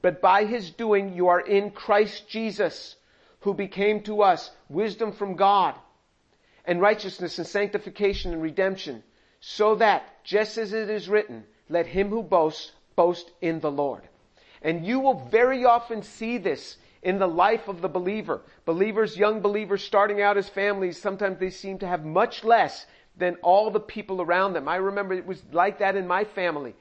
But 0.00 0.20
by 0.20 0.44
his 0.44 0.70
doing 0.70 1.14
you 1.14 1.28
are 1.28 1.40
in 1.40 1.70
Christ 1.70 2.28
Jesus, 2.28 2.96
who 3.40 3.54
became 3.54 4.02
to 4.02 4.22
us 4.22 4.50
wisdom 4.68 5.12
from 5.12 5.34
God, 5.34 5.74
and 6.64 6.80
righteousness 6.80 7.38
and 7.38 7.46
sanctification 7.46 8.32
and 8.32 8.42
redemption, 8.42 9.02
so 9.40 9.76
that, 9.76 10.24
just 10.24 10.58
as 10.58 10.72
it 10.72 10.90
is 10.90 11.08
written, 11.08 11.44
let 11.68 11.86
him 11.86 12.10
who 12.10 12.22
boasts 12.22 12.72
boast 12.96 13.30
in 13.40 13.60
the 13.60 13.70
Lord. 13.70 14.02
And 14.62 14.84
you 14.84 15.00
will 15.00 15.26
very 15.30 15.64
often 15.64 16.02
see 16.02 16.38
this 16.38 16.76
in 17.02 17.18
the 17.18 17.28
life 17.28 17.68
of 17.68 17.80
the 17.80 17.88
believer. 17.88 18.42
Believers, 18.64 19.16
young 19.16 19.40
believers 19.40 19.84
starting 19.84 20.20
out 20.20 20.36
as 20.36 20.48
families, 20.48 21.00
sometimes 21.00 21.38
they 21.38 21.50
seem 21.50 21.78
to 21.78 21.86
have 21.86 22.04
much 22.04 22.44
less 22.44 22.86
than 23.16 23.36
all 23.36 23.70
the 23.70 23.80
people 23.80 24.20
around 24.20 24.52
them. 24.52 24.68
I 24.68 24.76
remember 24.76 25.14
it 25.14 25.26
was 25.26 25.42
like 25.52 25.78
that 25.78 25.96
in 25.96 26.06
my 26.06 26.24
family. 26.24 26.74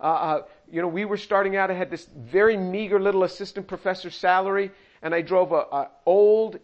Uh, 0.00 0.02
uh, 0.02 0.42
you 0.70 0.82
know, 0.82 0.88
we 0.88 1.04
were 1.04 1.16
starting 1.16 1.56
out. 1.56 1.70
I 1.70 1.74
had 1.74 1.90
this 1.90 2.06
very 2.16 2.56
meager 2.56 3.00
little 3.00 3.24
assistant 3.24 3.66
professor 3.66 4.10
salary, 4.10 4.70
and 5.02 5.14
I 5.14 5.22
drove 5.22 5.52
a, 5.52 5.66
a 5.70 5.90
old 6.06 6.58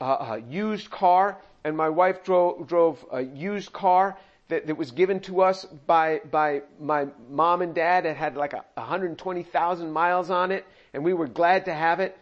uh, 0.00 0.04
uh 0.04 0.40
used 0.48 0.90
car, 0.90 1.38
and 1.64 1.76
my 1.76 1.88
wife 1.88 2.24
drove 2.24 2.66
drove 2.66 3.04
a 3.12 3.22
used 3.22 3.72
car 3.72 4.16
that, 4.48 4.66
that 4.66 4.76
was 4.76 4.90
given 4.90 5.20
to 5.20 5.42
us 5.42 5.64
by, 5.64 6.20
by 6.30 6.62
my 6.80 7.06
mom 7.30 7.62
and 7.62 7.74
dad. 7.74 8.06
It 8.06 8.16
had 8.16 8.36
like 8.36 8.52
a 8.54 8.64
120,000 8.74 9.92
miles 9.92 10.30
on 10.30 10.50
it 10.52 10.66
and 10.92 11.04
we 11.04 11.12
were 11.14 11.28
glad 11.28 11.66
to 11.66 11.74
have 11.74 12.00
it. 12.00 12.16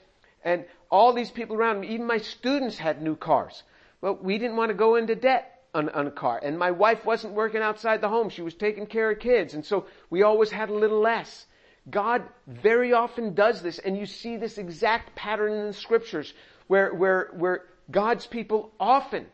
And 0.44 0.64
all 0.90 1.12
these 1.12 1.30
people 1.30 1.56
around 1.56 1.80
me, 1.80 1.88
even 1.88 2.06
my 2.06 2.18
students 2.18 2.76
had 2.76 3.02
new 3.02 3.16
cars. 3.16 3.62
But 4.00 4.22
we 4.22 4.38
didn't 4.38 4.56
want 4.56 4.70
to 4.70 4.74
go 4.74 4.96
into 4.96 5.14
debt 5.14 5.55
on, 5.74 5.88
on 5.90 6.06
a 6.06 6.10
car. 6.10 6.40
And 6.42 6.58
my 6.58 6.70
wife 6.70 7.04
wasn't 7.04 7.34
working 7.34 7.62
outside 7.62 8.00
the 8.00 8.08
home. 8.08 8.28
She 8.28 8.42
was 8.42 8.54
taking 8.54 8.86
care 8.86 9.10
of 9.10 9.18
kids. 9.18 9.54
And 9.54 9.64
so 9.64 9.86
we 10.10 10.22
always 10.22 10.50
had 10.50 10.70
a 10.70 10.74
little 10.74 11.00
less. 11.00 11.46
God 11.88 12.22
very 12.46 12.92
often 12.92 13.34
does 13.34 13.62
this, 13.62 13.78
and 13.78 13.96
you 13.96 14.06
see 14.06 14.36
this 14.36 14.58
exact 14.58 15.14
pattern 15.14 15.52
in 15.52 15.66
the 15.66 15.72
scriptures 15.72 16.34
where, 16.66 16.92
where, 16.92 17.30
where 17.34 17.64
God's 17.90 18.26
people 18.26 18.72
often 18.80 19.26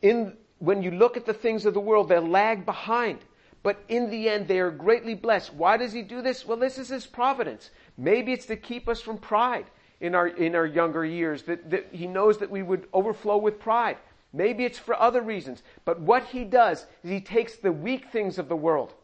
in 0.00 0.36
when 0.58 0.80
you 0.80 0.92
look 0.92 1.16
at 1.16 1.26
the 1.26 1.34
things 1.34 1.66
of 1.66 1.74
the 1.74 1.80
world, 1.80 2.08
they 2.08 2.20
lag 2.20 2.64
behind. 2.64 3.18
But 3.64 3.82
in 3.88 4.10
the 4.10 4.28
end, 4.28 4.46
they 4.46 4.60
are 4.60 4.70
greatly 4.70 5.14
blessed. 5.14 5.54
Why 5.54 5.76
does 5.76 5.92
he 5.92 6.02
do 6.02 6.22
this? 6.22 6.46
Well, 6.46 6.56
this 6.56 6.78
is 6.78 6.88
his 6.88 7.04
providence. 7.04 7.70
Maybe 7.98 8.32
it's 8.32 8.46
to 8.46 8.56
keep 8.56 8.88
us 8.88 9.00
from 9.00 9.18
pride 9.18 9.66
in 10.00 10.14
our, 10.14 10.28
in 10.28 10.54
our 10.54 10.66
younger 10.66 11.04
years, 11.04 11.42
that, 11.44 11.70
that 11.70 11.88
he 11.90 12.06
knows 12.06 12.38
that 12.38 12.50
we 12.50 12.62
would 12.62 12.86
overflow 12.92 13.38
with 13.38 13.58
pride. 13.58 13.96
Maybe 14.32 14.64
it's 14.64 14.78
for 14.78 14.98
other 14.98 15.20
reasons. 15.20 15.62
But 15.84 16.00
what 16.00 16.24
he 16.24 16.44
does 16.44 16.86
is 17.02 17.10
he 17.10 17.20
takes 17.20 17.56
the 17.56 17.72
weak 17.72 18.10
things 18.10 18.38
of 18.38 18.48
the 18.48 18.56
world, 18.56 18.94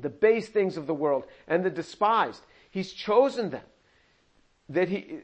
the 0.00 0.08
base 0.08 0.48
things 0.48 0.76
of 0.76 0.86
the 0.86 0.94
world, 0.94 1.24
and 1.46 1.64
the 1.64 1.70
despised. 1.70 2.42
He's 2.70 2.92
chosen 2.92 3.50
them. 3.50 3.64
That 4.68 4.88
he, 4.88 5.20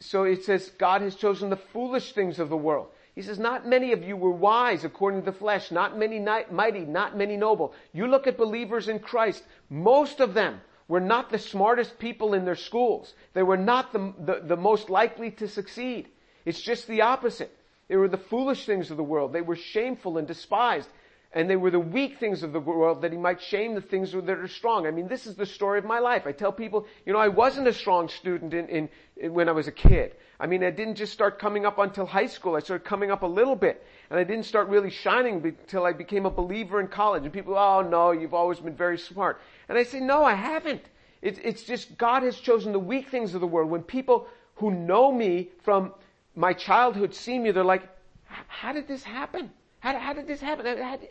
so 0.00 0.24
it 0.24 0.44
says 0.44 0.70
God 0.78 1.02
has 1.02 1.16
chosen 1.16 1.50
the 1.50 1.56
foolish 1.56 2.12
things 2.12 2.38
of 2.38 2.48
the 2.48 2.56
world. 2.56 2.88
He 3.14 3.22
says, 3.22 3.38
not 3.38 3.66
many 3.66 3.92
of 3.92 4.02
you 4.02 4.16
were 4.16 4.32
wise 4.32 4.84
according 4.84 5.20
to 5.20 5.30
the 5.30 5.36
flesh, 5.36 5.70
not 5.70 5.96
many 5.96 6.18
mighty, 6.50 6.80
not 6.80 7.16
many 7.16 7.36
noble. 7.36 7.72
You 7.92 8.08
look 8.08 8.26
at 8.26 8.36
believers 8.36 8.88
in 8.88 8.98
Christ, 8.98 9.44
most 9.70 10.18
of 10.18 10.34
them 10.34 10.60
were 10.88 11.00
not 11.00 11.30
the 11.30 11.38
smartest 11.38 11.98
people 11.98 12.34
in 12.34 12.44
their 12.44 12.56
schools. 12.56 13.14
They 13.32 13.44
were 13.44 13.56
not 13.56 13.92
the, 13.92 14.12
the, 14.18 14.40
the 14.44 14.56
most 14.56 14.90
likely 14.90 15.30
to 15.32 15.46
succeed. 15.46 16.08
It's 16.44 16.60
just 16.60 16.88
the 16.88 17.02
opposite. 17.02 17.56
They 17.88 17.96
were 17.96 18.08
the 18.08 18.16
foolish 18.16 18.66
things 18.66 18.90
of 18.90 18.96
the 18.96 19.02
world. 19.02 19.32
They 19.32 19.42
were 19.42 19.56
shameful 19.56 20.18
and 20.18 20.26
despised 20.26 20.88
and 21.34 21.50
they 21.50 21.56
were 21.56 21.70
the 21.70 21.80
weak 21.80 22.18
things 22.18 22.44
of 22.44 22.52
the 22.52 22.60
world 22.60 23.02
that 23.02 23.10
he 23.10 23.18
might 23.18 23.42
shame 23.42 23.74
the 23.74 23.80
things 23.80 24.12
that 24.12 24.28
are 24.28 24.46
strong. 24.46 24.86
I 24.86 24.92
mean, 24.92 25.08
this 25.08 25.26
is 25.26 25.34
the 25.34 25.44
story 25.44 25.80
of 25.80 25.84
my 25.84 25.98
life. 25.98 26.28
I 26.28 26.32
tell 26.32 26.52
people, 26.52 26.86
you 27.04 27.12
know, 27.12 27.18
I 27.18 27.26
wasn't 27.26 27.66
a 27.66 27.72
strong 27.72 28.08
student 28.08 28.54
in, 28.54 28.68
in, 28.68 28.88
in, 29.16 29.34
when 29.34 29.48
I 29.48 29.52
was 29.52 29.66
a 29.66 29.72
kid. 29.72 30.14
I 30.38 30.46
mean, 30.46 30.62
I 30.62 30.70
didn't 30.70 30.94
just 30.94 31.12
start 31.12 31.40
coming 31.40 31.66
up 31.66 31.76
until 31.78 32.06
high 32.06 32.28
school. 32.28 32.54
I 32.54 32.60
started 32.60 32.84
coming 32.84 33.10
up 33.10 33.22
a 33.22 33.26
little 33.26 33.56
bit. 33.56 33.84
And 34.10 34.18
I 34.18 34.22
didn't 34.22 34.44
start 34.44 34.68
really 34.68 34.90
shining 34.90 35.44
until 35.44 35.84
I 35.84 35.92
became 35.92 36.24
a 36.24 36.30
believer 36.30 36.80
in 36.80 36.86
college. 36.86 37.24
And 37.24 37.32
people, 37.32 37.58
oh 37.58 37.82
no, 37.82 38.12
you've 38.12 38.34
always 38.34 38.60
been 38.60 38.76
very 38.76 38.98
smart. 38.98 39.40
And 39.68 39.76
I 39.76 39.82
say, 39.82 39.98
no, 39.98 40.22
I 40.22 40.34
haven't. 40.34 40.82
It's, 41.20 41.40
it's 41.42 41.64
just 41.64 41.98
God 41.98 42.22
has 42.22 42.38
chosen 42.38 42.70
the 42.70 42.78
weak 42.78 43.08
things 43.08 43.34
of 43.34 43.40
the 43.40 43.46
world. 43.48 43.70
When 43.70 43.82
people 43.82 44.28
who 44.56 44.70
know 44.70 45.10
me 45.10 45.50
from 45.64 45.94
my 46.34 46.52
childhood 46.52 47.14
see 47.14 47.38
me, 47.38 47.50
they're 47.50 47.64
like, 47.64 47.88
how 48.24 48.72
did 48.72 48.88
this 48.88 49.02
happen? 49.02 49.50
How, 49.80 49.98
how 49.98 50.12
did 50.12 50.26
this 50.26 50.40
happen? 50.40 50.66
How 50.66 50.96
did, 50.96 51.10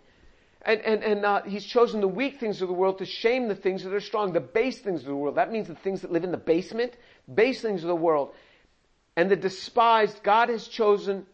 and, 0.65 0.81
and, 0.81 1.03
and 1.03 1.25
uh, 1.25 1.41
he's 1.43 1.65
chosen 1.65 2.01
the 2.01 2.07
weak 2.07 2.39
things 2.39 2.61
of 2.61 2.67
the 2.67 2.73
world 2.73 2.99
to 2.99 3.05
shame 3.05 3.47
the 3.47 3.55
things 3.55 3.83
that 3.83 3.93
are 3.93 3.99
strong, 3.99 4.31
the 4.31 4.39
base 4.39 4.79
things 4.79 5.01
of 5.01 5.07
the 5.07 5.15
world. 5.15 5.35
That 5.35 5.51
means 5.51 5.67
the 5.67 5.75
things 5.75 6.01
that 6.01 6.11
live 6.11 6.23
in 6.23 6.31
the 6.31 6.37
basement, 6.37 6.93
base 7.33 7.61
things 7.61 7.83
of 7.83 7.87
the 7.87 7.95
world. 7.95 8.33
And 9.15 9.29
the 9.29 9.35
despised, 9.35 10.23
God 10.23 10.49
has 10.49 10.67
chosen 10.67 11.25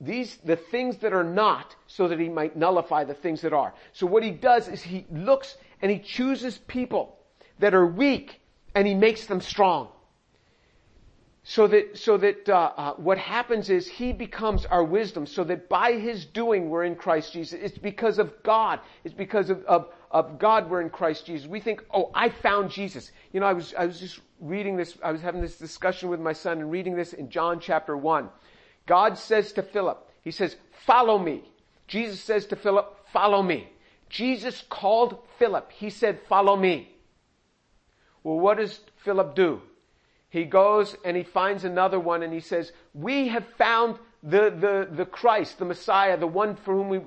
these, 0.00 0.36
the 0.38 0.56
things 0.56 0.98
that 0.98 1.12
are 1.12 1.24
not, 1.24 1.76
so 1.86 2.08
that 2.08 2.18
he 2.18 2.28
might 2.28 2.56
nullify 2.56 3.04
the 3.04 3.14
things 3.14 3.42
that 3.42 3.52
are. 3.52 3.74
So 3.92 4.06
what 4.06 4.22
he 4.22 4.30
does 4.30 4.68
is 4.68 4.82
he 4.82 5.06
looks 5.10 5.56
and 5.82 5.90
he 5.90 5.98
chooses 5.98 6.58
people 6.58 7.18
that 7.58 7.74
are 7.74 7.86
weak 7.86 8.40
and 8.74 8.86
he 8.86 8.94
makes 8.94 9.26
them 9.26 9.40
strong 9.40 9.88
so 11.44 11.66
that 11.66 11.98
so 11.98 12.16
that 12.16 12.48
uh, 12.48 12.72
uh, 12.76 12.94
what 12.94 13.18
happens 13.18 13.68
is 13.68 13.86
he 13.86 14.12
becomes 14.12 14.64
our 14.66 14.82
wisdom. 14.82 15.26
So 15.26 15.44
that 15.44 15.68
by 15.68 15.92
his 15.92 16.24
doing 16.24 16.70
we're 16.70 16.84
in 16.84 16.96
christ 16.96 17.34
jesus. 17.34 17.60
It's 17.60 17.78
because 17.78 18.18
of 18.18 18.32
god. 18.42 18.80
It's 19.04 19.14
because 19.14 19.50
of, 19.50 19.62
of, 19.66 19.88
of 20.10 20.38
god 20.38 20.70
we're 20.70 20.80
in 20.80 20.88
christ 20.88 21.26
jesus. 21.26 21.46
We 21.46 21.60
think 21.60 21.84
oh 21.92 22.10
i 22.14 22.30
found 22.30 22.70
jesus. 22.70 23.12
You 23.32 23.40
know 23.40 23.46
i 23.46 23.52
was 23.52 23.74
i 23.78 23.84
was 23.84 24.00
just 24.00 24.20
reading 24.40 24.76
this 24.76 24.96
i 25.02 25.12
was 25.12 25.20
having 25.20 25.42
this 25.42 25.58
discussion 25.58 26.08
with 26.08 26.18
my 26.18 26.32
son 26.32 26.60
and 26.60 26.70
reading 26.70 26.96
this 26.96 27.12
in 27.12 27.30
john 27.30 27.60
chapter 27.60 27.96
1 27.96 28.28
god 28.86 29.16
says 29.16 29.52
to 29.52 29.62
philip 29.62 30.10
he 30.24 30.30
says 30.30 30.56
follow 30.86 31.18
me. 31.18 31.44
Jesus 31.86 32.20
says 32.20 32.46
to 32.46 32.56
philip 32.56 33.06
follow 33.12 33.42
me. 33.42 33.68
Jesus 34.08 34.64
called 34.68 35.18
philip. 35.38 35.70
He 35.70 35.90
said 35.90 36.20
follow 36.28 36.56
me. 36.56 36.96
Well 38.22 38.40
what 38.40 38.56
does 38.56 38.80
philip 38.96 39.34
do 39.34 39.60
he 40.34 40.44
goes 40.44 40.96
and 41.04 41.16
he 41.16 41.22
finds 41.22 41.62
another 41.62 42.00
one 42.00 42.24
and 42.24 42.32
he 42.32 42.40
says, 42.40 42.72
we 42.92 43.28
have 43.28 43.46
found 43.56 44.00
the, 44.24 44.50
the, 44.50 44.88
the 44.90 45.06
Christ, 45.06 45.60
the 45.60 45.64
Messiah, 45.64 46.16
the 46.16 46.26
one 46.26 46.56
for 46.56 46.74
whom 46.74 46.88
we, 46.88 47.00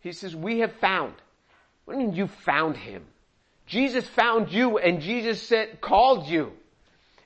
he 0.00 0.12
says, 0.12 0.36
we 0.36 0.58
have 0.58 0.74
found. 0.74 1.14
What 1.86 1.94
do 1.94 2.00
you 2.00 2.08
mean 2.08 2.16
you 2.16 2.26
found 2.26 2.76
him? 2.76 3.06
Jesus 3.64 4.06
found 4.06 4.52
you 4.52 4.76
and 4.76 5.00
Jesus 5.00 5.40
said, 5.40 5.80
called 5.80 6.28
you. 6.28 6.52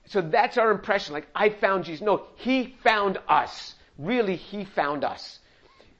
So 0.06 0.20
that's 0.20 0.56
our 0.56 0.70
impression. 0.70 1.14
Like, 1.14 1.26
I 1.34 1.48
found 1.48 1.84
Jesus. 1.84 2.00
No, 2.00 2.26
He 2.36 2.76
found 2.84 3.18
us. 3.28 3.74
Really, 3.98 4.36
He 4.36 4.64
found 4.64 5.02
us. 5.02 5.40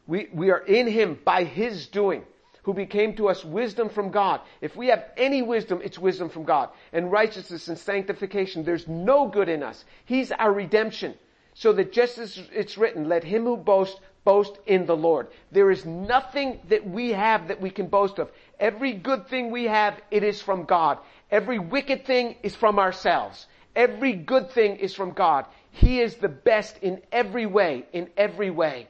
We, 0.06 0.28
we 0.32 0.52
are 0.52 0.58
in 0.64 0.86
Him 0.86 1.18
by 1.24 1.42
His 1.42 1.88
doing 1.88 2.22
who 2.62 2.74
became 2.74 3.14
to 3.16 3.28
us 3.28 3.44
wisdom 3.44 3.88
from 3.88 4.10
God. 4.10 4.40
If 4.60 4.76
we 4.76 4.88
have 4.88 5.04
any 5.16 5.42
wisdom, 5.42 5.80
it's 5.82 5.98
wisdom 5.98 6.28
from 6.28 6.44
God. 6.44 6.70
And 6.92 7.10
righteousness 7.10 7.68
and 7.68 7.78
sanctification, 7.78 8.64
there's 8.64 8.88
no 8.88 9.28
good 9.28 9.48
in 9.48 9.62
us. 9.62 9.84
He's 10.04 10.32
our 10.32 10.52
redemption. 10.52 11.14
So 11.54 11.72
that 11.72 11.92
just 11.92 12.18
as 12.18 12.40
it's 12.52 12.78
written, 12.78 13.08
let 13.08 13.24
him 13.24 13.44
who 13.44 13.56
boasts 13.56 14.00
boast 14.24 14.58
in 14.66 14.86
the 14.86 14.96
Lord. 14.96 15.28
There 15.50 15.70
is 15.70 15.84
nothing 15.84 16.60
that 16.68 16.88
we 16.88 17.10
have 17.10 17.48
that 17.48 17.60
we 17.60 17.70
can 17.70 17.88
boast 17.88 18.18
of. 18.18 18.30
Every 18.58 18.92
good 18.92 19.28
thing 19.28 19.50
we 19.50 19.64
have, 19.64 20.00
it 20.10 20.22
is 20.22 20.40
from 20.40 20.64
God. 20.64 20.98
Every 21.30 21.58
wicked 21.58 22.04
thing 22.04 22.36
is 22.42 22.54
from 22.54 22.78
ourselves. 22.78 23.46
Every 23.74 24.12
good 24.12 24.50
thing 24.50 24.76
is 24.76 24.94
from 24.94 25.12
God. 25.12 25.46
He 25.70 26.00
is 26.00 26.16
the 26.16 26.28
best 26.28 26.78
in 26.78 27.00
every 27.12 27.46
way, 27.46 27.86
in 27.92 28.10
every 28.16 28.50
way. 28.50 28.88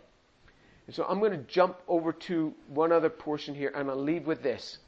And 0.91 0.95
so 0.97 1.07
I'm 1.09 1.21
going 1.21 1.31
to 1.31 1.47
jump 1.47 1.77
over 1.87 2.13
to 2.13 2.53
one 2.67 2.91
other 2.91 3.11
portion 3.11 3.55
here 3.55 3.73
and 3.73 3.89
I'll 3.89 3.97
leave 3.97 4.27
with 4.27 4.43
this. 4.43 4.79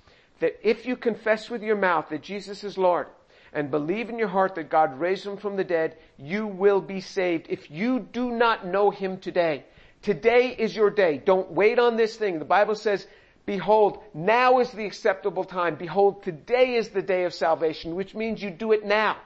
That 0.40 0.58
if 0.68 0.84
you 0.84 0.96
confess 0.96 1.48
with 1.48 1.62
your 1.62 1.76
mouth 1.76 2.08
that 2.08 2.22
Jesus 2.22 2.64
is 2.64 2.76
Lord 2.76 3.06
and 3.52 3.70
believe 3.70 4.10
in 4.10 4.18
your 4.18 4.26
heart 4.26 4.56
that 4.56 4.68
God 4.68 4.98
raised 4.98 5.24
him 5.24 5.36
from 5.36 5.54
the 5.54 5.62
dead, 5.62 5.96
you 6.18 6.48
will 6.48 6.80
be 6.80 7.00
saved. 7.00 7.46
If 7.48 7.70
you 7.70 8.00
do 8.00 8.32
not 8.32 8.66
know 8.66 8.90
him 8.90 9.18
today, 9.18 9.62
today 10.02 10.48
is 10.48 10.74
your 10.74 10.90
day. 10.90 11.18
Don't 11.24 11.52
wait 11.52 11.78
on 11.78 11.96
this 11.96 12.16
thing. 12.16 12.40
The 12.40 12.44
Bible 12.44 12.74
says, 12.74 13.06
behold, 13.46 14.02
now 14.12 14.58
is 14.58 14.72
the 14.72 14.86
acceptable 14.86 15.44
time. 15.44 15.76
Behold, 15.76 16.24
today 16.24 16.74
is 16.74 16.88
the 16.88 17.02
day 17.02 17.26
of 17.26 17.32
salvation, 17.32 17.94
which 17.94 18.12
means 18.12 18.42
you 18.42 18.50
do 18.50 18.72
it 18.72 18.84
now. 18.84 19.18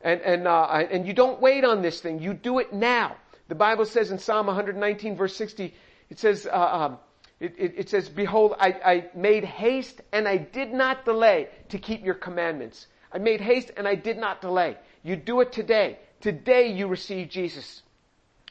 And, 0.00 0.22
and, 0.22 0.48
uh, 0.48 0.64
and 0.90 1.06
you 1.06 1.12
don't 1.12 1.42
wait 1.42 1.62
on 1.62 1.82
this 1.82 2.00
thing. 2.00 2.20
You 2.22 2.32
do 2.32 2.58
it 2.58 2.72
now. 2.72 3.16
The 3.48 3.54
Bible 3.54 3.84
says 3.84 4.10
in 4.10 4.18
Psalm 4.18 4.46
119 4.46 5.14
verse 5.14 5.36
60, 5.36 5.74
it 6.10 6.18
says, 6.18 6.46
uh, 6.46 6.56
um, 6.56 6.98
it, 7.40 7.54
it, 7.58 7.74
it, 7.76 7.88
says, 7.90 8.08
behold, 8.08 8.54
I, 8.58 8.68
I 8.84 9.10
made 9.14 9.44
haste 9.44 10.00
and 10.12 10.26
I 10.26 10.36
did 10.36 10.72
not 10.72 11.04
delay 11.04 11.48
to 11.70 11.78
keep 11.78 12.04
your 12.04 12.14
commandments. 12.14 12.86
I 13.12 13.18
made 13.18 13.40
haste 13.40 13.70
and 13.76 13.86
I 13.86 13.94
did 13.94 14.16
not 14.16 14.40
delay. 14.40 14.76
You 15.02 15.16
do 15.16 15.40
it 15.40 15.52
today. 15.52 15.98
Today 16.20 16.72
you 16.72 16.86
receive 16.86 17.28
Jesus. 17.28 17.82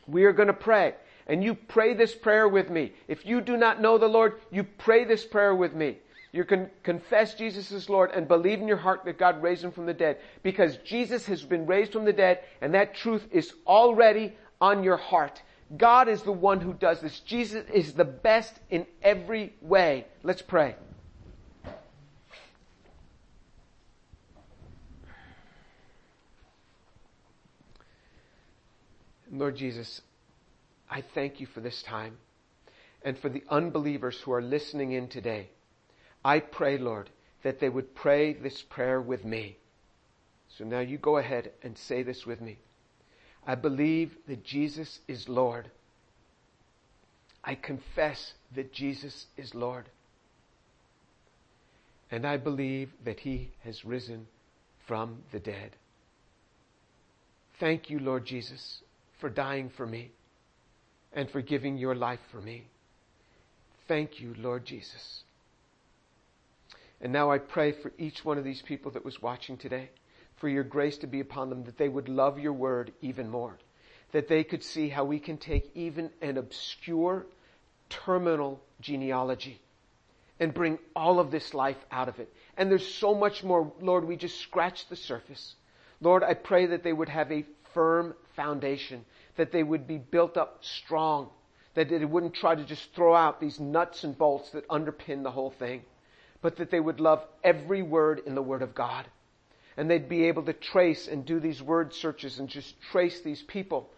We 0.08 0.26
are 0.26 0.34
going 0.34 0.48
to 0.48 0.54
pray 0.54 0.96
and 1.28 1.44
you 1.44 1.56
pray 1.56 1.94
this 1.94 2.14
prayer 2.14 2.48
with 2.48 2.70
me. 2.70 2.94
If 3.08 3.26
you 3.26 3.42
do 3.42 3.58
not 3.58 3.82
know 3.82 3.98
the 3.98 4.08
Lord, 4.08 4.40
you 4.52 4.64
pray 4.64 5.06
this 5.06 5.26
prayer 5.26 5.56
with 5.56 5.74
me. 5.74 5.98
You 6.32 6.44
can 6.44 6.70
confess 6.84 7.34
Jesus 7.34 7.72
is 7.72 7.90
Lord 7.90 8.12
and 8.12 8.28
believe 8.28 8.60
in 8.60 8.68
your 8.68 8.78
heart 8.78 9.06
that 9.06 9.18
God 9.18 9.42
raised 9.42 9.64
him 9.64 9.72
from 9.72 9.86
the 9.86 9.94
dead 9.94 10.18
because 10.44 10.78
Jesus 10.78 11.26
has 11.28 11.42
been 11.42 11.66
raised 11.66 11.94
from 11.94 12.06
the 12.06 12.14
dead 12.14 12.40
and 12.62 12.74
that 12.74 12.94
truth 12.94 13.26
is 13.32 13.54
already 13.66 14.34
on 14.60 14.84
your 14.84 14.98
heart. 14.98 15.42
God 15.76 16.08
is 16.08 16.22
the 16.22 16.32
one 16.32 16.62
who 16.62 16.74
does 16.74 17.02
this. 17.02 17.20
Jesus 17.22 17.66
is 17.74 17.94
the 17.94 18.06
best 18.06 18.54
in 18.70 18.86
every 19.02 19.54
way. 19.62 20.06
Let's 20.24 20.42
pray. 20.42 20.76
Lord 29.32 29.58
Jesus, 29.58 30.02
I 30.90 31.02
thank 31.02 31.40
you 31.40 31.48
for 31.48 31.60
this 31.60 31.82
time 31.82 32.18
and 33.04 33.18
for 33.18 33.28
the 33.28 33.44
unbelievers 33.50 34.20
who 34.22 34.32
are 34.32 34.42
listening 34.42 34.94
in 34.94 35.08
today. 35.08 35.50
I 36.24 36.40
pray, 36.40 36.78
Lord, 36.78 37.10
that 37.44 37.60
they 37.60 37.70
would 37.70 37.96
pray 37.96 38.34
this 38.34 38.62
prayer 38.62 39.02
with 39.02 39.26
me. 39.26 39.58
So 40.48 40.64
now 40.64 40.80
you 40.80 40.98
go 40.98 41.18
ahead 41.18 41.52
and 41.64 41.78
say 41.78 42.02
this 42.02 42.26
with 42.26 42.40
me. 42.40 42.60
I 43.46 43.56
believe 43.56 44.12
that 44.28 44.44
Jesus 44.44 45.00
is 45.08 45.30
Lord. 45.30 45.70
I 47.44 47.56
confess 47.56 48.34
that 48.56 48.74
Jesus 48.74 49.28
is 49.38 49.54
Lord. 49.54 49.86
And 52.10 52.26
I 52.26 52.38
believe 52.38 52.90
that 53.04 53.20
he 53.20 53.52
has 53.64 53.86
risen 53.86 54.28
from 54.88 55.18
the 55.32 55.40
dead. 55.40 55.76
Thank 57.60 57.90
you, 57.90 58.00
Lord 58.00 58.26
Jesus, 58.26 58.82
for 59.20 59.30
dying 59.30 59.72
for 59.76 59.86
me 59.86 60.12
and 61.14 61.30
for 61.30 61.42
giving 61.42 61.78
your 61.78 61.96
life 61.96 62.20
for 62.32 62.42
me. 62.42 62.68
Thank 63.88 64.20
you, 64.20 64.36
Lord 64.38 64.66
Jesus. 64.66 65.24
And 67.00 67.14
now 67.14 67.32
I 67.32 67.38
pray 67.38 67.74
for 67.82 67.92
each 67.98 68.24
one 68.24 68.38
of 68.38 68.44
these 68.44 68.64
people 68.68 68.92
that 68.92 69.06
was 69.06 69.22
watching 69.22 69.58
today, 69.58 69.90
for 70.38 70.50
your 70.50 70.64
grace 70.64 70.98
to 71.00 71.08
be 71.08 71.20
upon 71.20 71.50
them, 71.50 71.64
that 71.64 71.78
they 71.78 71.90
would 71.90 72.10
love 72.10 72.40
your 72.40 72.54
word 72.54 72.92
even 73.02 73.30
more, 73.30 73.58
that 74.12 74.28
they 74.28 74.44
could 74.44 74.64
see 74.64 74.90
how 74.90 75.04
we 75.04 75.20
can 75.20 75.38
take 75.38 75.72
even 75.76 76.10
an 76.22 76.38
obscure 76.38 77.26
terminal 77.90 78.60
genealogy 78.82 79.60
and 80.40 80.54
bring 80.54 80.78
all 80.96 81.20
of 81.20 81.32
this 81.32 81.54
life 81.54 81.78
out 81.92 82.10
of 82.10 82.20
it. 82.20 82.32
And 82.58 82.70
there's 82.70 82.88
so 82.88 83.16
much 83.16 83.44
more. 83.44 83.72
Lord, 83.80 84.06
we 84.06 84.18
just 84.18 84.40
scratched 84.40 84.90
the 84.90 84.96
surface. 84.96 85.56
Lord, 86.02 86.24
I 86.24 86.34
pray 86.34 86.68
that 86.68 86.84
they 86.84 86.92
would 86.92 87.10
have 87.10 87.32
a 87.32 87.46
firm 87.74 88.14
foundation, 88.36 89.06
that 89.38 89.52
they 89.52 89.64
would 89.64 89.88
be 89.88 89.98
built 89.98 90.36
up 90.36 90.60
strong, 90.62 91.30
that 91.74 91.90
they 91.90 92.04
wouldn't 92.04 92.34
try 92.34 92.56
to 92.56 92.64
just 92.66 92.94
throw 92.94 93.16
out 93.16 93.40
these 93.40 93.60
nuts 93.60 94.04
and 94.04 94.18
bolts 94.18 94.50
that 94.52 94.68
underpin 94.68 95.24
the 95.24 95.32
whole 95.32 95.52
thing 95.52 95.84
but 96.46 96.58
that 96.58 96.70
they 96.70 96.80
would 96.80 97.00
love 97.00 97.26
every 97.44 97.82
word 97.82 98.22
in 98.28 98.36
the 98.36 98.42
Word 98.42 98.62
of 98.62 98.76
God. 98.76 99.04
And 99.78 99.90
they'd 99.90 100.08
be 100.08 100.26
able 100.26 100.44
to 100.44 100.54
trace 100.54 101.08
and 101.08 101.26
do 101.26 101.40
these 101.40 101.62
word 101.62 101.94
searches 101.94 102.40
and 102.40 102.48
just 102.48 102.80
trace 102.92 103.22
these 103.22 103.42
people 103.42 103.90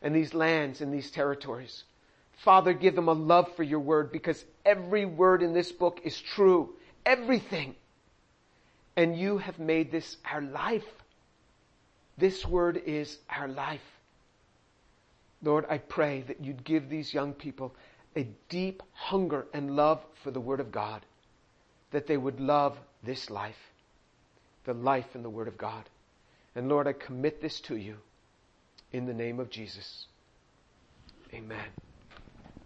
and 0.00 0.14
these 0.14 0.34
lands 0.34 0.80
and 0.80 0.92
these 0.92 1.10
territories. 1.10 1.84
Father, 2.44 2.72
give 2.72 2.94
them 2.94 3.08
a 3.08 3.12
love 3.12 3.54
for 3.54 3.62
your 3.62 3.80
word 3.80 4.10
because 4.10 4.42
every 4.64 5.04
word 5.04 5.42
in 5.42 5.52
this 5.52 5.70
book 5.70 6.00
is 6.04 6.18
true. 6.18 6.70
Everything. 7.04 7.74
And 8.96 9.16
you 9.18 9.38
have 9.38 9.58
made 9.58 9.92
this 9.92 10.16
our 10.30 10.40
life. 10.40 10.86
This 12.18 12.46
word 12.46 12.80
is 12.84 13.18
our 13.28 13.48
life. 13.48 13.80
Lord, 15.42 15.66
I 15.68 15.78
pray 15.78 16.22
that 16.28 16.42
you'd 16.42 16.64
give 16.64 16.88
these 16.88 17.12
young 17.12 17.32
people 17.32 17.74
a 18.16 18.28
deep 18.48 18.82
hunger 18.92 19.46
and 19.52 19.76
love 19.76 20.00
for 20.22 20.30
the 20.30 20.40
word 20.40 20.60
of 20.60 20.72
God 20.72 21.04
that 21.92 22.06
they 22.06 22.16
would 22.16 22.40
love 22.40 22.76
this 23.02 23.30
life, 23.30 23.71
the 24.64 24.74
life 24.74 25.14
in 25.14 25.22
the 25.22 25.30
Word 25.30 25.48
of 25.48 25.58
God. 25.58 25.88
And 26.54 26.68
Lord, 26.68 26.86
I 26.86 26.92
commit 26.92 27.40
this 27.40 27.60
to 27.62 27.76
you 27.76 27.96
in 28.92 29.06
the 29.06 29.14
name 29.14 29.40
of 29.40 29.50
Jesus. 29.50 30.06
Amen. 31.32 31.70